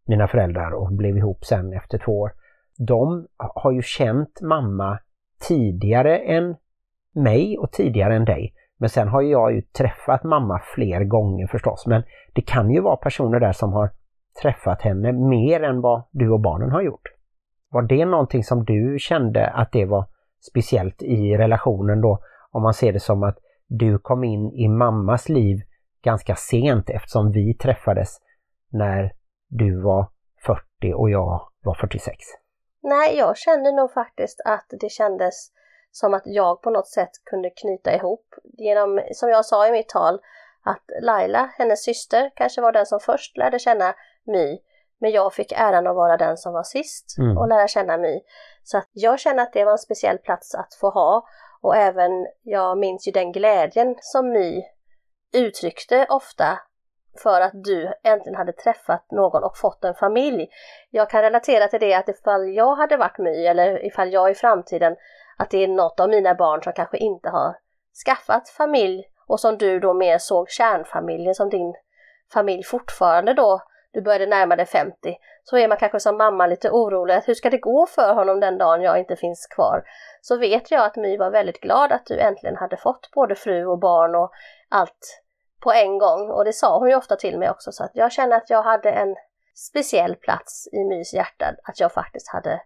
mina 0.06 0.28
föräldrar 0.28 0.70
och 0.70 0.92
blev 0.92 1.16
ihop 1.16 1.44
sen 1.44 1.72
efter 1.72 1.98
två 1.98 2.20
år. 2.20 2.32
De 2.78 3.26
har 3.38 3.72
ju 3.72 3.82
känt 3.82 4.40
mamma 4.40 4.98
tidigare 5.48 6.18
än 6.18 6.56
mig 7.14 7.58
och 7.58 7.72
tidigare 7.72 8.16
än 8.16 8.24
dig. 8.24 8.54
Men 8.78 8.88
sen 8.88 9.08
har 9.08 9.22
jag 9.22 9.54
ju 9.54 9.62
träffat 9.62 10.24
mamma 10.24 10.60
fler 10.74 11.04
gånger 11.04 11.46
förstås. 11.46 11.86
Men 11.86 12.02
det 12.32 12.42
kan 12.42 12.70
ju 12.70 12.80
vara 12.80 12.96
personer 12.96 13.40
där 13.40 13.52
som 13.52 13.72
har 13.72 13.90
träffat 14.42 14.82
henne 14.82 15.12
mer 15.12 15.62
än 15.62 15.80
vad 15.80 16.04
du 16.10 16.30
och 16.30 16.40
barnen 16.40 16.70
har 16.70 16.82
gjort. 16.82 17.08
Var 17.70 17.82
det 17.82 18.04
någonting 18.04 18.44
som 18.44 18.64
du 18.64 18.96
kände 18.98 19.46
att 19.46 19.72
det 19.72 19.84
var 19.84 20.06
speciellt 20.50 21.02
i 21.02 21.36
relationen 21.36 22.00
då? 22.00 22.18
Om 22.50 22.62
man 22.62 22.74
ser 22.74 22.92
det 22.92 23.00
som 23.00 23.22
att 23.22 23.38
du 23.68 23.98
kom 23.98 24.24
in 24.24 24.52
i 24.52 24.68
mammas 24.68 25.28
liv 25.28 25.60
ganska 26.02 26.36
sent 26.36 26.90
eftersom 26.90 27.32
vi 27.32 27.54
träffades 27.54 28.20
när 28.70 29.12
du 29.48 29.82
var 29.82 30.10
40 30.46 30.94
och 30.94 31.10
jag 31.10 31.48
var 31.64 31.74
46. 31.74 32.16
Nej, 32.82 33.16
jag 33.16 33.36
kände 33.36 33.72
nog 33.72 33.92
faktiskt 33.92 34.40
att 34.44 34.66
det 34.80 34.88
kändes 34.88 35.50
som 35.90 36.14
att 36.14 36.22
jag 36.24 36.62
på 36.62 36.70
något 36.70 36.88
sätt 36.88 37.10
kunde 37.24 37.50
knyta 37.50 37.94
ihop 37.94 38.34
genom, 38.42 39.00
som 39.12 39.28
jag 39.28 39.44
sa 39.44 39.68
i 39.68 39.72
mitt 39.72 39.88
tal, 39.88 40.20
att 40.64 40.82
Laila, 41.02 41.50
hennes 41.58 41.84
syster, 41.84 42.30
kanske 42.34 42.60
var 42.60 42.72
den 42.72 42.86
som 42.86 43.00
först 43.00 43.36
lärde 43.36 43.58
känna 43.58 43.94
My, 44.24 44.58
men 44.98 45.10
jag 45.10 45.34
fick 45.34 45.52
äran 45.52 45.86
att 45.86 45.96
vara 45.96 46.16
den 46.16 46.36
som 46.36 46.52
var 46.52 46.62
sist 46.62 47.18
mm. 47.18 47.38
och 47.38 47.48
lära 47.48 47.68
känna 47.68 47.96
My. 47.96 48.20
Så 48.62 48.78
att 48.78 48.88
jag 48.92 49.20
känner 49.20 49.42
att 49.42 49.52
det 49.52 49.64
var 49.64 49.72
en 49.72 49.78
speciell 49.78 50.18
plats 50.18 50.54
att 50.54 50.74
få 50.74 50.90
ha 50.90 51.26
och 51.60 51.76
även 51.76 52.26
jag 52.42 52.78
minns 52.78 53.08
ju 53.08 53.12
den 53.12 53.32
glädjen 53.32 53.96
som 54.00 54.30
My 54.30 54.62
uttryckte 55.32 56.06
ofta 56.08 56.58
för 57.22 57.40
att 57.40 57.52
du 57.54 57.92
äntligen 58.04 58.36
hade 58.36 58.52
träffat 58.52 59.10
någon 59.10 59.44
och 59.44 59.58
fått 59.58 59.84
en 59.84 59.94
familj. 59.94 60.48
Jag 60.90 61.10
kan 61.10 61.22
relatera 61.22 61.68
till 61.68 61.80
det 61.80 61.94
att 61.94 62.08
ifall 62.08 62.54
jag 62.54 62.76
hade 62.76 62.96
varit 62.96 63.18
My 63.18 63.46
eller 63.46 63.86
ifall 63.86 64.12
jag 64.12 64.30
i 64.30 64.34
framtiden 64.34 64.96
att 65.38 65.50
det 65.50 65.58
är 65.58 65.68
något 65.68 66.00
av 66.00 66.08
mina 66.08 66.34
barn 66.34 66.62
som 66.62 66.72
kanske 66.72 66.96
inte 66.96 67.28
har 67.28 67.56
skaffat 68.06 68.48
familj 68.48 69.04
och 69.26 69.40
som 69.40 69.58
du 69.58 69.80
då 69.80 69.94
mer 69.94 70.18
såg 70.18 70.50
kärnfamiljen 70.50 71.34
som 71.34 71.50
din 71.50 71.74
familj 72.32 72.62
fortfarande 72.62 73.34
då 73.34 73.60
du 73.92 74.02
började 74.02 74.26
närma 74.26 74.56
dig 74.56 74.66
50 74.66 75.16
så 75.44 75.56
är 75.56 75.68
man 75.68 75.76
kanske 75.76 76.00
som 76.00 76.16
mamma 76.16 76.46
lite 76.46 76.70
orolig 76.70 77.20
hur 77.26 77.34
ska 77.34 77.50
det 77.50 77.58
gå 77.58 77.86
för 77.86 78.14
honom 78.14 78.40
den 78.40 78.58
dagen 78.58 78.82
jag 78.82 78.98
inte 78.98 79.16
finns 79.16 79.46
kvar? 79.46 79.82
Så 80.20 80.38
vet 80.38 80.70
jag 80.70 80.84
att 80.84 80.96
My 80.96 81.16
var 81.16 81.30
väldigt 81.30 81.60
glad 81.60 81.92
att 81.92 82.06
du 82.06 82.20
äntligen 82.20 82.56
hade 82.56 82.76
fått 82.76 83.10
både 83.14 83.34
fru 83.34 83.66
och 83.66 83.78
barn 83.78 84.14
och 84.14 84.30
allt 84.68 85.22
på 85.62 85.72
en 85.72 85.98
gång 85.98 86.30
och 86.30 86.44
det 86.44 86.52
sa 86.52 86.78
hon 86.78 86.88
ju 86.88 86.96
ofta 86.96 87.16
till 87.16 87.38
mig 87.38 87.50
också 87.50 87.72
så 87.72 87.84
att 87.84 87.90
jag 87.94 88.12
känner 88.12 88.36
att 88.36 88.50
jag 88.50 88.62
hade 88.62 88.90
en 88.90 89.16
speciell 89.54 90.14
plats 90.16 90.68
i 90.72 90.84
Mys 90.84 91.14
hjärta, 91.14 91.54
att 91.64 91.80
jag 91.80 91.92
faktiskt 91.92 92.28
hade 92.28 92.60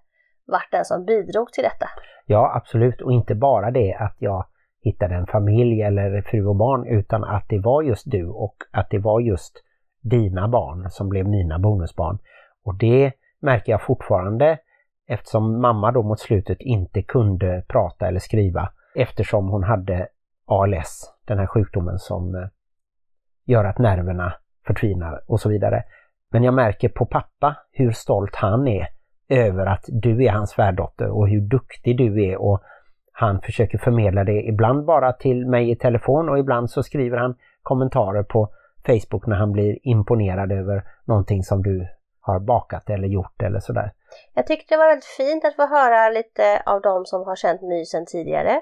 varit 0.47 0.69
den 0.71 0.85
som 0.85 1.05
bidrog 1.05 1.53
till 1.53 1.65
detta. 1.65 1.89
Ja 2.27 2.53
absolut 2.57 3.03
och 3.03 3.13
inte 3.13 3.35
bara 3.35 3.71
det 3.71 3.97
att 4.01 4.17
jag 4.19 4.47
hittade 4.81 5.15
en 5.15 5.27
familj 5.27 5.83
eller 5.83 6.23
fru 6.23 6.47
och 6.47 6.57
barn 6.57 6.87
utan 6.87 7.25
att 7.25 7.45
det 7.49 7.59
var 7.59 7.83
just 7.83 8.11
du 8.11 8.29
och 8.29 8.57
att 8.73 8.91
det 8.91 8.99
var 8.99 9.21
just 9.21 9.63
dina 10.09 10.49
barn 10.49 10.91
som 10.91 11.09
blev 11.09 11.29
mina 11.29 11.59
bonusbarn. 11.59 12.19
Och 12.65 12.75
det 12.75 13.13
märker 13.41 13.73
jag 13.73 13.83
fortfarande 13.83 14.59
eftersom 15.07 15.61
mamma 15.61 15.93
då 15.93 16.03
mot 16.03 16.21
slutet 16.21 16.61
inte 16.61 17.03
kunde 17.03 17.65
prata 17.69 18.09
eller 18.09 18.21
skriva 18.21 18.69
eftersom 18.95 19.49
hon 19.49 19.63
hade 19.63 20.09
ALS, 20.47 21.15
den 21.25 21.39
här 21.39 21.47
sjukdomen 21.47 21.99
som 21.99 22.35
eh, 22.35 22.49
gör 23.45 23.65
att 23.65 23.79
nerverna 23.79 24.33
förtvinar 24.67 25.21
och 25.27 25.41
så 25.41 25.49
vidare. 25.49 25.83
Men 26.31 26.45
jag 26.45 26.55
märker 26.55 26.89
på 26.89 27.07
pappa 27.07 27.57
hur 27.73 27.93
stolt 27.93 28.35
han 28.35 28.69
är 28.69 28.87
över 29.29 29.67
att 29.67 29.85
du 29.89 30.25
är 30.25 30.31
hans 30.31 30.51
svärdotter 30.51 31.09
och 31.09 31.29
hur 31.29 31.41
duktig 31.41 31.99
du 31.99 32.25
är 32.25 32.37
och 32.37 32.63
han 33.13 33.41
försöker 33.41 33.79
förmedla 33.79 34.25
det 34.25 34.43
ibland 34.43 34.85
bara 34.85 35.13
till 35.13 35.47
mig 35.47 35.71
i 35.71 35.77
telefon 35.77 36.29
och 36.29 36.39
ibland 36.39 36.71
så 36.71 36.83
skriver 36.83 37.19
han 37.19 37.35
kommentarer 37.63 38.23
på 38.23 38.49
Facebook 38.87 39.27
när 39.27 39.37
han 39.37 39.53
blir 39.53 39.79
imponerad 39.83 40.53
över 40.53 40.85
någonting 41.05 41.43
som 41.43 41.63
du 41.63 41.89
har 42.21 42.41
bakat 42.41 42.91
eller 42.91 43.09
gjort 43.09 43.43
eller 43.43 43.61
sådär. 43.61 43.93
Jag 44.35 44.47
tyckte 44.47 44.75
det 44.75 44.79
var 44.79 44.89
väldigt 44.89 45.05
fint 45.05 45.45
att 45.45 45.57
få 45.57 45.67
höra 45.67 46.11
lite 46.11 46.63
av 46.67 46.81
de 46.81 47.05
som 47.05 47.25
har 47.25 47.37
känt 47.37 47.63
mysen 47.63 48.07
tidigare. 48.07 48.61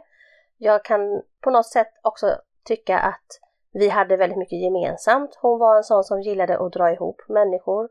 Jag 0.59 0.85
kan 0.85 1.23
på 1.41 1.51
något 1.51 1.67
sätt 1.67 1.93
också 2.03 2.27
tycka 2.65 2.99
att 2.99 3.27
vi 3.73 3.89
hade 3.89 4.17
väldigt 4.17 4.39
mycket 4.39 4.59
gemensamt. 4.59 5.39
Hon 5.43 5.59
var 5.59 5.77
en 5.77 5.85
sån 5.85 6.05
som 6.05 6.21
gillade 6.21 6.59
att 6.59 6.73
dra 6.73 6.93
ihop 6.93 7.23
människor 7.29 7.89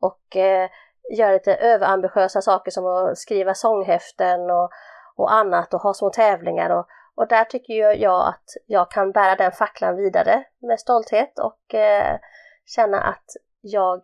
och 0.00 0.36
eh, 0.36 0.68
göra 1.10 1.32
lite 1.32 1.54
överambitiösa 1.54 2.40
saker 2.42 2.70
som 2.70 2.86
att 2.86 3.18
skriva 3.18 3.54
sånghäften 3.54 4.50
och, 4.50 4.70
och 5.16 5.32
annat 5.32 5.74
och 5.74 5.80
ha 5.80 5.94
små 5.94 6.10
tävlingar. 6.10 6.70
Och, 6.70 6.86
och 7.16 7.28
där 7.28 7.44
tycker 7.44 7.74
jag 7.74 8.28
att 8.28 8.44
jag 8.66 8.90
kan 8.90 9.12
bära 9.12 9.36
den 9.36 9.52
facklan 9.52 9.96
vidare 9.96 10.44
med 10.58 10.80
stolthet 10.80 11.38
och 11.38 11.74
eh, 11.74 12.18
känna 12.66 13.00
att 13.00 13.24
jag 13.60 14.00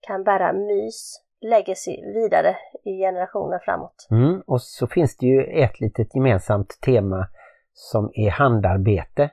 kan 0.00 0.24
bära 0.24 0.52
mys 0.52 1.22
legacy 1.40 1.96
vidare 2.14 2.56
i 2.84 2.98
generationer 2.98 3.58
framåt. 3.58 4.06
Mm, 4.10 4.42
och 4.46 4.62
så 4.62 4.86
finns 4.86 5.16
det 5.16 5.26
ju 5.26 5.44
ett 5.44 5.80
litet 5.80 6.14
gemensamt 6.14 6.78
tema 6.80 7.26
som 7.72 8.10
är 8.14 8.30
handarbete. 8.30 9.30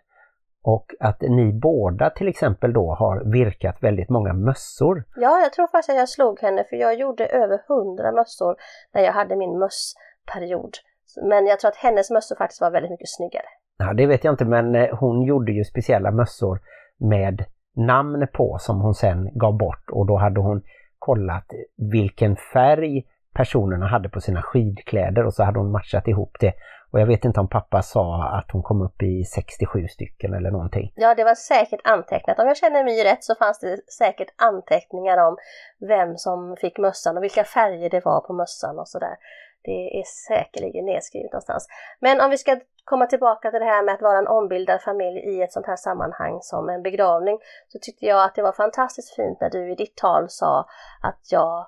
Och 0.63 0.85
att 0.99 1.21
ni 1.21 1.53
båda 1.53 2.09
till 2.09 2.27
exempel 2.27 2.73
då 2.73 2.93
har 2.93 3.31
virkat 3.31 3.83
väldigt 3.83 4.09
många 4.09 4.33
mössor. 4.33 5.03
Ja, 5.15 5.39
jag 5.39 5.53
tror 5.53 5.67
faktiskt 5.67 5.89
att 5.89 5.95
jag 5.95 6.09
slog 6.09 6.39
henne 6.39 6.63
för 6.63 6.75
jag 6.75 6.99
gjorde 6.99 7.25
över 7.25 7.61
hundra 7.67 8.11
mössor 8.11 8.55
när 8.93 9.01
jag 9.01 9.13
hade 9.13 9.35
min 9.35 9.59
mössperiod. 9.59 10.77
Men 11.21 11.45
jag 11.45 11.59
tror 11.59 11.69
att 11.69 11.77
hennes 11.77 12.11
mössor 12.11 12.35
faktiskt 12.35 12.61
var 12.61 12.71
väldigt 12.71 12.91
mycket 12.91 13.09
snyggare. 13.09 13.45
Ja, 13.77 13.93
det 13.93 14.05
vet 14.05 14.23
jag 14.23 14.33
inte 14.33 14.45
men 14.45 14.75
eh, 14.75 14.97
hon 14.97 15.21
gjorde 15.21 15.51
ju 15.51 15.63
speciella 15.63 16.11
mössor 16.11 16.59
med 16.97 17.45
namn 17.75 18.27
på 18.33 18.57
som 18.59 18.81
hon 18.81 18.93
sen 18.93 19.39
gav 19.39 19.57
bort 19.57 19.89
och 19.91 20.05
då 20.07 20.17
hade 20.17 20.39
hon 20.39 20.61
kollat 20.99 21.45
vilken 21.91 22.35
färg 22.53 23.05
personerna 23.33 23.87
hade 23.87 24.09
på 24.09 24.21
sina 24.21 24.41
skidkläder 24.41 25.25
och 25.25 25.33
så 25.33 25.43
hade 25.43 25.59
hon 25.59 25.71
matchat 25.71 26.07
ihop 26.07 26.37
det. 26.39 26.53
Och 26.91 26.99
jag 26.99 27.07
vet 27.07 27.25
inte 27.25 27.39
om 27.39 27.49
pappa 27.49 27.81
sa 27.81 28.23
att 28.23 28.51
hon 28.51 28.63
kom 28.63 28.81
upp 28.81 29.01
i 29.03 29.23
67 29.23 29.87
stycken 29.87 30.33
eller 30.33 30.51
någonting. 30.51 30.91
Ja, 30.95 31.15
det 31.15 31.23
var 31.23 31.35
säkert 31.35 31.79
antecknat. 31.83 32.39
Om 32.39 32.47
jag 32.47 32.57
känner 32.57 32.83
mig 32.83 33.03
rätt 33.03 33.23
så 33.23 33.35
fanns 33.35 33.59
det 33.59 33.77
säkert 33.99 34.27
anteckningar 34.35 35.17
om 35.27 35.37
vem 35.79 36.17
som 36.17 36.55
fick 36.61 36.77
mössan 36.77 37.17
och 37.17 37.23
vilka 37.23 37.43
färger 37.43 37.89
det 37.89 38.05
var 38.05 38.21
på 38.21 38.33
mössan 38.33 38.79
och 38.79 38.87
sådär. 38.87 39.15
Det 39.61 39.99
är 39.99 40.03
säkerligen 40.27 40.85
nedskrivet 40.85 41.31
någonstans. 41.31 41.67
Men 41.99 42.21
om 42.21 42.29
vi 42.29 42.37
ska 42.37 42.59
komma 42.83 43.05
tillbaka 43.05 43.51
till 43.51 43.59
det 43.59 43.65
här 43.65 43.83
med 43.83 43.93
att 43.93 44.01
vara 44.01 44.17
en 44.17 44.27
ombildad 44.27 44.81
familj 44.81 45.19
i 45.19 45.41
ett 45.41 45.53
sånt 45.53 45.67
här 45.67 45.75
sammanhang 45.75 46.39
som 46.41 46.69
en 46.69 46.83
begravning 46.83 47.39
så 47.67 47.79
tyckte 47.81 48.05
jag 48.05 48.23
att 48.23 48.35
det 48.35 48.41
var 48.41 48.51
fantastiskt 48.51 49.15
fint 49.15 49.41
när 49.41 49.49
du 49.49 49.71
i 49.71 49.75
ditt 49.75 49.95
tal 49.95 50.25
sa 50.29 50.65
att 51.03 51.31
jag 51.31 51.67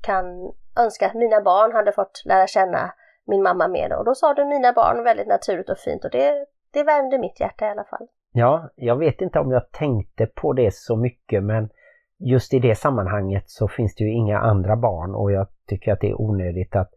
kan 0.00 0.52
önska 0.78 1.06
att 1.06 1.14
mina 1.14 1.40
barn 1.40 1.72
hade 1.72 1.92
fått 1.92 2.22
lära 2.24 2.46
känna 2.46 2.92
min 3.26 3.42
mamma 3.42 3.68
mer. 3.68 3.92
Och 3.92 4.04
då 4.04 4.14
sa 4.14 4.34
du 4.34 4.44
mina 4.44 4.72
barn 4.72 5.04
väldigt 5.04 5.28
naturligt 5.28 5.70
och 5.70 5.78
fint 5.78 6.04
och 6.04 6.10
det, 6.10 6.46
det 6.70 6.82
värmde 6.82 7.18
mitt 7.18 7.40
hjärta 7.40 7.66
i 7.66 7.70
alla 7.70 7.84
fall. 7.84 8.06
Ja, 8.32 8.70
jag 8.74 8.96
vet 8.96 9.20
inte 9.20 9.38
om 9.38 9.50
jag 9.50 9.70
tänkte 9.70 10.26
på 10.26 10.52
det 10.52 10.74
så 10.74 10.96
mycket 10.96 11.42
men 11.44 11.70
just 12.18 12.54
i 12.54 12.58
det 12.58 12.74
sammanhanget 12.74 13.50
så 13.50 13.68
finns 13.68 13.94
det 13.94 14.04
ju 14.04 14.12
inga 14.12 14.38
andra 14.38 14.76
barn 14.76 15.14
och 15.14 15.32
jag 15.32 15.46
tycker 15.66 15.92
att 15.92 16.00
det 16.00 16.10
är 16.10 16.20
onödigt 16.20 16.76
att 16.76 16.90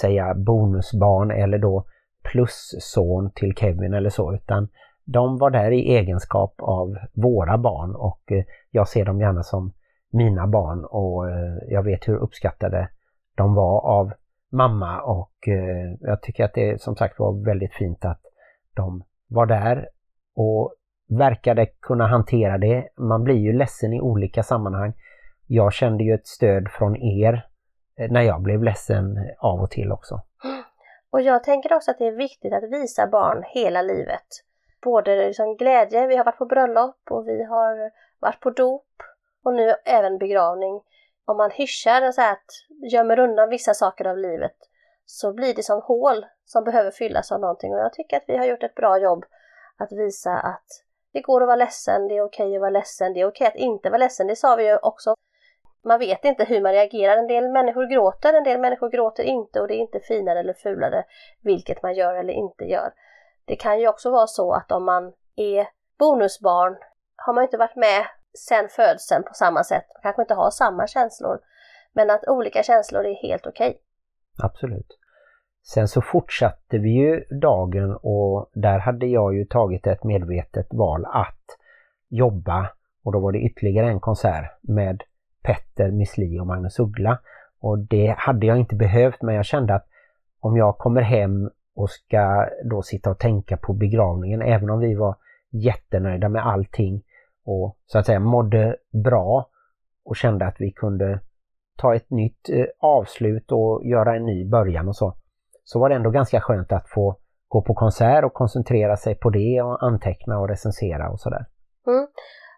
säga 0.00 0.34
bonusbarn 0.34 1.30
eller 1.30 1.58
då 1.58 1.84
plusson 2.22 3.30
till 3.34 3.54
Kevin 3.56 3.94
eller 3.94 4.10
så 4.10 4.34
utan 4.34 4.68
de 5.04 5.38
var 5.38 5.50
där 5.50 5.70
i 5.70 5.96
egenskap 5.96 6.54
av 6.58 6.96
våra 7.12 7.58
barn 7.58 7.94
och 7.94 8.32
eh, 8.32 8.44
jag 8.70 8.88
ser 8.88 9.04
dem 9.04 9.20
gärna 9.20 9.42
som 9.42 9.72
mina 10.12 10.46
barn 10.46 10.84
och 10.84 11.30
eh, 11.30 11.56
jag 11.68 11.82
vet 11.82 12.08
hur 12.08 12.16
uppskattade 12.16 12.88
de 13.34 13.54
var 13.54 13.80
av 13.80 14.12
mamma 14.52 15.00
och 15.00 15.48
eh, 15.48 15.96
jag 16.00 16.22
tycker 16.22 16.44
att 16.44 16.54
det 16.54 16.82
som 16.82 16.96
sagt 16.96 17.18
var 17.18 17.44
väldigt 17.44 17.74
fint 17.74 18.04
att 18.04 18.20
de 18.76 19.02
var 19.28 19.46
där 19.46 19.88
och 20.34 20.74
verkade 21.18 21.66
kunna 21.66 22.06
hantera 22.06 22.58
det. 22.58 22.88
Man 22.96 23.24
blir 23.24 23.36
ju 23.36 23.52
ledsen 23.52 23.92
i 23.92 24.00
olika 24.00 24.42
sammanhang. 24.42 24.92
Jag 25.46 25.72
kände 25.72 26.04
ju 26.04 26.14
ett 26.14 26.26
stöd 26.26 26.68
från 26.68 26.96
er 26.96 27.46
Eh, 27.96 28.10
när 28.10 28.22
jag 28.22 28.40
blev 28.40 28.62
ledsen 28.62 29.16
eh, 29.16 29.44
av 29.44 29.60
och 29.60 29.70
till 29.70 29.92
också. 29.92 30.20
Och 31.10 31.22
jag 31.22 31.44
tänker 31.44 31.72
också 31.72 31.90
att 31.90 31.98
det 31.98 32.06
är 32.06 32.12
viktigt 32.12 32.52
att 32.52 32.70
visa 32.70 33.06
barn 33.06 33.44
hela 33.46 33.82
livet. 33.82 34.26
Både 34.82 35.26
liksom 35.26 35.56
glädje, 35.56 36.06
vi 36.06 36.16
har 36.16 36.24
varit 36.24 36.38
på 36.38 36.46
bröllop 36.46 37.10
och 37.10 37.28
vi 37.28 37.44
har 37.44 37.90
varit 38.18 38.40
på 38.40 38.50
dop 38.50 39.02
och 39.44 39.54
nu 39.54 39.74
även 39.84 40.18
begravning. 40.18 40.82
Om 41.24 41.36
man 41.36 41.50
hyschar 41.50 42.12
så 42.12 42.22
att 42.22 42.44
gömmer 42.92 43.18
undan 43.18 43.48
vissa 43.48 43.74
saker 43.74 44.04
av 44.04 44.18
livet 44.18 44.56
så 45.06 45.32
blir 45.32 45.54
det 45.54 45.62
som 45.62 45.80
hål 45.80 46.26
som 46.44 46.64
behöver 46.64 46.90
fyllas 46.90 47.32
av 47.32 47.40
någonting 47.40 47.74
och 47.74 47.80
jag 47.80 47.92
tycker 47.92 48.16
att 48.16 48.24
vi 48.26 48.36
har 48.36 48.44
gjort 48.44 48.62
ett 48.62 48.74
bra 48.74 48.98
jobb 48.98 49.24
att 49.76 49.92
visa 49.92 50.32
att 50.32 50.66
det 51.12 51.20
går 51.20 51.40
att 51.40 51.46
vara 51.46 51.56
ledsen, 51.56 52.08
det 52.08 52.16
är 52.16 52.22
okej 52.22 52.54
att 52.54 52.60
vara 52.60 52.70
ledsen, 52.70 53.12
det 53.12 53.20
är 53.20 53.26
okej 53.26 53.46
att 53.46 53.56
inte 53.56 53.90
vara 53.90 53.98
ledsen, 53.98 54.26
det 54.26 54.36
sa 54.36 54.56
vi 54.56 54.68
ju 54.68 54.76
också 54.76 55.16
man 55.84 55.98
vet 55.98 56.24
inte 56.24 56.44
hur 56.44 56.60
man 56.60 56.72
reagerar. 56.72 57.16
En 57.16 57.26
del 57.26 57.48
människor 57.48 57.86
gråter, 57.86 58.34
en 58.34 58.44
del 58.44 58.60
människor 58.60 58.90
gråter 58.90 59.22
inte 59.22 59.60
och 59.60 59.68
det 59.68 59.74
är 59.74 59.78
inte 59.78 60.00
finare 60.00 60.40
eller 60.40 60.54
fulare 60.54 61.04
vilket 61.40 61.82
man 61.82 61.94
gör 61.94 62.14
eller 62.14 62.32
inte 62.32 62.64
gör. 62.64 62.92
Det 63.44 63.56
kan 63.56 63.80
ju 63.80 63.88
också 63.88 64.10
vara 64.10 64.26
så 64.26 64.52
att 64.52 64.72
om 64.72 64.84
man 64.84 65.12
är 65.36 65.66
bonusbarn 65.98 66.76
har 67.16 67.34
man 67.34 67.44
inte 67.44 67.56
varit 67.56 67.76
med 67.76 68.06
sedan 68.34 68.68
födseln 68.68 69.22
på 69.24 69.34
samma 69.34 69.64
sätt. 69.64 69.84
Man 69.94 70.02
kanske 70.02 70.22
inte 70.22 70.34
har 70.34 70.50
samma 70.50 70.86
känslor. 70.86 71.38
Men 71.92 72.10
att 72.10 72.28
olika 72.28 72.62
känslor 72.62 73.06
är 73.06 73.28
helt 73.28 73.46
okej. 73.46 73.68
Okay. 73.68 73.80
Absolut. 74.42 74.98
Sen 75.62 75.88
så 75.88 76.02
fortsatte 76.02 76.78
vi 76.78 76.90
ju 76.90 77.24
dagen 77.40 77.98
och 78.02 78.50
där 78.54 78.78
hade 78.78 79.06
jag 79.06 79.34
ju 79.34 79.44
tagit 79.44 79.86
ett 79.86 80.04
medvetet 80.04 80.66
val 80.70 81.04
att 81.04 81.44
jobba 82.08 82.68
och 83.04 83.12
då 83.12 83.20
var 83.20 83.32
det 83.32 83.38
ytterligare 83.38 83.88
en 83.88 84.00
konsert 84.00 84.58
med 84.62 85.02
Petter 85.42 85.90
Misli 85.90 86.40
och 86.40 86.46
Magnus 86.46 86.78
Uggla. 86.78 87.18
Och 87.60 87.78
det 87.78 88.14
hade 88.18 88.46
jag 88.46 88.58
inte 88.58 88.76
behövt 88.76 89.22
men 89.22 89.34
jag 89.34 89.44
kände 89.44 89.74
att 89.74 89.86
om 90.40 90.56
jag 90.56 90.78
kommer 90.78 91.02
hem 91.02 91.50
och 91.74 91.90
ska 91.90 92.48
då 92.64 92.82
sitta 92.82 93.10
och 93.10 93.18
tänka 93.18 93.56
på 93.56 93.72
begravningen 93.72 94.42
även 94.42 94.70
om 94.70 94.78
vi 94.78 94.94
var 94.94 95.16
jättenöjda 95.50 96.28
med 96.28 96.46
allting 96.46 97.02
och 97.44 97.76
så 97.86 97.98
att 97.98 98.06
säga 98.06 98.20
mådde 98.20 98.76
bra 99.04 99.48
och 100.04 100.16
kände 100.16 100.46
att 100.46 100.56
vi 100.58 100.72
kunde 100.72 101.20
ta 101.76 101.94
ett 101.94 102.10
nytt 102.10 102.48
eh, 102.48 102.64
avslut 102.80 103.52
och 103.52 103.84
göra 103.84 104.16
en 104.16 104.26
ny 104.26 104.48
början 104.48 104.88
och 104.88 104.96
så. 104.96 105.14
Så 105.64 105.80
var 105.80 105.88
det 105.88 105.94
ändå 105.94 106.10
ganska 106.10 106.40
skönt 106.40 106.72
att 106.72 106.88
få 106.88 107.16
gå 107.48 107.62
på 107.62 107.74
konsert 107.74 108.24
och 108.24 108.34
koncentrera 108.34 108.96
sig 108.96 109.14
på 109.14 109.30
det 109.30 109.62
och 109.62 109.82
anteckna 109.82 110.38
och 110.38 110.48
recensera 110.48 111.10
och 111.10 111.20
sådär. 111.20 111.46
Mm. 111.86 112.06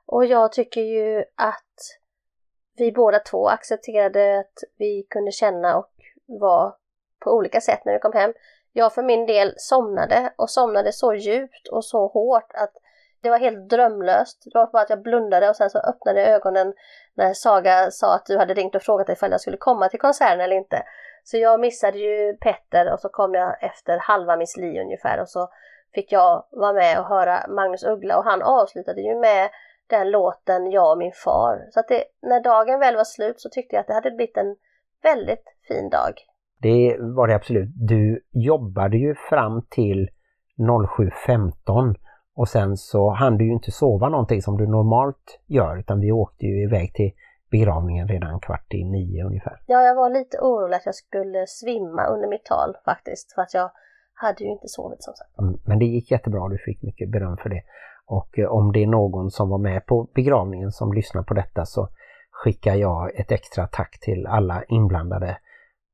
Och 0.06 0.24
jag 0.24 0.52
tycker 0.52 0.80
ju 0.80 1.18
att 1.20 1.74
vi 2.76 2.92
båda 2.92 3.18
två 3.18 3.48
accepterade 3.48 4.38
att 4.38 4.64
vi 4.78 5.06
kunde 5.10 5.30
känna 5.30 5.76
och 5.76 5.90
vara 6.26 6.72
på 7.24 7.30
olika 7.30 7.60
sätt 7.60 7.84
när 7.84 7.92
vi 7.92 7.98
kom 7.98 8.12
hem. 8.12 8.32
Jag 8.72 8.94
för 8.94 9.02
min 9.02 9.26
del 9.26 9.54
somnade 9.56 10.32
och 10.36 10.50
somnade 10.50 10.92
så 10.92 11.14
djupt 11.14 11.68
och 11.68 11.84
så 11.84 12.06
hårt 12.06 12.52
att 12.54 12.72
det 13.22 13.30
var 13.30 13.38
helt 13.38 13.68
drömlöst. 13.68 14.42
Det 14.44 14.58
var 14.58 14.66
bara 14.72 14.82
att 14.82 14.90
jag 14.90 15.02
blundade 15.02 15.48
och 15.48 15.56
sen 15.56 15.70
så 15.70 15.78
öppnade 15.78 16.20
jag 16.20 16.30
ögonen 16.30 16.74
när 17.14 17.34
Saga 17.34 17.90
sa 17.90 18.14
att 18.14 18.26
du 18.26 18.38
hade 18.38 18.54
ringt 18.54 18.74
och 18.74 18.82
frågat 18.82 19.08
ifall 19.08 19.30
jag 19.30 19.40
skulle 19.40 19.56
komma 19.56 19.88
till 19.88 20.00
konserten 20.00 20.40
eller 20.40 20.56
inte. 20.56 20.82
Så 21.24 21.36
jag 21.36 21.60
missade 21.60 21.98
ju 21.98 22.36
Petter 22.36 22.92
och 22.92 23.00
så 23.00 23.08
kom 23.08 23.34
jag 23.34 23.62
efter 23.62 23.98
halva 23.98 24.36
Miss 24.36 24.56
Li 24.56 24.80
ungefär 24.80 25.20
och 25.20 25.28
så 25.28 25.48
fick 25.94 26.12
jag 26.12 26.46
vara 26.50 26.72
med 26.72 26.98
och 26.98 27.06
höra 27.06 27.46
Magnus 27.48 27.84
Uggla 27.84 28.18
och 28.18 28.24
han 28.24 28.42
avslutade 28.42 29.00
ju 29.00 29.14
med 29.14 29.50
den 29.86 30.10
låten 30.10 30.70
Jag 30.70 30.92
och 30.92 30.98
min 30.98 31.12
far. 31.24 31.66
Så 31.70 31.80
att 31.80 31.88
det, 31.88 32.04
när 32.22 32.42
dagen 32.42 32.80
väl 32.80 32.96
var 32.96 33.04
slut 33.04 33.40
så 33.40 33.48
tyckte 33.48 33.76
jag 33.76 33.80
att 33.80 33.86
det 33.86 33.94
hade 33.94 34.10
blivit 34.10 34.36
en 34.36 34.56
väldigt 35.02 35.44
fin 35.68 35.90
dag. 35.90 36.14
Det 36.58 36.96
var 37.00 37.28
det 37.28 37.34
absolut. 37.34 37.70
Du 37.74 38.20
jobbade 38.30 38.96
ju 38.96 39.14
fram 39.14 39.62
till 39.70 40.08
07.15 40.58 41.94
och 42.36 42.48
sen 42.48 42.76
så 42.76 43.10
hann 43.10 43.38
du 43.38 43.44
ju 43.44 43.52
inte 43.52 43.70
sova 43.70 44.08
någonting 44.08 44.42
som 44.42 44.56
du 44.56 44.66
normalt 44.66 45.40
gör 45.46 45.78
utan 45.78 46.00
vi 46.00 46.12
åkte 46.12 46.46
ju 46.46 46.62
iväg 46.62 46.94
till 46.94 47.12
begravningen 47.50 48.08
redan 48.08 48.40
kvart 48.40 48.74
i 48.74 48.84
nio 48.84 49.24
ungefär. 49.24 49.60
Ja, 49.66 49.82
jag 49.82 49.94
var 49.94 50.10
lite 50.10 50.38
orolig 50.38 50.76
att 50.76 50.86
jag 50.86 50.94
skulle 50.94 51.46
svimma 51.46 52.06
under 52.06 52.28
mitt 52.28 52.44
tal 52.44 52.76
faktiskt 52.84 53.32
för 53.32 53.42
att 53.42 53.54
jag 53.54 53.70
hade 54.14 54.44
ju 54.44 54.50
inte 54.50 54.68
sovit 54.68 55.02
som 55.02 55.14
sagt. 55.14 55.38
Mm, 55.38 55.60
men 55.64 55.78
det 55.78 55.84
gick 55.84 56.10
jättebra, 56.10 56.48
du 56.48 56.58
fick 56.58 56.82
mycket 56.82 57.10
beröm 57.10 57.36
för 57.36 57.48
det. 57.48 57.62
Och 58.06 58.38
eh, 58.38 58.52
om 58.52 58.72
det 58.72 58.82
är 58.82 58.86
någon 58.86 59.30
som 59.30 59.48
var 59.48 59.58
med 59.58 59.86
på 59.86 60.08
begravningen 60.14 60.72
som 60.72 60.92
lyssnar 60.92 61.22
på 61.22 61.34
detta 61.34 61.64
så 61.64 61.88
skickar 62.30 62.74
jag 62.74 63.20
ett 63.20 63.32
extra 63.32 63.66
tack 63.66 63.98
till 64.00 64.26
alla 64.26 64.64
inblandade 64.68 65.38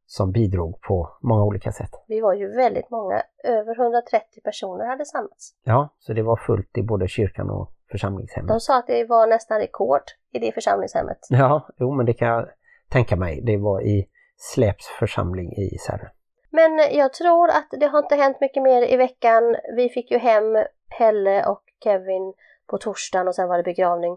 som 0.07 0.33
bidrog 0.33 0.81
på 0.81 1.11
många 1.21 1.45
olika 1.45 1.73
sätt. 1.73 1.91
Vi 2.09 2.21
var 2.21 2.35
ju 2.35 2.57
väldigt 2.57 2.91
många, 2.91 3.23
över 3.45 3.81
130 3.81 4.41
personer 4.45 4.87
hade 4.87 5.05
samlats. 5.05 5.55
Ja, 5.65 5.89
så 5.99 6.13
det 6.13 6.23
var 6.23 6.37
fullt 6.37 6.79
i 6.79 6.83
både 6.83 7.09
kyrkan 7.09 7.51
och 7.51 7.71
församlingshemmet. 7.91 8.49
De 8.49 8.61
sa 8.61 8.79
att 8.79 8.87
det 8.87 9.05
var 9.05 9.27
nästan 9.27 9.59
rekord 9.61 10.03
i 10.33 10.39
det 10.39 10.53
församlingshemmet. 10.53 11.19
Ja, 11.29 11.69
jo 11.79 11.95
men 11.95 12.07
det 12.07 12.13
kan 12.13 12.29
jag 12.29 12.49
tänka 12.89 13.17
mig. 13.17 13.41
Det 13.43 13.57
var 13.57 13.83
i 13.83 14.09
Släps 14.37 14.87
församling 14.87 15.53
i 15.53 15.79
Särö. 15.79 16.09
Men 16.51 16.81
jag 16.93 17.13
tror 17.13 17.49
att 17.49 17.69
det 17.81 17.87
har 17.87 17.99
inte 17.99 18.17
hänt 18.17 18.41
mycket 18.41 18.63
mer 18.63 18.93
i 18.93 18.97
veckan. 18.97 19.57
Vi 19.77 19.89
fick 19.89 20.11
ju 20.11 20.19
hem 20.19 20.57
Pelle 20.99 21.47
och 21.47 21.63
Kevin 21.85 22.35
på 22.67 22.79
torsdagen 22.79 23.29
och 23.29 23.35
sen 23.35 23.49
var 23.49 23.57
det 23.57 23.63
begravning 23.63 24.17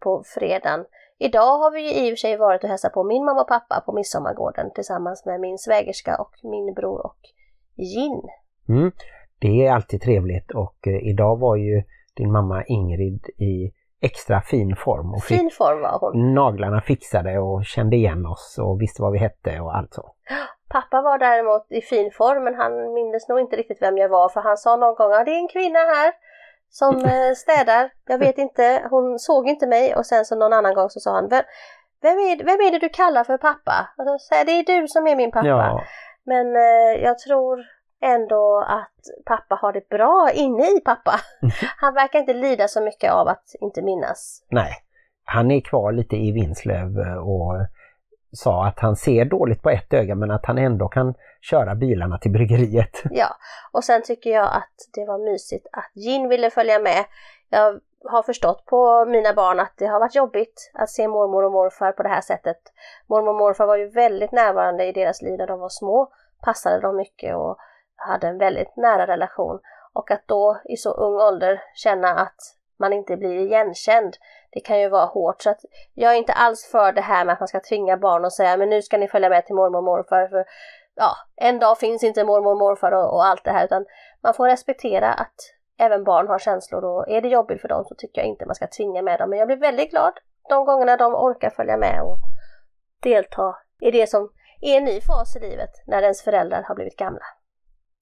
på 0.00 0.22
fredagen. 0.26 0.84
Idag 1.18 1.58
har 1.58 1.70
vi 1.70 2.06
i 2.06 2.08
och 2.08 2.12
för 2.12 2.16
sig 2.16 2.36
varit 2.36 2.62
och 2.64 2.68
hälsat 2.68 2.92
på 2.92 3.04
min 3.04 3.24
mamma 3.24 3.40
och 3.40 3.48
pappa 3.48 3.82
på 3.86 3.92
Midsommargården 3.92 4.70
tillsammans 4.74 5.26
med 5.26 5.40
min 5.40 5.58
svägerska 5.58 6.16
och 6.16 6.32
min 6.42 6.74
bror 6.74 7.06
och 7.06 7.18
Gin. 7.76 8.22
Mm. 8.68 8.92
Det 9.38 9.66
är 9.66 9.72
alltid 9.72 10.02
trevligt 10.02 10.50
och 10.50 10.86
eh, 10.86 11.08
idag 11.08 11.38
var 11.38 11.56
ju 11.56 11.82
din 12.16 12.32
mamma 12.32 12.64
Ingrid 12.64 13.26
i 13.26 13.72
extra 14.00 14.40
fin 14.40 14.76
form 14.76 15.14
och 15.14 15.22
Fin 15.22 15.50
form 15.58 15.80
var 15.80 15.98
hon. 16.00 16.34
naglarna 16.34 16.80
fixade 16.80 17.38
och 17.38 17.64
kände 17.64 17.96
igen 17.96 18.26
oss 18.26 18.58
och 18.62 18.80
visste 18.80 19.02
vad 19.02 19.12
vi 19.12 19.18
hette 19.18 19.60
och 19.60 19.76
allt 19.76 19.94
så. 19.94 20.14
Pappa 20.70 21.02
var 21.02 21.18
däremot 21.18 21.66
i 21.68 21.80
fin 21.80 22.10
form 22.10 22.44
men 22.44 22.54
han 22.54 22.92
mindes 22.92 23.28
nog 23.28 23.40
inte 23.40 23.56
riktigt 23.56 23.82
vem 23.82 23.98
jag 23.98 24.08
var 24.08 24.28
för 24.28 24.40
han 24.40 24.56
sa 24.56 24.76
någon 24.76 24.94
gång 24.94 25.12
att 25.12 25.26
det 25.26 25.32
är 25.32 25.38
en 25.38 25.48
kvinna 25.48 25.78
här 25.78 26.12
som 26.68 26.96
eh, 27.04 27.32
städar. 27.36 27.90
Jag 28.06 28.18
vet 28.18 28.38
inte, 28.38 28.86
hon 28.90 29.18
såg 29.18 29.48
inte 29.48 29.66
mig 29.66 29.94
och 29.94 30.06
sen 30.06 30.24
så 30.24 30.36
någon 30.36 30.52
annan 30.52 30.74
gång 30.74 30.90
så 30.90 31.00
sa 31.00 31.14
han 31.14 31.28
vem, 31.28 31.44
vem, 32.02 32.18
är, 32.18 32.44
vem 32.44 32.60
är 32.66 32.70
det 32.72 32.78
du 32.78 32.88
kallar 32.88 33.24
för 33.24 33.38
pappa? 33.38 33.88
Och 33.98 34.04
så 34.04 34.18
sa 34.18 34.44
det 34.44 34.52
är 34.52 34.80
du 34.80 34.88
som 34.88 35.06
är 35.06 35.16
min 35.16 35.30
pappa. 35.30 35.46
Ja, 35.46 35.80
Men 36.24 36.56
eh, 36.56 37.02
jag 37.02 37.18
tror 37.18 37.58
ändå 38.02 38.64
att 38.68 39.24
pappa 39.26 39.54
har 39.54 39.72
det 39.72 39.88
bra 39.88 40.30
inne 40.34 40.66
i 40.76 40.80
pappa. 40.80 41.20
Han 41.76 41.94
verkar 41.94 42.18
inte 42.18 42.34
lida 42.34 42.68
så 42.68 42.80
mycket 42.80 43.12
av 43.12 43.28
att 43.28 43.44
inte 43.60 43.82
minnas. 43.82 44.46
nej. 44.48 44.72
Han 45.24 45.50
är 45.50 45.60
kvar 45.60 45.92
lite 45.92 46.16
i 46.16 46.32
Vinslöv 46.32 46.98
eh, 47.00 47.16
och 47.16 47.54
sa 48.32 48.66
att 48.66 48.78
han 48.78 48.96
ser 48.96 49.24
dåligt 49.24 49.62
på 49.62 49.70
ett 49.70 49.92
öga 49.92 50.14
men 50.14 50.30
att 50.30 50.46
han 50.46 50.58
ändå 50.58 50.88
kan 50.88 51.14
köra 51.40 51.74
bilarna 51.74 52.18
till 52.18 52.30
bryggeriet. 52.30 53.02
Ja, 53.10 53.36
och 53.72 53.84
sen 53.84 54.02
tycker 54.02 54.30
jag 54.30 54.44
att 54.44 54.74
det 54.94 55.04
var 55.04 55.18
mysigt 55.18 55.66
att 55.72 55.92
Gin 55.94 56.28
ville 56.28 56.50
följa 56.50 56.78
med. 56.78 57.04
Jag 57.48 57.80
har 58.04 58.22
förstått 58.22 58.66
på 58.66 59.04
mina 59.04 59.34
barn 59.34 59.60
att 59.60 59.72
det 59.76 59.86
har 59.86 60.00
varit 60.00 60.14
jobbigt 60.14 60.70
att 60.74 60.90
se 60.90 61.08
mormor 61.08 61.44
och 61.44 61.52
morfar 61.52 61.92
på 61.92 62.02
det 62.02 62.08
här 62.08 62.20
sättet. 62.20 62.58
Mormor 63.06 63.28
och 63.28 63.36
morfar 63.38 63.66
var 63.66 63.76
ju 63.76 63.88
väldigt 63.88 64.32
närvarande 64.32 64.84
i 64.86 64.92
deras 64.92 65.22
liv 65.22 65.38
när 65.38 65.46
de 65.46 65.60
var 65.60 65.68
små, 65.68 66.12
passade 66.42 66.80
dem 66.80 66.96
mycket 66.96 67.36
och 67.36 67.56
hade 67.96 68.28
en 68.28 68.38
väldigt 68.38 68.76
nära 68.76 69.06
relation. 69.06 69.60
Och 69.92 70.10
att 70.10 70.22
då 70.26 70.60
i 70.64 70.76
så 70.76 70.90
ung 70.90 71.14
ålder 71.14 71.62
känna 71.74 72.08
att 72.08 72.36
man 72.78 72.92
inte 72.92 73.16
blir 73.16 73.38
igenkänd, 73.38 74.16
det 74.52 74.60
kan 74.60 74.80
ju 74.80 74.88
vara 74.88 75.04
hårt. 75.04 75.42
Så 75.42 75.50
att 75.50 75.60
jag 75.94 76.12
är 76.12 76.16
inte 76.16 76.32
alls 76.32 76.68
för 76.72 76.92
det 76.92 77.00
här 77.00 77.24
med 77.24 77.32
att 77.32 77.40
man 77.40 77.48
ska 77.48 77.60
tvinga 77.60 77.96
barn 77.96 78.24
och 78.24 78.32
säga 78.32 78.56
men 78.56 78.68
nu 78.68 78.82
ska 78.82 78.98
ni 78.98 79.08
följa 79.08 79.28
med 79.28 79.46
till 79.46 79.54
mormor 79.54 79.78
och 79.78 79.84
morfar. 79.84 80.28
För, 80.28 80.44
ja, 80.94 81.10
en 81.36 81.58
dag 81.58 81.78
finns 81.78 82.04
inte 82.04 82.24
mormor 82.24 82.50
och 82.50 82.58
morfar 82.58 82.92
och, 82.92 83.14
och 83.14 83.26
allt 83.26 83.44
det 83.44 83.50
här 83.50 83.64
utan 83.64 83.86
man 84.22 84.34
får 84.34 84.46
respektera 84.46 85.12
att 85.12 85.34
även 85.78 86.04
barn 86.04 86.28
har 86.28 86.38
känslor 86.38 86.84
och 86.84 87.08
är 87.08 87.20
det 87.20 87.28
jobbigt 87.28 87.60
för 87.60 87.68
dem 87.68 87.84
så 87.84 87.94
tycker 87.94 88.20
jag 88.20 88.28
inte 88.28 88.46
man 88.46 88.54
ska 88.54 88.66
tvinga 88.66 89.02
med 89.02 89.18
dem. 89.18 89.30
Men 89.30 89.38
jag 89.38 89.48
blir 89.48 89.56
väldigt 89.56 89.90
glad 89.90 90.12
de 90.48 90.64
gångerna 90.64 90.96
de 90.96 91.14
orkar 91.14 91.50
följa 91.50 91.76
med 91.76 92.02
och 92.02 92.18
delta 93.02 93.56
i 93.80 93.90
det 93.90 94.08
som 94.08 94.30
är 94.60 94.76
en 94.76 94.84
ny 94.84 95.00
fas 95.00 95.36
i 95.36 95.40
livet 95.40 95.70
när 95.86 96.02
ens 96.02 96.22
föräldrar 96.22 96.62
har 96.62 96.74
blivit 96.74 96.96
gamla. 96.96 97.24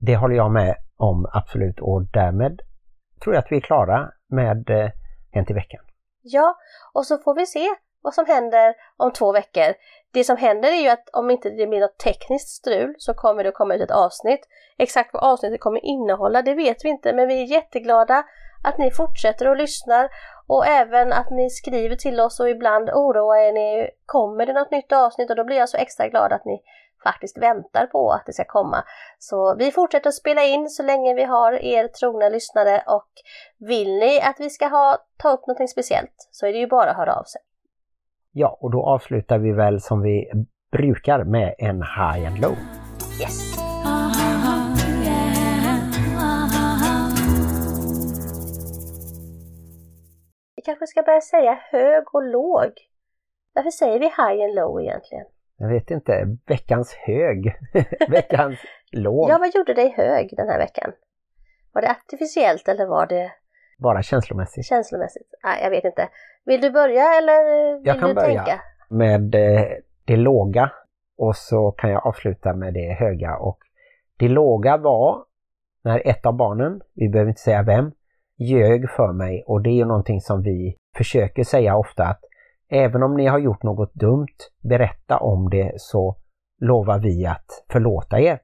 Det 0.00 0.16
håller 0.16 0.36
jag 0.36 0.50
med 0.50 0.76
om 0.96 1.26
absolut 1.32 1.80
och 1.80 2.02
därmed 2.12 2.60
tror 3.22 3.34
jag 3.34 3.44
att 3.44 3.52
vi 3.52 3.56
är 3.56 3.60
klara 3.60 4.10
med 4.28 4.70
eh, 4.70 4.90
Hänt 5.30 5.50
i 5.50 5.54
veckan. 5.54 5.84
Ja, 6.28 6.56
och 6.92 7.06
så 7.06 7.18
får 7.18 7.34
vi 7.34 7.46
se 7.46 7.68
vad 8.02 8.14
som 8.14 8.26
händer 8.26 8.74
om 8.96 9.12
två 9.12 9.32
veckor. 9.32 9.74
Det 10.12 10.24
som 10.24 10.36
händer 10.36 10.68
är 10.68 10.82
ju 10.82 10.88
att 10.88 11.08
om 11.12 11.30
inte 11.30 11.50
det 11.50 11.66
blir 11.66 11.80
något 11.80 11.98
tekniskt 11.98 12.48
strul 12.48 12.94
så 12.98 13.14
kommer 13.14 13.42
det 13.42 13.48
att 13.48 13.54
komma 13.54 13.74
ut 13.74 13.82
ett 13.82 13.90
avsnitt. 13.90 14.40
Exakt 14.78 15.14
vad 15.14 15.22
avsnittet 15.22 15.60
kommer 15.60 15.84
innehålla 15.84 16.42
det 16.42 16.54
vet 16.54 16.84
vi 16.84 16.88
inte 16.88 17.12
men 17.12 17.28
vi 17.28 17.42
är 17.42 17.46
jätteglada 17.46 18.24
att 18.64 18.78
ni 18.78 18.90
fortsätter 18.90 19.48
och 19.48 19.56
lyssnar 19.56 20.08
och 20.46 20.66
även 20.66 21.12
att 21.12 21.30
ni 21.30 21.50
skriver 21.50 21.96
till 21.96 22.20
oss 22.20 22.40
och 22.40 22.50
ibland 22.50 22.90
oroar 22.90 23.36
er 23.36 23.52
ni 23.52 23.90
kommer 24.06 24.46
det 24.46 24.52
något 24.52 24.70
nytt 24.70 24.92
avsnitt 24.92 25.30
och 25.30 25.36
då 25.36 25.44
blir 25.44 25.56
jag 25.56 25.68
så 25.68 25.76
extra 25.76 26.08
glad 26.08 26.32
att 26.32 26.44
ni 26.44 26.62
faktiskt 27.08 27.38
väntar 27.38 27.86
på 27.86 28.12
att 28.12 28.26
det 28.26 28.32
ska 28.32 28.44
komma. 28.44 28.84
Så 29.18 29.56
vi 29.58 29.70
fortsätter 29.70 30.08
att 30.08 30.14
spela 30.14 30.42
in 30.44 30.68
så 30.68 30.82
länge 30.82 31.14
vi 31.14 31.24
har 31.24 31.52
er 31.52 31.88
trogna 31.88 32.28
lyssnare 32.28 32.82
och 32.86 33.10
vill 33.58 33.92
ni 33.98 34.20
att 34.20 34.36
vi 34.38 34.50
ska 34.50 34.66
ha, 34.66 34.96
ta 35.22 35.28
upp 35.30 35.46
något 35.46 35.70
speciellt 35.70 36.28
så 36.30 36.46
är 36.46 36.52
det 36.52 36.58
ju 36.58 36.66
bara 36.66 36.90
att 36.90 36.96
höra 36.96 37.14
av 37.14 37.24
sig. 37.24 37.40
Ja, 38.32 38.58
och 38.60 38.70
då 38.70 38.86
avslutar 38.86 39.38
vi 39.38 39.52
väl 39.52 39.80
som 39.80 40.02
vi 40.02 40.30
brukar 40.72 41.24
med 41.24 41.54
en 41.58 41.82
high 41.82 42.26
and 42.26 42.38
low. 42.38 42.56
Yes! 43.20 43.58
Vi 50.56 50.62
kanske 50.62 50.86
ska 50.86 51.02
börja 51.02 51.20
säga 51.20 51.58
hög 51.70 52.14
och 52.14 52.22
låg. 52.22 52.72
Varför 53.54 53.70
säger 53.70 53.98
vi 53.98 54.06
high 54.06 54.44
and 54.44 54.54
low 54.54 54.80
egentligen? 54.80 55.26
Jag 55.58 55.68
vet 55.68 55.90
inte, 55.90 56.36
veckans 56.46 56.94
hög, 56.94 57.56
veckans 58.08 58.58
låg, 58.92 59.30
Ja, 59.30 59.38
vad 59.38 59.54
gjorde 59.54 59.74
dig 59.74 59.94
hög 59.96 60.34
den 60.36 60.48
här 60.48 60.58
veckan? 60.58 60.92
Var 61.72 61.82
det 61.82 61.90
artificiellt 61.90 62.68
eller 62.68 62.86
var 62.86 63.06
det 63.06 63.32
bara 63.78 64.02
känslomässigt. 64.02 64.66
känslomässigt? 64.66 65.28
Nej, 65.44 65.60
jag 65.62 65.70
vet 65.70 65.84
inte. 65.84 66.08
Vill 66.44 66.60
du 66.60 66.70
börja 66.70 67.02
eller 67.18 67.74
vill 67.76 67.86
Jag 67.86 68.00
kan 68.00 68.08
du 68.08 68.14
börja. 68.14 68.44
tänka? 68.44 68.60
Med 68.88 69.34
eh, 69.34 69.66
det 70.04 70.16
låga 70.16 70.70
och 71.18 71.36
så 71.36 71.70
kan 71.70 71.90
jag 71.90 72.06
avsluta 72.06 72.54
med 72.54 72.74
det 72.74 72.96
höga. 72.98 73.36
Och 73.36 73.58
det 74.16 74.28
låga 74.28 74.76
var 74.76 75.24
när 75.84 76.08
ett 76.08 76.26
av 76.26 76.36
barnen, 76.36 76.80
vi 76.94 77.08
behöver 77.08 77.28
inte 77.28 77.40
säga 77.40 77.62
vem, 77.62 77.92
ljög 78.38 78.90
för 78.90 79.12
mig 79.12 79.44
och 79.46 79.62
det 79.62 79.70
är 79.70 79.74
ju 79.74 79.84
någonting 79.84 80.20
som 80.20 80.42
vi 80.42 80.76
försöker 80.96 81.44
säga 81.44 81.76
ofta 81.76 82.04
att 82.04 82.20
även 82.68 83.02
om 83.02 83.16
ni 83.16 83.26
har 83.26 83.38
gjort 83.38 83.62
något 83.62 83.94
dumt, 83.94 84.36
berätta 84.62 85.18
om 85.18 85.50
det 85.50 85.72
så 85.76 86.16
lovar 86.60 86.98
vi 86.98 87.26
att 87.26 87.64
förlåta 87.68 88.20
er. 88.20 88.40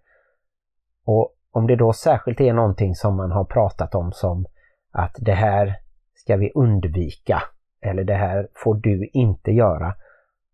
Och 1.04 1.34
om 1.50 1.66
det 1.66 1.76
då 1.76 1.92
särskilt 1.92 2.40
är 2.40 2.52
någonting 2.52 2.94
som 2.94 3.16
man 3.16 3.30
har 3.30 3.44
pratat 3.44 3.94
om 3.94 4.12
som 4.12 4.46
att 4.92 5.16
det 5.18 5.32
här 5.32 5.76
ska 6.14 6.36
vi 6.36 6.50
undvika 6.54 7.42
eller 7.82 8.04
det 8.04 8.14
här 8.14 8.48
får 8.54 8.74
du 8.74 9.10
inte 9.12 9.50
göra. 9.50 9.94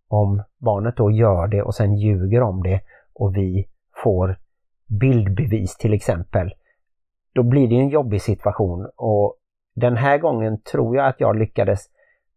Om 0.08 0.42
barnet 0.58 0.96
då 0.96 1.10
gör 1.10 1.46
det 1.46 1.62
och 1.62 1.74
sen 1.74 1.94
ljuger 1.94 2.42
om 2.42 2.62
det 2.62 2.80
och 3.12 3.36
vi 3.36 3.68
får 4.04 4.36
bildbevis 4.86 5.76
till 5.76 5.94
exempel, 5.94 6.54
då 7.34 7.42
blir 7.42 7.68
det 7.68 7.74
en 7.74 7.88
jobbig 7.88 8.22
situation 8.22 8.90
och 8.96 9.36
den 9.74 9.96
här 9.96 10.18
gången 10.18 10.62
tror 10.62 10.96
jag 10.96 11.06
att 11.06 11.20
jag 11.20 11.36
lyckades 11.36 11.80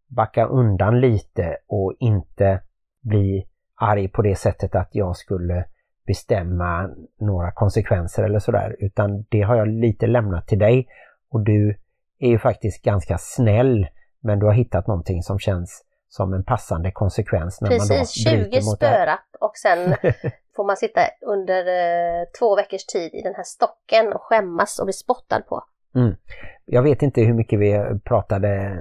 backa 0.08 0.46
undan 0.46 1.00
lite 1.00 1.56
och 1.66 1.92
inte 1.98 2.60
bli 3.02 3.46
arg 3.80 4.08
på 4.08 4.22
det 4.22 4.36
sättet 4.36 4.74
att 4.74 4.88
jag 4.92 5.16
skulle 5.16 5.64
bestämma 6.06 6.90
några 7.20 7.52
konsekvenser 7.52 8.22
eller 8.22 8.38
sådär 8.38 8.76
utan 8.78 9.24
det 9.30 9.42
har 9.42 9.56
jag 9.56 9.68
lite 9.68 10.06
lämnat 10.06 10.48
till 10.48 10.58
dig 10.58 10.88
och 11.30 11.44
du 11.44 11.78
är 12.18 12.28
ju 12.28 12.38
faktiskt 12.38 12.82
ganska 12.82 13.18
snäll 13.18 13.86
men 14.20 14.38
du 14.38 14.46
har 14.46 14.52
hittat 14.52 14.86
någonting 14.86 15.22
som 15.22 15.38
känns 15.38 15.84
som 16.08 16.34
en 16.34 16.44
passande 16.44 16.92
konsekvens 16.92 17.60
när 17.60 17.68
Precis, 17.68 17.90
man 17.90 17.98
då 17.98 18.04
20 18.04 18.50
bryter 18.50 18.66
mot 18.66 18.80
det 18.80 18.86
här. 18.86 18.96
spöra 18.96 19.18
och 19.40 19.52
sen 19.56 19.96
får 20.56 20.66
man 20.66 20.76
sitta 20.76 21.00
under 21.26 21.66
eh, 21.66 22.24
två 22.38 22.56
veckors 22.56 22.86
tid 22.86 23.14
i 23.14 23.22
den 23.22 23.34
här 23.34 23.42
stocken 23.42 24.12
och 24.12 24.22
skämmas 24.22 24.78
och 24.78 24.86
bli 24.86 24.92
spottad 24.92 25.40
på. 25.40 25.64
Mm. 25.94 26.16
Jag 26.64 26.82
vet 26.82 27.02
inte 27.02 27.20
hur 27.20 27.34
mycket 27.34 27.60
vi 27.60 28.00
pratade 28.04 28.80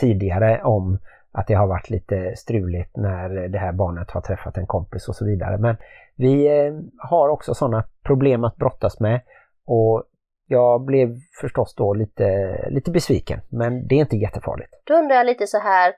tidigare 0.00 0.62
om 0.62 0.98
att 1.32 1.46
det 1.46 1.54
har 1.54 1.66
varit 1.66 1.90
lite 1.90 2.36
struligt 2.36 2.96
när 2.96 3.48
det 3.48 3.58
här 3.58 3.72
barnet 3.72 4.10
har 4.10 4.20
träffat 4.20 4.56
en 4.56 4.66
kompis 4.66 5.08
och 5.08 5.16
så 5.16 5.24
vidare. 5.24 5.58
Men 5.58 5.76
vi 6.16 6.46
eh, 6.46 6.72
har 6.98 7.28
också 7.28 7.54
sådana 7.54 7.84
problem 8.02 8.44
att 8.44 8.56
brottas 8.56 9.00
med 9.00 9.20
och 9.66 10.04
jag 10.46 10.84
blev 10.84 11.16
förstås 11.40 11.74
då 11.74 11.94
lite, 11.94 12.56
lite 12.70 12.90
besviken 12.90 13.40
men 13.48 13.86
det 13.86 13.94
är 13.94 13.98
inte 13.98 14.16
jättefarligt. 14.16 14.70
Då 14.84 14.94
undrar 14.94 15.16
jag 15.16 15.26
lite 15.26 15.46
så 15.46 15.58
här, 15.58 15.94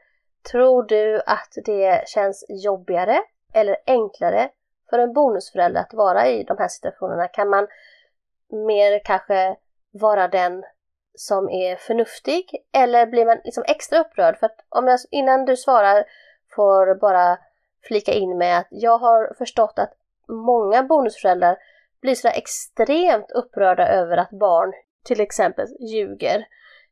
tror 0.52 0.82
du 0.82 1.16
att 1.26 1.64
det 1.64 2.08
känns 2.08 2.44
jobbigare 2.48 3.18
eller 3.54 3.76
enklare 3.86 4.48
för 4.90 4.98
en 4.98 5.12
bonusförälder 5.12 5.80
att 5.80 5.94
vara 5.94 6.26
i 6.26 6.44
de 6.44 6.56
här 6.58 6.68
situationerna? 6.68 7.28
Kan 7.28 7.48
man 7.48 7.66
mer 8.50 9.04
kanske 9.04 9.56
vara 9.92 10.28
den 10.28 10.64
som 11.14 11.50
är 11.50 11.76
förnuftig 11.76 12.64
eller 12.72 13.06
blir 13.06 13.26
man 13.26 13.40
liksom 13.44 13.64
extra 13.66 14.00
upprörd? 14.00 14.38
För 14.38 14.46
att 14.46 14.64
om 14.68 14.86
jag 14.86 14.98
innan 15.10 15.44
du 15.44 15.56
svarar 15.56 16.04
får 16.54 16.94
bara 16.94 17.38
flika 17.82 18.12
in 18.12 18.38
med 18.38 18.58
att 18.58 18.66
jag 18.70 18.98
har 18.98 19.34
förstått 19.38 19.78
att 19.78 19.92
många 20.28 20.82
bonusföräldrar 20.82 21.58
blir 22.00 22.14
sådär 22.14 22.36
extremt 22.36 23.30
upprörda 23.30 23.88
över 23.88 24.16
att 24.16 24.30
barn 24.30 24.72
till 25.04 25.20
exempel 25.20 25.66
ljuger 25.80 26.46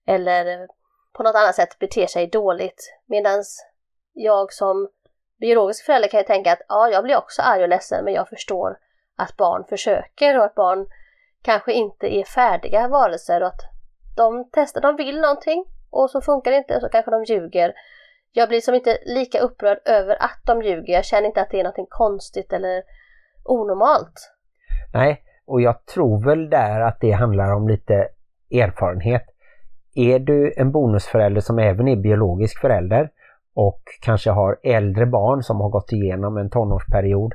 eller 0.06 0.68
på 1.12 1.22
något 1.22 1.34
annat 1.34 1.54
sätt 1.54 1.78
beter 1.78 2.06
sig 2.06 2.26
dåligt. 2.26 2.94
Medan 3.06 3.44
jag 4.12 4.52
som 4.52 4.88
biologisk 5.40 5.84
förälder 5.84 6.08
kan 6.08 6.20
ju 6.20 6.26
tänka 6.26 6.52
att 6.52 6.62
ja, 6.68 6.88
jag 6.88 7.04
blir 7.04 7.16
också 7.16 7.42
arg 7.42 7.62
och 7.62 7.68
ledsen 7.68 8.04
men 8.04 8.14
jag 8.14 8.28
förstår 8.28 8.78
att 9.16 9.36
barn 9.36 9.64
försöker 9.68 10.38
och 10.38 10.44
att 10.44 10.54
barn 10.54 10.86
kanske 11.42 11.72
inte 11.72 12.14
är 12.14 12.24
färdiga 12.24 12.88
varelser 12.88 13.42
och 13.42 13.48
att 13.48 13.60
de 14.16 14.48
testar, 14.52 14.80
de 14.80 14.96
vill 14.96 15.20
någonting 15.20 15.64
och 15.90 16.11
så 16.11 16.20
funkar 16.20 16.50
det 16.50 16.56
inte 16.56 16.74
och 16.74 16.80
så 16.80 16.88
kanske 16.88 17.11
de 17.11 17.24
ljuger. 17.24 17.72
Jag 18.32 18.48
blir 18.48 18.61
som 18.61 18.74
inte 18.74 18.98
lika 19.06 19.40
upprörd 19.40 19.78
över 19.84 20.22
att 20.22 20.40
de 20.46 20.62
ljuger. 20.62 20.92
Jag 20.92 21.04
känner 21.04 21.26
inte 21.26 21.40
att 21.40 21.50
det 21.50 21.61
är 21.61 21.64
någonting 21.64 21.86
konstigt 21.88 22.52
eller 22.52 22.82
onormalt. 23.44 24.32
Nej, 24.92 25.22
och 25.46 25.61
jag 25.61 25.86
tror 25.86 26.24
väl 26.24 26.50
där 26.50 26.80
att 26.80 27.00
det 27.00 27.12
handlar 27.12 27.54
om 27.54 27.68
lite 27.68 28.08
erfarenhet. 28.50 29.22
Är 29.94 30.18
du 30.18 30.54
en 30.56 30.72
bonusförälder 30.72 31.40
som 31.40 31.58
även 31.58 31.88
är 31.88 31.96
biologisk 31.96 32.61
förälder 32.61 33.11
och 33.54 33.82
kanske 34.00 34.30
har 34.30 34.58
äldre 34.62 35.06
barn 35.06 35.42
som 35.42 35.61
har 35.61 35.68
gått 35.68 35.92
igenom 35.92 36.36
en 36.36 36.50
tonårsperiod 36.50 37.34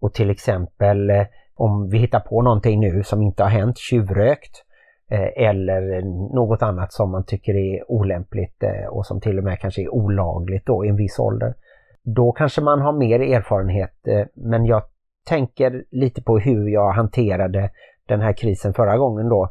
och 0.00 0.14
till 0.14 0.30
exempel 0.30 1.10
eh, 1.10 1.26
om 1.54 1.88
vi 1.90 1.98
hittar 1.98 2.20
på 2.20 2.42
någonting 2.42 2.80
nu 2.80 3.02
som 3.02 3.22
inte 3.22 3.42
har 3.42 3.50
hänt, 3.50 3.78
tjuvrökt 3.78 4.64
Eh, 5.10 5.48
eller 5.48 6.02
något 6.34 6.62
annat 6.62 6.92
som 6.92 7.10
man 7.10 7.24
tycker 7.24 7.54
är 7.54 7.90
olämpligt 7.90 8.62
eh, 8.62 8.86
och 8.88 9.06
som 9.06 9.20
till 9.20 9.38
och 9.38 9.44
med 9.44 9.60
kanske 9.60 9.82
är 9.82 9.94
olagligt 9.94 10.66
då 10.66 10.84
i 10.84 10.88
en 10.88 10.96
viss 10.96 11.18
ålder. 11.18 11.54
Då 12.02 12.32
kanske 12.32 12.60
man 12.60 12.80
har 12.80 12.92
mer 12.92 13.20
erfarenhet 13.20 14.06
eh, 14.06 14.26
men 14.34 14.64
jag 14.64 14.82
tänker 15.26 15.84
lite 15.90 16.22
på 16.22 16.38
hur 16.38 16.68
jag 16.68 16.92
hanterade 16.92 17.70
den 18.06 18.20
här 18.20 18.32
krisen 18.32 18.74
förra 18.74 18.98
gången 18.98 19.28
då. 19.28 19.50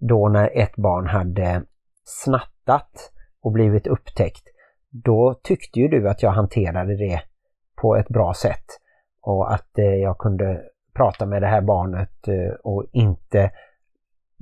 Då 0.00 0.28
när 0.28 0.58
ett 0.58 0.76
barn 0.76 1.06
hade 1.06 1.62
snattat 2.04 3.12
och 3.42 3.52
blivit 3.52 3.86
upptäckt. 3.86 4.44
Då 4.90 5.34
tyckte 5.42 5.80
ju 5.80 5.88
du 5.88 6.08
att 6.08 6.22
jag 6.22 6.30
hanterade 6.30 6.96
det 6.96 7.20
på 7.82 7.96
ett 7.96 8.08
bra 8.08 8.34
sätt 8.34 8.64
och 9.20 9.52
att 9.52 9.70
jag 10.02 10.18
kunde 10.18 10.62
prata 10.94 11.26
med 11.26 11.42
det 11.42 11.48
här 11.48 11.60
barnet 11.60 12.28
och 12.62 12.84
inte 12.92 13.50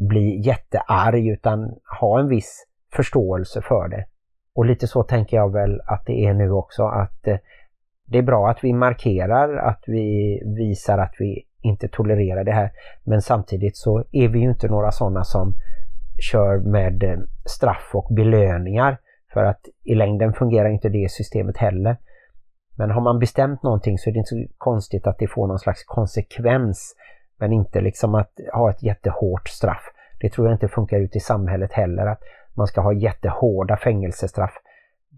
bli 0.08 0.40
jättearg 0.40 1.28
utan 1.28 1.74
ha 2.00 2.20
en 2.20 2.28
viss 2.28 2.66
förståelse 2.92 3.62
för 3.62 3.88
det. 3.88 4.04
Och 4.54 4.66
lite 4.66 4.86
så 4.86 5.02
tänker 5.02 5.36
jag 5.36 5.52
väl 5.52 5.80
att 5.86 6.02
det 6.06 6.24
är 6.24 6.34
nu 6.34 6.50
också 6.50 6.84
att 6.84 7.26
eh, 7.26 7.36
det 8.06 8.18
är 8.18 8.22
bra 8.22 8.50
att 8.50 8.64
vi 8.64 8.72
markerar, 8.72 9.56
att 9.56 9.82
vi 9.86 10.42
visar 10.56 10.98
att 10.98 11.14
vi 11.18 11.42
inte 11.60 11.88
tolererar 11.88 12.44
det 12.44 12.52
här. 12.52 12.70
Men 13.04 13.22
samtidigt 13.22 13.76
så 13.76 14.04
är 14.12 14.28
vi 14.28 14.38
ju 14.38 14.48
inte 14.48 14.68
några 14.68 14.90
sådana 14.90 15.24
som 15.24 15.54
kör 16.32 16.58
med 16.58 17.02
eh, 17.02 17.18
straff 17.44 17.90
och 17.94 18.14
belöningar. 18.14 18.98
För 19.32 19.44
att 19.44 19.60
i 19.84 19.94
längden 19.94 20.32
fungerar 20.32 20.68
inte 20.68 20.88
det 20.88 21.10
systemet 21.10 21.56
heller. 21.56 21.96
Men 22.76 22.90
har 22.90 23.00
man 23.00 23.18
bestämt 23.18 23.62
någonting 23.62 23.98
så 23.98 24.10
är 24.10 24.12
det 24.12 24.18
inte 24.18 24.28
så 24.28 24.46
konstigt 24.58 25.06
att 25.06 25.18
det 25.18 25.28
får 25.28 25.46
någon 25.46 25.58
slags 25.58 25.84
konsekvens. 25.84 26.94
Men 27.40 27.52
inte 27.52 27.80
liksom 27.80 28.14
att 28.14 28.32
ha 28.52 28.70
ett 28.70 28.82
jättehårt 28.82 29.48
straff. 29.48 29.84
Det 30.20 30.30
tror 30.30 30.46
jag 30.46 30.54
inte 30.54 30.68
funkar 30.68 31.00
ut 31.00 31.16
i 31.16 31.20
samhället 31.20 31.72
heller. 31.72 32.06
Att 32.06 32.22
man 32.56 32.66
ska 32.66 32.80
ha 32.80 32.92
jättehårda 32.92 33.76
fängelsestraff 33.76 34.54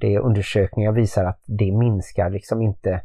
det 0.03 0.18
undersökningar 0.18 0.93
visar 0.93 1.25
att 1.25 1.43
det 1.47 1.73
minskar 1.73 2.31
liksom 2.31 2.62
inte 2.62 3.01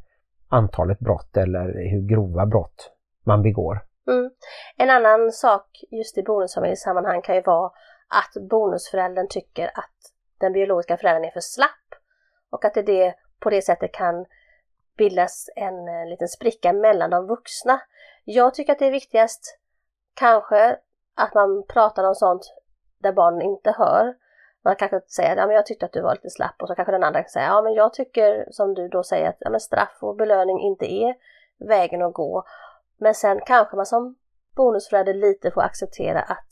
antalet 0.50 1.00
brott 1.00 1.38
eller 1.38 1.90
hur 1.92 2.08
grova 2.10 2.46
brott 2.46 2.92
man 3.24 3.42
begår. 3.42 3.80
Mm. 4.08 4.32
En 4.78 4.90
annan 4.90 5.32
sak 5.32 5.84
just 5.92 6.18
i 6.18 6.24
bonusfamiljssammanhang 6.24 7.22
kan 7.22 7.36
ju 7.36 7.42
vara 7.42 7.72
att 8.08 8.50
bonusföräldern 8.50 9.28
tycker 9.30 9.68
att 9.68 9.98
den 10.40 10.54
biologiska 10.54 10.98
föräldern 10.98 11.26
är 11.26 11.32
för 11.32 11.40
slapp 11.40 11.88
och 12.52 12.66
att 12.66 12.74
det 12.74 13.14
på 13.40 13.50
det 13.50 13.62
sättet 13.62 13.92
kan 13.92 14.26
bildas 14.98 15.50
en 15.56 15.88
eh, 15.88 16.10
liten 16.10 16.28
spricka 16.28 16.74
mellan 16.74 17.10
de 17.10 17.28
vuxna. 17.28 17.82
Jag 18.30 18.54
tycker 18.54 18.74
att 18.74 18.80
det 18.80 18.88
är 18.88 18.92
viktigast 18.92 19.60
kanske 20.14 20.78
att 21.16 21.34
man 21.34 21.64
pratar 21.68 22.04
om 22.04 22.16
sånt 22.16 22.54
där 23.00 23.14
barnen 23.14 23.42
inte 23.42 23.72
hör 23.78 24.16
man 24.68 24.76
kanske 24.76 25.02
säger 25.08 25.32
att 25.32 25.38
ja, 25.38 25.48
men 25.48 25.56
jag 25.56 25.66
tyckte 25.66 25.86
att 25.86 25.94
du 25.94 26.02
var 26.02 26.14
lite 26.14 26.30
slapp 26.30 26.62
och 26.62 26.68
så 26.68 26.76
kanske 26.76 26.92
den 26.92 27.04
andra 27.04 27.22
kan 27.22 27.30
säga 27.30 27.46
ja 27.46 27.62
men 27.62 27.74
jag 27.74 27.94
tycker 27.94 28.48
som 28.52 28.74
du 28.74 28.88
då 28.88 29.04
säger 29.04 29.30
att 29.30 29.38
ja, 29.40 29.50
men 29.50 29.60
straff 29.60 29.98
och 30.02 30.16
belöning 30.16 30.60
inte 30.60 30.94
är 30.94 31.16
vägen 31.68 32.02
att 32.02 32.14
gå. 32.14 32.44
Men 32.98 33.14
sen 33.14 33.40
kanske 33.46 33.76
man 33.76 33.86
som 33.86 34.16
bonusförälder 34.56 35.14
lite 35.14 35.52
får 35.52 35.62
acceptera 35.62 36.22
att 36.22 36.48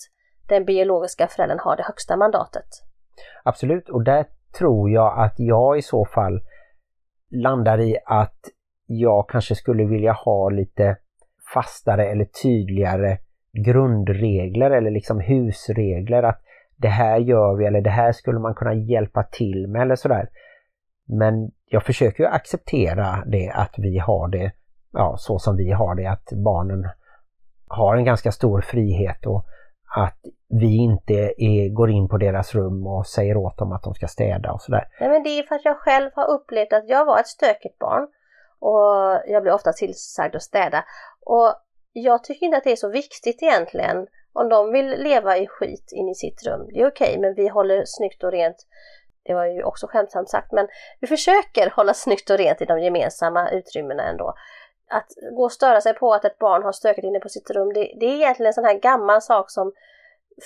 den 0.47 0.65
biologiska 0.65 1.27
föräldern 1.27 1.59
har 1.59 1.75
det 1.75 1.83
högsta 1.83 2.17
mandatet. 2.17 2.67
Absolut 3.43 3.89
och 3.89 4.03
där 4.03 4.25
tror 4.57 4.89
jag 4.89 5.19
att 5.19 5.33
jag 5.37 5.77
i 5.77 5.81
så 5.81 6.05
fall 6.05 6.41
landar 7.31 7.79
i 7.79 7.97
att 8.05 8.39
jag 8.85 9.29
kanske 9.29 9.55
skulle 9.55 9.85
vilja 9.85 10.11
ha 10.11 10.49
lite 10.49 10.97
fastare 11.53 12.05
eller 12.05 12.25
tydligare 12.25 13.17
grundregler 13.53 14.71
eller 14.71 14.91
liksom 14.91 15.19
husregler. 15.19 16.23
Att 16.23 16.41
det 16.77 16.87
här 16.87 17.17
gör 17.17 17.55
vi 17.55 17.65
eller 17.65 17.81
det 17.81 17.89
här 17.89 18.11
skulle 18.11 18.39
man 18.39 18.55
kunna 18.55 18.73
hjälpa 18.73 19.23
till 19.23 19.67
med 19.67 19.81
eller 19.81 19.95
sådär. 19.95 20.29
Men 21.07 21.51
jag 21.65 21.83
försöker 21.83 22.23
ju 22.23 22.29
acceptera 22.29 23.23
det 23.25 23.49
att 23.49 23.73
vi 23.77 23.97
har 23.97 24.27
det 24.27 24.51
ja, 24.95 25.15
så 25.17 25.39
som 25.39 25.57
vi 25.57 25.71
har 25.71 25.95
det, 25.95 26.05
att 26.05 26.29
barnen 26.31 26.89
har 27.67 27.95
en 27.95 28.05
ganska 28.05 28.31
stor 28.31 28.61
frihet 28.61 29.25
och 29.25 29.45
att 29.95 30.19
vi 30.49 30.75
inte 30.75 31.33
är, 31.37 31.69
går 31.69 31.91
in 31.91 32.09
på 32.09 32.17
deras 32.17 32.55
rum 32.55 32.87
och 32.87 33.07
säger 33.07 33.37
åt 33.37 33.57
dem 33.57 33.71
att 33.71 33.83
de 33.83 33.93
ska 33.93 34.07
städa 34.07 34.51
och 34.51 34.61
sådär. 34.61 34.87
Nej 34.99 35.09
men 35.09 35.23
det 35.23 35.29
är 35.29 35.43
för 35.43 35.55
att 35.55 35.65
jag 35.65 35.77
själv 35.77 36.09
har 36.15 36.27
upplevt 36.27 36.73
att 36.73 36.89
jag 36.89 37.05
var 37.05 37.19
ett 37.19 37.27
stökigt 37.27 37.79
barn 37.79 38.07
och 38.59 39.21
jag 39.25 39.41
blir 39.43 39.53
ofta 39.53 39.73
tillsagd 39.73 40.35
att 40.35 40.43
städa. 40.43 40.85
Och 41.25 41.53
jag 41.93 42.23
tycker 42.23 42.45
inte 42.45 42.57
att 42.57 42.63
det 42.63 42.71
är 42.71 42.75
så 42.75 42.89
viktigt 42.89 43.43
egentligen 43.43 44.07
om 44.33 44.49
de 44.49 44.71
vill 44.71 44.89
leva 44.89 45.37
i 45.37 45.47
skit 45.47 45.91
in 45.91 46.09
i 46.09 46.15
sitt 46.15 46.43
rum, 46.43 46.69
det 46.73 46.81
är 46.81 46.87
okej, 46.87 47.07
okay, 47.09 47.21
men 47.21 47.33
vi 47.33 47.47
håller 47.47 47.83
snyggt 47.85 48.23
och 48.23 48.31
rent. 48.31 48.57
Det 49.23 49.33
var 49.33 49.45
ju 49.45 49.63
också 49.63 49.87
skämtsamt 49.87 50.29
sagt, 50.29 50.51
men 50.51 50.67
vi 50.99 51.07
försöker 51.07 51.69
hålla 51.69 51.93
snyggt 51.93 52.29
och 52.29 52.37
rent 52.37 52.61
i 52.61 52.65
de 52.65 52.79
gemensamma 52.79 53.49
utrymmena 53.49 54.03
ändå. 54.03 54.33
Att 54.89 55.07
gå 55.31 55.43
och 55.43 55.51
störa 55.51 55.81
sig 55.81 55.93
på 55.93 56.13
att 56.13 56.25
ett 56.25 56.39
barn 56.39 56.63
har 56.63 56.71
stökat 56.71 57.03
inne 57.03 57.19
på 57.19 57.29
sitt 57.29 57.49
rum, 57.49 57.73
det, 57.73 57.93
det 57.99 58.05
är 58.05 58.15
egentligen 58.15 58.47
en 58.47 58.53
sån 58.53 58.65
här 58.65 58.79
gammal 58.79 59.21
sak 59.21 59.51
som 59.51 59.71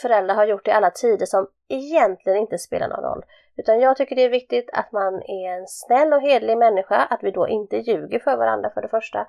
föräldrar 0.01 0.35
har 0.35 0.45
gjort 0.45 0.67
i 0.67 0.71
alla 0.71 0.91
tider 0.91 1.25
som 1.25 1.47
egentligen 1.67 2.39
inte 2.39 2.57
spelar 2.57 2.87
någon 2.87 3.03
roll. 3.03 3.25
Utan 3.57 3.79
jag 3.79 3.97
tycker 3.97 4.15
det 4.15 4.23
är 4.23 4.29
viktigt 4.29 4.69
att 4.73 4.91
man 4.91 5.13
är 5.15 5.57
en 5.57 5.67
snäll 5.67 6.13
och 6.13 6.21
hedlig 6.21 6.57
människa, 6.57 6.95
att 6.95 7.19
vi 7.23 7.31
då 7.31 7.47
inte 7.47 7.77
ljuger 7.77 8.19
för 8.19 8.37
varandra 8.37 8.69
för 8.69 8.81
det 8.81 8.87
första 8.87 9.25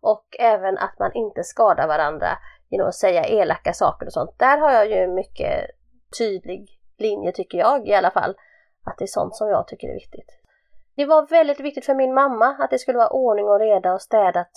och 0.00 0.24
även 0.38 0.78
att 0.78 0.98
man 0.98 1.12
inte 1.14 1.44
skadar 1.44 1.86
varandra 1.86 2.28
genom 2.70 2.88
att 2.88 2.94
säga 2.94 3.24
elaka 3.24 3.72
saker 3.72 4.06
och 4.06 4.12
sånt. 4.12 4.38
Där 4.38 4.58
har 4.58 4.72
jag 4.72 4.86
ju 4.86 4.94
en 4.94 5.14
mycket 5.14 5.70
tydlig 6.18 6.68
linje 6.98 7.32
tycker 7.32 7.58
jag 7.58 7.88
i 7.88 7.94
alla 7.94 8.10
fall. 8.10 8.34
Att 8.84 8.98
det 8.98 9.04
är 9.04 9.06
sånt 9.06 9.36
som 9.36 9.48
jag 9.48 9.68
tycker 9.68 9.88
är 9.88 9.94
viktigt. 9.94 10.30
Det 10.96 11.06
var 11.06 11.26
väldigt 11.26 11.60
viktigt 11.60 11.86
för 11.86 11.94
min 11.94 12.14
mamma 12.14 12.46
att 12.46 12.70
det 12.70 12.78
skulle 12.78 12.98
vara 12.98 13.08
ordning 13.08 13.44
och 13.48 13.60
reda 13.60 13.92
och 13.92 14.02
städat. 14.02 14.50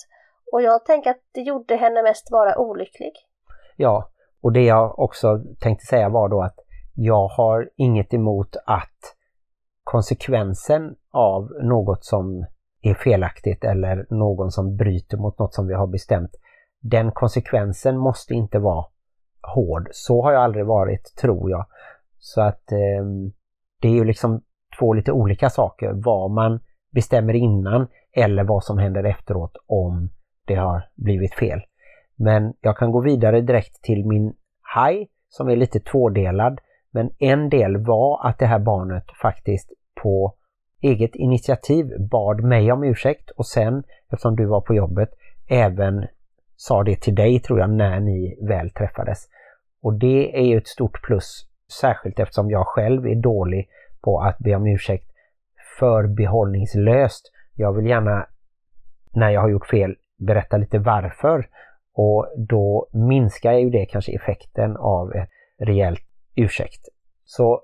Och 0.51 0.61
jag 0.61 0.85
tänker 0.85 1.09
att 1.09 1.21
det 1.31 1.41
gjorde 1.41 1.75
henne 1.75 2.03
mest 2.03 2.31
vara 2.31 2.57
olycklig. 2.57 3.13
Ja, 3.75 4.09
och 4.41 4.51
det 4.51 4.65
jag 4.65 4.99
också 4.99 5.43
tänkte 5.59 5.85
säga 5.85 6.09
var 6.09 6.29
då 6.29 6.41
att 6.41 6.55
jag 6.93 7.27
har 7.27 7.69
inget 7.75 8.13
emot 8.13 8.55
att 8.65 9.15
konsekvensen 9.83 10.95
av 11.11 11.49
något 11.61 12.05
som 12.05 12.45
är 12.81 12.93
felaktigt 12.93 13.63
eller 13.63 14.05
någon 14.09 14.51
som 14.51 14.75
bryter 14.75 15.17
mot 15.17 15.39
något 15.39 15.53
som 15.53 15.67
vi 15.67 15.73
har 15.73 15.87
bestämt 15.87 16.31
den 16.79 17.11
konsekvensen 17.11 17.97
måste 17.97 18.33
inte 18.33 18.59
vara 18.59 18.85
hård. 19.41 19.87
Så 19.91 20.23
har 20.23 20.31
jag 20.31 20.43
aldrig 20.43 20.65
varit, 20.65 21.15
tror 21.21 21.49
jag. 21.51 21.65
Så 22.17 22.41
att 22.41 22.71
eh, 22.71 23.05
det 23.81 23.87
är 23.87 23.93
ju 23.93 24.03
liksom 24.03 24.41
två 24.79 24.93
lite 24.93 25.11
olika 25.11 25.49
saker. 25.49 25.91
Vad 25.93 26.31
man 26.31 26.59
bestämmer 26.91 27.33
innan 27.33 27.87
eller 28.11 28.43
vad 28.43 28.63
som 28.63 28.77
händer 28.77 29.03
efteråt 29.03 29.57
om 29.67 30.09
det 30.45 30.55
har 30.55 30.89
blivit 30.95 31.33
fel. 31.33 31.61
Men 32.17 32.53
jag 32.61 32.77
kan 32.77 32.91
gå 32.91 33.01
vidare 33.01 33.41
direkt 33.41 33.81
till 33.81 34.05
min 34.05 34.33
haj 34.61 35.07
som 35.29 35.49
är 35.49 35.55
lite 35.55 35.79
tvådelad. 35.79 36.59
Men 36.91 37.09
en 37.19 37.49
del 37.49 37.77
var 37.77 38.27
att 38.27 38.39
det 38.39 38.45
här 38.45 38.59
barnet 38.59 39.03
faktiskt 39.21 39.71
på 40.03 40.33
eget 40.81 41.15
initiativ 41.15 41.85
bad 42.11 42.43
mig 42.43 42.71
om 42.71 42.83
ursäkt 42.83 43.29
och 43.29 43.47
sen, 43.47 43.83
eftersom 44.11 44.35
du 44.35 44.45
var 44.45 44.61
på 44.61 44.75
jobbet, 44.75 45.09
även 45.49 46.07
sa 46.55 46.83
det 46.83 47.01
till 47.01 47.15
dig 47.15 47.39
tror 47.39 47.59
jag 47.59 47.69
när 47.69 47.99
ni 47.99 48.39
väl 48.41 48.69
träffades. 48.69 49.27
Och 49.81 49.93
det 49.93 50.39
är 50.39 50.45
ju 50.45 50.57
ett 50.57 50.67
stort 50.67 51.01
plus, 51.01 51.49
särskilt 51.81 52.19
eftersom 52.19 52.49
jag 52.49 52.67
själv 52.67 53.07
är 53.07 53.15
dålig 53.15 53.69
på 54.01 54.19
att 54.19 54.37
be 54.37 54.55
om 54.55 54.67
ursäkt 54.67 55.11
förbehållningslöst. 55.79 57.31
Jag 57.55 57.73
vill 57.73 57.85
gärna, 57.85 58.27
när 59.11 59.29
jag 59.29 59.41
har 59.41 59.49
gjort 59.49 59.67
fel, 59.67 59.95
berätta 60.17 60.57
lite 60.57 60.79
varför. 60.79 61.47
Och 61.99 62.27
då 62.37 62.87
minskar 62.91 63.53
ju 63.53 63.69
det 63.69 63.85
kanske 63.85 64.11
effekten 64.11 64.77
av 64.77 65.15
ett 65.15 65.29
rejält 65.59 66.01
ursäkt. 66.35 66.81
Så 67.25 67.61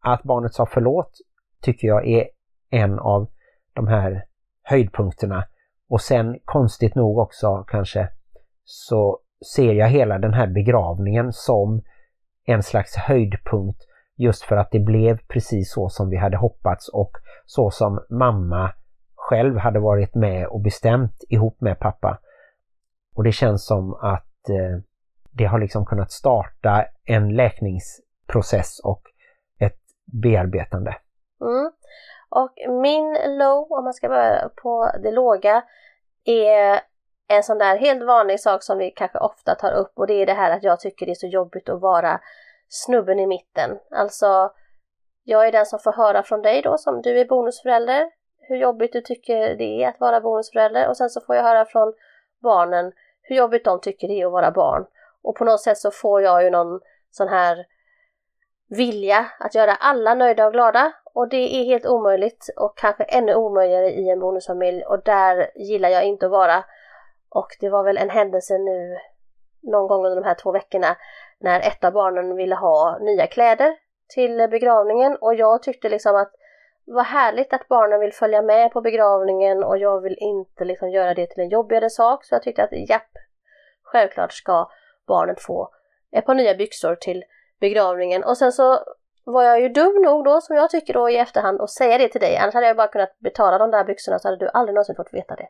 att 0.00 0.22
barnet 0.22 0.54
sa 0.54 0.66
förlåt 0.66 1.12
tycker 1.62 1.88
jag 1.88 2.08
är 2.08 2.28
en 2.70 2.98
av 2.98 3.28
de 3.72 3.88
här 3.88 4.24
höjdpunkterna. 4.62 5.44
Och 5.88 6.00
sen 6.00 6.38
konstigt 6.44 6.94
nog 6.94 7.18
också 7.18 7.64
kanske 7.68 8.08
så 8.64 9.18
ser 9.54 9.72
jag 9.72 9.88
hela 9.88 10.18
den 10.18 10.34
här 10.34 10.46
begravningen 10.46 11.32
som 11.32 11.82
en 12.46 12.62
slags 12.62 12.96
höjdpunkt 12.96 13.80
just 14.16 14.42
för 14.42 14.56
att 14.56 14.70
det 14.70 14.80
blev 14.80 15.18
precis 15.28 15.72
så 15.72 15.88
som 15.88 16.10
vi 16.10 16.16
hade 16.16 16.36
hoppats 16.36 16.88
och 16.88 17.12
så 17.46 17.70
som 17.70 18.04
mamma 18.10 18.72
själv 19.14 19.58
hade 19.58 19.80
varit 19.80 20.14
med 20.14 20.46
och 20.46 20.60
bestämt 20.60 21.24
ihop 21.28 21.60
med 21.60 21.78
pappa. 21.78 22.18
Och 23.18 23.24
det 23.24 23.32
känns 23.32 23.66
som 23.66 23.94
att 23.94 24.48
eh, 24.48 24.78
det 25.30 25.44
har 25.44 25.58
liksom 25.58 25.86
kunnat 25.86 26.12
starta 26.12 26.84
en 27.04 27.36
läkningsprocess 27.36 28.80
och 28.84 29.02
ett 29.60 29.80
bearbetande. 30.22 30.96
Mm. 31.40 31.72
Och 32.28 32.52
min 32.82 33.18
low, 33.38 33.72
om 33.72 33.84
man 33.84 33.94
ska 33.94 34.08
börja 34.08 34.48
på 34.62 34.90
det 35.02 35.10
låga, 35.10 35.64
är 36.24 36.80
en 37.28 37.42
sån 37.42 37.58
där 37.58 37.78
helt 37.78 38.06
vanlig 38.06 38.40
sak 38.40 38.62
som 38.62 38.78
vi 38.78 38.90
kanske 38.90 39.18
ofta 39.18 39.54
tar 39.54 39.72
upp 39.72 39.92
och 39.94 40.06
det 40.06 40.14
är 40.14 40.26
det 40.26 40.32
här 40.32 40.50
att 40.56 40.62
jag 40.62 40.80
tycker 40.80 41.06
det 41.06 41.12
är 41.12 41.14
så 41.14 41.26
jobbigt 41.26 41.68
att 41.68 41.80
vara 41.80 42.20
snubben 42.68 43.18
i 43.18 43.26
mitten. 43.26 43.78
Alltså, 43.90 44.50
jag 45.24 45.46
är 45.46 45.52
den 45.52 45.66
som 45.66 45.78
får 45.78 45.92
höra 45.92 46.22
från 46.22 46.42
dig 46.42 46.62
då 46.62 46.78
som 46.78 47.02
du 47.02 47.20
är 47.20 47.24
bonusförälder, 47.24 48.10
hur 48.40 48.56
jobbigt 48.56 48.92
du 48.92 49.00
tycker 49.00 49.56
det 49.56 49.84
är 49.84 49.88
att 49.88 50.00
vara 50.00 50.20
bonusförälder 50.20 50.88
och 50.88 50.96
sen 50.96 51.10
så 51.10 51.20
får 51.20 51.36
jag 51.36 51.42
höra 51.42 51.64
från 51.64 51.94
barnen 52.42 52.92
hur 53.28 53.36
jobbigt 53.36 53.64
de 53.64 53.80
tycker 53.80 54.08
det 54.08 54.20
är 54.20 54.26
att 54.26 54.32
vara 54.32 54.50
barn. 54.50 54.86
Och 55.22 55.36
på 55.36 55.44
något 55.44 55.60
sätt 55.60 55.78
så 55.78 55.90
får 55.90 56.22
jag 56.22 56.44
ju 56.44 56.50
någon 56.50 56.80
sån 57.10 57.28
här 57.28 57.66
vilja 58.68 59.26
att 59.38 59.54
göra 59.54 59.74
alla 59.74 60.14
nöjda 60.14 60.46
och 60.46 60.52
glada 60.52 60.92
och 61.14 61.28
det 61.28 61.60
är 61.60 61.64
helt 61.64 61.86
omöjligt 61.86 62.50
och 62.56 62.78
kanske 62.78 63.04
ännu 63.04 63.34
omöjligare 63.34 63.90
i 63.90 64.08
en 64.08 64.20
bonusfamilj 64.20 64.84
och 64.84 65.02
där 65.02 65.50
gillar 65.54 65.88
jag 65.88 66.04
inte 66.04 66.26
att 66.26 66.32
vara. 66.32 66.64
Och 67.28 67.56
det 67.60 67.68
var 67.68 67.84
väl 67.84 67.98
en 67.98 68.10
händelse 68.10 68.58
nu 68.58 68.98
någon 69.60 69.88
gång 69.88 70.04
under 70.04 70.20
de 70.20 70.24
här 70.26 70.34
två 70.34 70.52
veckorna 70.52 70.96
när 71.38 71.60
ett 71.60 71.84
av 71.84 71.92
barnen 71.92 72.36
ville 72.36 72.54
ha 72.54 72.98
nya 73.00 73.26
kläder 73.26 73.76
till 74.14 74.48
begravningen 74.50 75.16
och 75.20 75.34
jag 75.34 75.62
tyckte 75.62 75.88
liksom 75.88 76.16
att 76.16 76.32
vad 76.90 77.04
härligt 77.04 77.52
att 77.52 77.68
barnen 77.68 78.00
vill 78.00 78.12
följa 78.12 78.42
med 78.42 78.72
på 78.72 78.80
begravningen 78.80 79.64
och 79.64 79.78
jag 79.78 80.00
vill 80.00 80.16
inte 80.18 80.64
liksom 80.64 80.90
göra 80.90 81.14
det 81.14 81.26
till 81.26 81.42
en 81.42 81.48
jobbigare 81.48 81.90
sak 81.90 82.24
så 82.24 82.34
jag 82.34 82.42
tyckte 82.42 82.64
att 82.64 82.88
japp, 82.88 83.10
självklart 83.82 84.32
ska 84.32 84.70
barnet 85.06 85.42
få 85.42 85.70
ett 86.12 86.26
par 86.26 86.34
nya 86.34 86.54
byxor 86.54 86.94
till 86.94 87.24
begravningen 87.60 88.24
och 88.24 88.38
sen 88.38 88.52
så 88.52 88.84
var 89.24 89.42
jag 89.42 89.60
ju 89.60 89.68
dum 89.68 90.02
nog 90.02 90.24
då 90.24 90.40
som 90.40 90.56
jag 90.56 90.70
tycker 90.70 90.94
då 90.94 91.10
i 91.10 91.16
efterhand 91.16 91.60
att 91.60 91.70
säga 91.70 91.98
det 91.98 92.08
till 92.08 92.20
dig 92.20 92.36
annars 92.36 92.54
hade 92.54 92.66
jag 92.66 92.76
bara 92.76 92.88
kunnat 92.88 93.18
betala 93.18 93.58
de 93.58 93.70
där 93.70 93.84
byxorna 93.84 94.18
så 94.18 94.28
hade 94.28 94.44
du 94.44 94.50
aldrig 94.54 94.74
någonsin 94.74 94.96
fått 94.96 95.14
veta 95.14 95.36
det. 95.36 95.48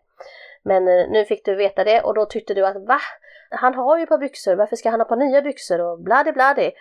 Men 0.62 0.88
eh, 0.88 1.10
nu 1.10 1.24
fick 1.24 1.44
du 1.44 1.54
veta 1.54 1.84
det 1.84 2.02
och 2.02 2.14
då 2.14 2.24
tyckte 2.24 2.54
du 2.54 2.66
att 2.66 2.76
va? 2.76 3.00
Han 3.50 3.74
har 3.74 3.96
ju 3.96 4.02
ett 4.02 4.08
par 4.08 4.18
byxor, 4.18 4.56
varför 4.56 4.76
ska 4.76 4.90
han 4.90 5.00
ha 5.00 5.04
ett 5.04 5.08
par 5.08 5.16
nya 5.16 5.42
byxor 5.42 5.80
och 5.80 6.00
bladi 6.00 6.32
bladi. 6.32 6.72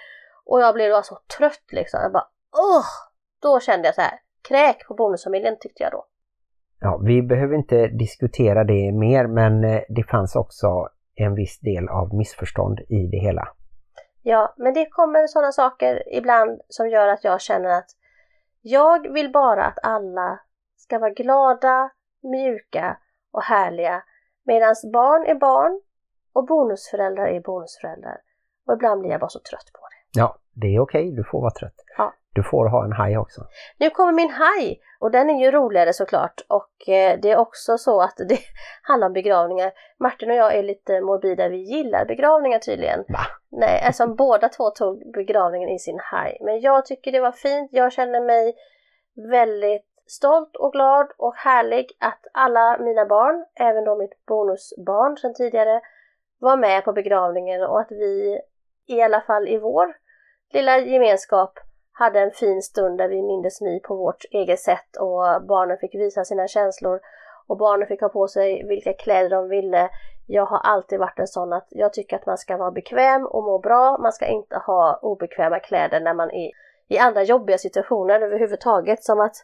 Och 0.46 0.62
jag 0.62 0.74
blev 0.74 0.92
då 0.92 1.02
så 1.02 1.18
trött 1.38 1.72
liksom. 1.72 2.00
Jag 2.02 2.12
bara 2.12 2.28
åh! 2.54 2.86
Då 3.42 3.60
kände 3.60 3.88
jag 3.88 3.96
så 3.96 4.02
här, 4.02 4.20
kräk 4.48 4.88
på 4.88 4.94
bonusfamiljen 4.94 5.58
tyckte 5.60 5.84
jag 5.84 5.92
då. 5.92 6.06
Ja, 6.80 7.02
vi 7.04 7.22
behöver 7.22 7.56
inte 7.56 7.88
diskutera 7.88 8.64
det 8.64 8.92
mer 8.92 9.28
men 9.28 9.64
eh, 9.64 9.82
det 9.90 10.04
fanns 10.04 10.36
också 10.36 10.90
en 11.16 11.36
viss 11.36 11.60
del 11.60 11.90
av 11.90 12.14
missförstånd 12.14 12.80
i 12.80 13.08
det 13.08 13.18
hela. 13.18 13.48
Ja, 14.22 14.54
men 14.58 14.74
det 14.74 14.86
kommer 14.90 15.28
sådana 15.28 15.52
saker 15.52 16.04
ibland 16.18 16.62
som 16.68 16.90
gör 16.90 17.08
att 17.08 17.24
jag 17.24 17.42
känner 17.42 17.70
att 17.70 17.90
jag 18.62 19.14
vill 19.14 19.32
bara 19.32 19.66
att 19.66 19.80
alla 19.84 20.40
ska 20.76 21.00
vara 21.00 21.12
glada, 21.12 21.90
mjuka 22.24 22.98
och 23.32 23.44
härliga 23.44 24.04
medan 24.46 24.76
barn 24.94 25.26
är 25.28 25.36
barn 25.36 25.82
och 26.34 26.46
bonusföräldrar 26.46 27.28
är 27.28 27.40
bonusföräldrar. 27.40 28.18
Och 28.68 28.74
ibland 28.74 29.02
blir 29.02 29.12
jag 29.12 29.20
bara 29.20 29.30
så 29.30 29.40
trött 29.40 29.70
på 29.74 29.80
det. 29.80 30.20
Ja, 30.20 30.38
det 30.54 30.76
är 30.76 30.80
okej, 30.80 31.12
du 31.12 31.24
får 31.24 31.42
vara 31.42 31.52
trött. 31.52 31.76
Du 32.38 32.44
får 32.44 32.70
ha 32.70 32.86
en 32.86 32.92
haj 32.92 33.18
också. 33.18 33.42
Nu 33.78 33.90
kommer 33.90 34.14
min 34.14 34.30
haj 34.30 34.82
och 35.00 35.12
den 35.12 35.30
är 35.30 35.40
ju 35.40 35.52
roligare 35.52 35.94
såklart 35.94 36.42
och 36.48 36.90
eh, 36.90 37.20
det 37.22 37.32
är 37.32 37.38
också 37.38 37.78
så 37.78 38.02
att 38.02 38.18
det 38.18 38.40
handlar 38.82 39.08
om 39.08 39.14
begravningar. 39.14 39.72
Martin 40.00 40.32
och 40.32 40.36
jag 40.36 40.56
är 40.56 40.64
lite 40.64 41.02
morbida, 41.02 41.50
vi 41.50 41.58
gillar 41.58 42.06
begravningar 42.06 42.60
tydligen. 42.60 43.00
Va? 43.00 43.26
Nej, 43.50 43.84
alltså 43.86 44.08
båda 44.24 44.50
två 44.50 44.70
tog 44.70 45.12
begravningen 45.14 45.70
i 45.70 45.80
sin 45.80 46.00
haj. 46.04 46.38
Men 46.42 46.62
jag 46.62 46.86
tycker 46.86 47.12
det 47.12 47.20
var 47.20 47.32
fint, 47.32 47.70
jag 47.74 47.94
känner 47.94 48.22
mig 48.22 48.56
väldigt 49.32 49.88
stolt 50.08 50.56
och 50.56 50.72
glad 50.72 51.08
och 51.18 51.36
härlig 51.36 51.92
att 52.00 52.22
alla 52.34 52.78
mina 52.80 53.06
barn, 53.06 53.46
även 53.56 53.84
då 53.84 53.96
mitt 53.96 54.26
bonusbarn 54.26 55.18
sedan 55.18 55.34
tidigare, 55.34 55.82
var 56.40 56.58
med 56.58 56.86
på 56.86 56.94
begravningen 56.94 57.64
och 57.64 57.80
att 57.80 57.92
vi 57.92 58.40
i 58.88 59.02
alla 59.02 59.22
fall 59.22 59.48
i 59.48 59.58
vår 59.58 59.96
lilla 60.54 60.78
gemenskap 60.78 61.60
hade 62.00 62.20
en 62.20 62.32
fin 62.32 62.62
stund 62.62 62.98
där 62.98 63.08
vi 63.08 63.22
mindes 63.22 63.62
My 63.62 63.80
på 63.80 63.96
vårt 63.96 64.26
eget 64.32 64.60
sätt 64.60 64.98
och 65.00 65.46
barnen 65.48 65.78
fick 65.78 65.96
visa 65.96 66.26
sina 66.26 66.48
känslor 66.48 67.00
och 67.48 67.58
barnen 67.58 67.88
fick 67.88 68.02
ha 68.02 68.10
på 68.10 68.28
sig 68.28 68.64
vilka 68.68 68.94
kläder 68.94 69.30
de 69.30 69.50
ville. 69.50 69.90
Jag 70.28 70.46
har 70.46 70.60
alltid 70.60 71.00
varit 71.00 71.20
en 71.20 71.28
sån 71.28 71.54
att 71.54 71.68
jag 71.70 71.94
tycker 71.94 72.16
att 72.16 72.26
man 72.26 72.38
ska 72.38 72.58
vara 72.58 72.72
bekväm 72.72 73.26
och 73.26 73.44
må 73.44 73.60
bra. 73.60 73.98
Man 73.98 74.12
ska 74.12 74.26
inte 74.26 74.58
ha 74.58 75.00
obekväma 75.02 75.60
kläder 75.60 76.00
när 76.00 76.14
man 76.14 76.32
är 76.32 76.52
i 76.88 76.98
andra 76.98 77.24
jobbiga 77.24 77.58
situationer 77.58 78.22
överhuvudtaget. 78.22 79.04
Som 79.04 79.20
att 79.20 79.36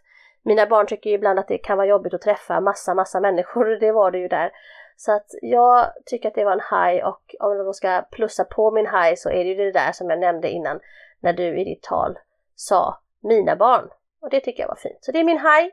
mina 0.41 0.65
barn 0.65 0.87
tycker 0.87 1.09
ju 1.09 1.15
ibland 1.15 1.39
att 1.39 1.47
det 1.47 1.57
kan 1.57 1.77
vara 1.77 1.87
jobbigt 1.87 2.13
att 2.13 2.21
träffa 2.21 2.59
massa, 2.59 2.93
massa 2.93 3.19
människor. 3.19 3.65
Det 3.79 3.91
var 3.91 4.11
det 4.11 4.17
ju 4.17 4.27
där. 4.27 4.51
Så 4.97 5.11
att 5.11 5.27
jag 5.41 5.85
tycker 6.05 6.29
att 6.29 6.35
det 6.35 6.45
var 6.45 6.51
en 6.51 6.59
high 6.59 7.05
och 7.05 7.35
om 7.39 7.57
jag 7.57 7.65
då 7.65 7.73
ska 7.73 8.01
plussa 8.11 8.43
på 8.43 8.71
min 8.71 8.85
high 8.85 9.15
så 9.15 9.29
är 9.29 9.43
det 9.43 9.49
ju 9.49 9.55
det 9.55 9.71
där 9.71 9.91
som 9.91 10.09
jag 10.09 10.19
nämnde 10.19 10.49
innan 10.49 10.79
när 11.19 11.33
du 11.33 11.61
i 11.61 11.63
ditt 11.63 11.83
tal 11.83 12.19
sa 12.67 12.97
mina 13.21 13.55
barn. 13.55 13.89
Och 14.21 14.29
det 14.29 14.39
tycker 14.39 14.63
jag 14.63 14.67
var 14.67 14.75
fint. 14.75 14.97
Så 15.01 15.11
det 15.11 15.19
är 15.19 15.23
min 15.23 15.37
haj. 15.37 15.71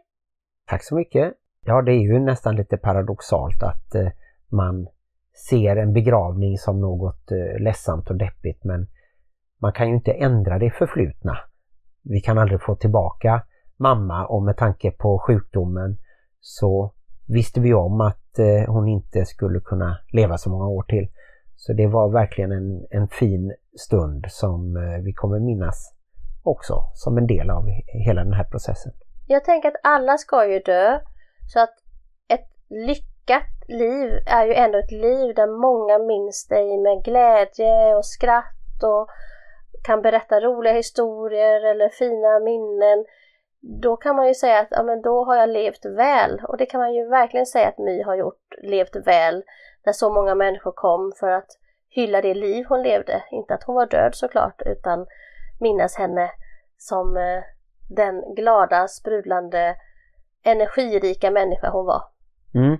Tack 0.66 0.84
så 0.84 0.94
mycket. 0.94 1.34
Ja, 1.64 1.82
det 1.82 1.92
är 1.92 2.00
ju 2.00 2.18
nästan 2.18 2.56
lite 2.56 2.76
paradoxalt 2.76 3.62
att 3.62 3.94
eh, 3.94 4.08
man 4.48 4.88
ser 5.48 5.76
en 5.76 5.92
begravning 5.92 6.58
som 6.58 6.80
något 6.80 7.30
eh, 7.30 7.62
ledsamt 7.62 8.10
och 8.10 8.16
deppigt 8.16 8.64
men 8.64 8.86
man 9.58 9.72
kan 9.72 9.88
ju 9.88 9.94
inte 9.94 10.12
ändra 10.12 10.58
det 10.58 10.70
förflutna. 10.70 11.38
Vi 12.02 12.20
kan 12.20 12.38
aldrig 12.38 12.62
få 12.62 12.74
tillbaka 12.74 13.42
mamma 13.76 14.26
och 14.26 14.42
med 14.42 14.56
tanke 14.56 14.90
på 14.90 15.18
sjukdomen 15.18 15.96
så 16.40 16.92
visste 17.28 17.60
vi 17.60 17.74
om 17.74 18.00
att 18.00 18.38
eh, 18.38 18.72
hon 18.72 18.88
inte 18.88 19.24
skulle 19.24 19.60
kunna 19.60 19.98
leva 20.12 20.38
så 20.38 20.50
många 20.50 20.66
år 20.66 20.82
till. 20.82 21.08
Så 21.56 21.72
det 21.72 21.86
var 21.86 22.08
verkligen 22.08 22.52
en, 22.52 22.86
en 22.90 23.08
fin 23.08 23.54
stund 23.78 24.26
som 24.28 24.76
eh, 24.76 25.04
vi 25.04 25.12
kommer 25.12 25.38
minnas 25.38 25.94
också 26.42 26.74
som 26.94 27.18
en 27.18 27.26
del 27.26 27.50
av 27.50 27.64
hela 28.06 28.24
den 28.24 28.32
här 28.32 28.44
processen. 28.44 28.92
Jag 29.26 29.44
tänker 29.44 29.68
att 29.68 29.80
alla 29.82 30.18
ska 30.18 30.46
ju 30.46 30.58
dö. 30.58 31.00
Så 31.52 31.60
att 31.60 31.74
ett 32.28 32.48
lyckat 32.68 33.68
liv 33.68 34.10
är 34.26 34.46
ju 34.46 34.54
ändå 34.54 34.78
ett 34.78 34.92
liv 34.92 35.34
där 35.34 35.60
många 35.60 35.98
minns 35.98 36.46
dig 36.48 36.78
med 36.78 37.04
glädje 37.04 37.94
och 37.96 38.06
skratt 38.06 38.82
och 38.82 39.08
kan 39.86 40.02
berätta 40.02 40.40
roliga 40.40 40.72
historier 40.72 41.70
eller 41.70 41.88
fina 41.88 42.38
minnen. 42.38 43.04
Då 43.82 43.96
kan 43.96 44.16
man 44.16 44.28
ju 44.28 44.34
säga 44.34 44.60
att 44.60 44.68
ja, 44.70 44.82
men 44.82 45.02
då 45.02 45.24
har 45.24 45.36
jag 45.36 45.48
levt 45.48 45.84
väl 45.84 46.40
och 46.48 46.56
det 46.56 46.66
kan 46.66 46.80
man 46.80 46.94
ju 46.94 47.08
verkligen 47.08 47.46
säga 47.46 47.68
att 47.68 47.78
My 47.78 48.02
har 48.02 48.14
gjort, 48.14 48.54
levt 48.62 48.96
väl 48.96 49.42
när 49.86 49.92
så 49.92 50.12
många 50.12 50.34
människor 50.34 50.72
kom 50.72 51.12
för 51.20 51.30
att 51.30 51.50
hylla 51.88 52.20
det 52.20 52.34
liv 52.34 52.64
hon 52.68 52.82
levde. 52.82 53.22
Inte 53.30 53.54
att 53.54 53.64
hon 53.64 53.74
var 53.74 53.86
död 53.86 54.14
såklart 54.14 54.62
utan 54.66 55.06
minnas 55.60 55.96
henne 55.96 56.30
som 56.76 57.16
eh, 57.16 57.42
den 57.88 58.34
glada, 58.36 58.88
sprudlande, 58.88 59.76
energirika 60.44 61.30
människa 61.30 61.70
hon 61.70 61.86
var. 61.86 62.02
Mm. 62.54 62.76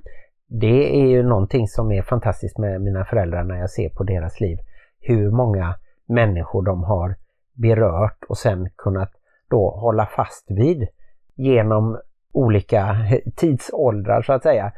Det 0.47 1.01
är 1.01 1.07
ju 1.07 1.23
någonting 1.23 1.69
som 1.69 1.93
är 1.93 2.03
fantastiskt 2.03 2.59
med 2.59 2.81
mina 2.81 3.05
föräldrar 3.05 3.45
när 3.45 3.57
jag 3.57 3.71
ser 3.71 3.89
på 3.89 4.05
deras 4.05 4.41
liv. 4.41 4.59
Hur 5.01 5.31
många 5.31 5.75
människor 6.09 6.63
de 6.63 6.83
har 6.83 7.17
berört 7.53 8.25
och 8.29 8.39
sen 8.39 8.71
kunnat 8.77 9.11
då 9.51 9.71
hålla 9.71 10.07
fast 10.07 10.51
vid 10.51 10.89
genom 11.35 12.01
olika 12.33 12.97
tidsåldrar 13.37 14.23
så 14.23 14.33
att 14.33 14.43
säga. 14.43 14.73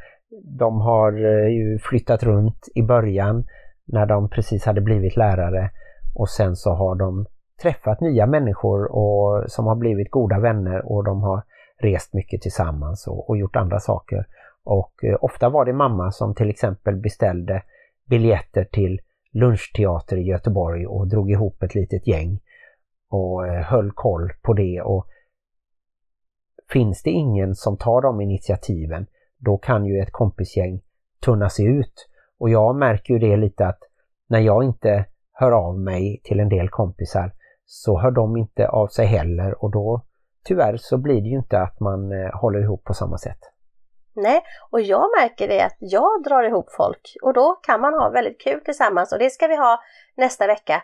De 0.59 0.81
har 0.81 1.13
eh, 1.13 1.49
ju 1.49 1.79
flyttat 1.79 2.23
runt 2.23 2.69
i 2.75 2.83
början 2.83 3.45
när 3.85 4.07
de 4.07 4.29
precis 4.29 4.65
hade 4.65 4.81
blivit 4.81 5.17
lärare 5.17 5.71
och 6.15 6.29
sen 6.29 6.57
så 6.57 6.75
har 6.75 6.95
de 6.95 7.27
träffat 7.63 8.01
nya 8.01 8.27
människor 8.27 8.93
och, 8.93 9.51
som 9.51 9.67
har 9.67 9.77
blivit 9.77 10.11
goda 10.11 10.39
vänner 10.41 10.93
och 10.93 11.05
de 11.05 11.23
har 11.23 11.43
rest 11.79 12.15
mycket 12.15 12.43
tillsammans 12.43 13.07
och, 13.07 13.31
och 13.31 13.37
gjort 13.37 13.57
andra 13.57 13.81
saker. 13.81 14.27
Och 14.65 15.05
eh, 15.05 15.17
ofta 15.21 15.49
var 15.49 15.65
det 15.65 15.73
mamma 15.73 16.11
som 16.11 16.35
till 16.35 16.51
exempel 16.51 16.97
beställde 16.97 17.63
biljetter 18.09 18.65
till 18.65 19.01
lunchteater 19.33 20.17
i 20.17 20.23
Göteborg 20.23 20.87
och 20.87 21.09
drog 21.09 21.31
ihop 21.31 21.63
ett 21.63 21.75
litet 21.75 22.07
gäng. 22.07 22.41
och 23.09 23.47
eh, 23.47 23.63
höll 23.63 23.93
koll 23.93 24.33
på 24.43 24.53
det 24.53 24.83
och 24.83 25.07
finns 26.73 27.03
det 27.03 27.11
ingen 27.11 27.55
som 27.55 27.77
tar 27.77 28.03
de 28.03 28.21
initiativen 28.21 29.07
då 29.39 29.59
kan 29.59 29.87
ju 29.87 30.01
ett 30.01 30.13
kompisgäng 30.13 30.81
tunna 31.25 31.49
sig 31.49 31.67
ut. 31.67 32.09
Och 32.39 32.51
jag 32.51 32.77
märker 32.77 33.15
ju 33.15 33.21
det 33.21 33.37
lite 33.37 33.67
att 33.67 33.79
när 34.29 34.39
jag 34.39 34.65
inte 34.65 35.05
hör 35.33 35.53
av 35.53 35.79
mig 35.79 36.21
till 36.25 36.41
en 36.41 36.49
del 36.49 36.69
kompisar 36.69 37.33
så 37.75 37.99
hör 37.99 38.11
de 38.11 38.37
inte 38.37 38.69
av 38.69 38.87
sig 38.87 39.07
heller 39.07 39.65
och 39.65 39.71
då 39.71 40.01
tyvärr 40.45 40.77
så 40.77 40.99
blir 40.99 41.21
det 41.23 41.29
ju 41.29 41.37
inte 41.37 41.59
att 41.59 41.81
man 41.81 42.13
eh, 42.13 42.41
håller 42.41 42.61
ihop 42.61 42.85
på 42.85 42.95
samma 42.95 43.19
sätt. 43.19 43.39
Nej, 44.15 44.43
och 44.71 44.81
jag 44.81 45.05
märker 45.21 45.49
det 45.49 45.65
att 45.65 45.77
jag 45.79 46.23
drar 46.25 46.43
ihop 46.43 46.71
folk 46.77 47.17
och 47.23 47.35
då 47.35 47.55
kan 47.63 47.81
man 47.81 47.95
ha 47.95 48.11
väldigt 48.11 48.41
kul 48.41 48.61
tillsammans 48.65 49.13
och 49.13 49.19
det 49.19 49.31
ska 49.31 49.47
vi 49.47 49.57
ha 49.57 49.81
nästa 50.17 50.47
vecka. 50.47 50.83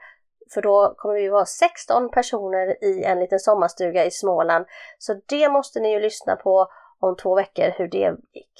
För 0.54 0.62
då 0.62 0.94
kommer 0.96 1.14
vi 1.14 1.28
vara 1.28 1.44
16 1.44 2.10
personer 2.10 2.84
i 2.84 3.04
en 3.04 3.20
liten 3.20 3.38
sommarstuga 3.38 4.04
i 4.04 4.10
Småland. 4.10 4.64
Så 4.98 5.20
det 5.28 5.48
måste 5.48 5.80
ni 5.80 5.92
ju 5.92 6.00
lyssna 6.00 6.36
på 6.36 6.66
om 6.98 7.16
två 7.16 7.36
veckor 7.36 7.70
hur 7.78 7.88
det 7.88 8.16
gick. 8.32 8.54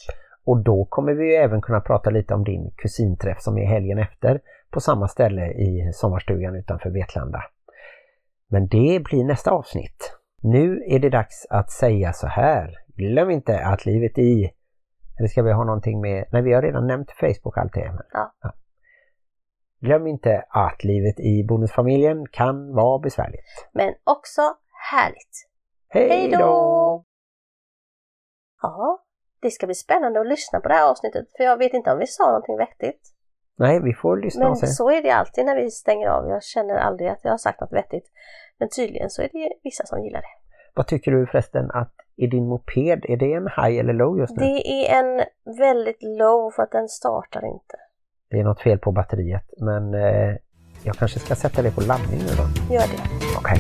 Och 0.44 0.58
då 0.64 0.84
kommer 0.84 1.12
vi 1.12 1.24
ju 1.24 1.34
även 1.34 1.62
kunna 1.62 1.80
prata 1.80 2.10
lite 2.10 2.34
om 2.34 2.44
din 2.44 2.70
kusinträff 2.76 3.40
som 3.40 3.58
är 3.58 3.66
helgen 3.66 3.98
efter 3.98 4.40
på 4.70 4.80
samma 4.80 5.08
ställe 5.08 5.46
i 5.46 5.90
sommarstugan 5.94 6.56
utanför 6.56 6.90
Vetlanda. 6.90 7.42
Men 8.50 8.68
det 8.68 9.02
blir 9.04 9.24
nästa 9.24 9.50
avsnitt. 9.50 10.18
Nu 10.42 10.84
är 10.86 10.98
det 10.98 11.10
dags 11.10 11.46
att 11.50 11.70
säga 11.70 12.12
så 12.12 12.26
här. 12.26 12.78
Glöm 12.86 13.30
inte 13.30 13.60
att 13.60 13.86
livet 13.86 14.18
i... 14.18 14.50
Eller 15.18 15.28
ska 15.28 15.42
vi 15.42 15.52
ha 15.52 15.64
någonting 15.64 16.00
med... 16.00 16.24
Nej, 16.32 16.42
vi 16.42 16.52
har 16.52 16.62
redan 16.62 16.86
nämnt 16.86 17.10
Facebook 17.10 17.58
allt 17.58 17.72
det. 17.72 17.92
Ja. 18.12 18.34
ja. 18.42 18.52
Glöm 19.80 20.06
inte 20.06 20.44
att 20.48 20.84
livet 20.84 21.20
i 21.20 21.44
bonusfamiljen 21.48 22.26
kan 22.28 22.74
vara 22.74 22.98
besvärligt. 22.98 23.68
Men 23.72 23.94
också 24.04 24.42
härligt. 24.92 25.48
Hej 25.88 26.30
då! 26.30 27.04
Ja, 28.62 29.04
det 29.40 29.50
ska 29.50 29.66
bli 29.66 29.74
spännande 29.74 30.20
att 30.20 30.26
lyssna 30.26 30.60
på 30.60 30.68
det 30.68 30.74
här 30.74 30.90
avsnittet 30.90 31.26
för 31.36 31.44
jag 31.44 31.56
vet 31.56 31.74
inte 31.74 31.92
om 31.92 31.98
vi 31.98 32.06
sa 32.06 32.26
någonting 32.26 32.56
vettigt. 32.56 33.14
Nej, 33.58 33.80
vi 33.82 33.94
får 33.94 34.16
lyssna 34.16 34.42
Men 34.42 34.50
och 34.50 34.58
se. 34.58 34.66
så 34.66 34.90
är 34.90 35.02
det 35.02 35.10
alltid 35.10 35.44
när 35.44 35.56
vi 35.56 35.70
stänger 35.70 36.08
av. 36.08 36.28
Jag 36.28 36.42
känner 36.42 36.74
aldrig 36.74 37.08
att 37.10 37.20
jag 37.22 37.30
har 37.30 37.38
sagt 37.38 37.60
något 37.60 37.72
vettigt. 37.72 38.04
Men 38.58 38.68
tydligen 38.68 39.10
så 39.10 39.22
är 39.22 39.28
det 39.32 39.52
vissa 39.62 39.86
som 39.86 40.04
gillar 40.04 40.20
det. 40.20 40.34
Vad 40.74 40.86
tycker 40.86 41.10
du 41.10 41.26
förresten 41.26 41.70
att 41.70 41.94
i 42.16 42.26
din 42.26 42.48
moped, 42.48 43.04
är 43.08 43.16
det 43.16 43.32
en 43.32 43.48
high 43.56 43.80
eller 43.80 43.92
low 43.92 44.18
just 44.18 44.36
nu? 44.36 44.44
Det 44.44 44.68
är 44.68 44.98
en 45.00 45.24
väldigt 45.58 46.02
low 46.02 46.50
för 46.50 46.62
att 46.62 46.72
den 46.72 46.88
startar 46.88 47.46
inte. 47.46 47.76
Det 48.30 48.40
är 48.40 48.44
något 48.44 48.60
fel 48.60 48.78
på 48.78 48.92
batteriet 48.92 49.44
men 49.58 49.94
eh, 49.94 50.36
jag 50.82 50.96
kanske 50.96 51.18
ska 51.18 51.34
sätta 51.34 51.62
det 51.62 51.74
på 51.74 51.80
laddning 51.80 52.18
nu 52.18 52.32
då. 52.36 52.74
Gör 52.74 52.80
det. 52.80 53.02
Okej. 53.38 53.58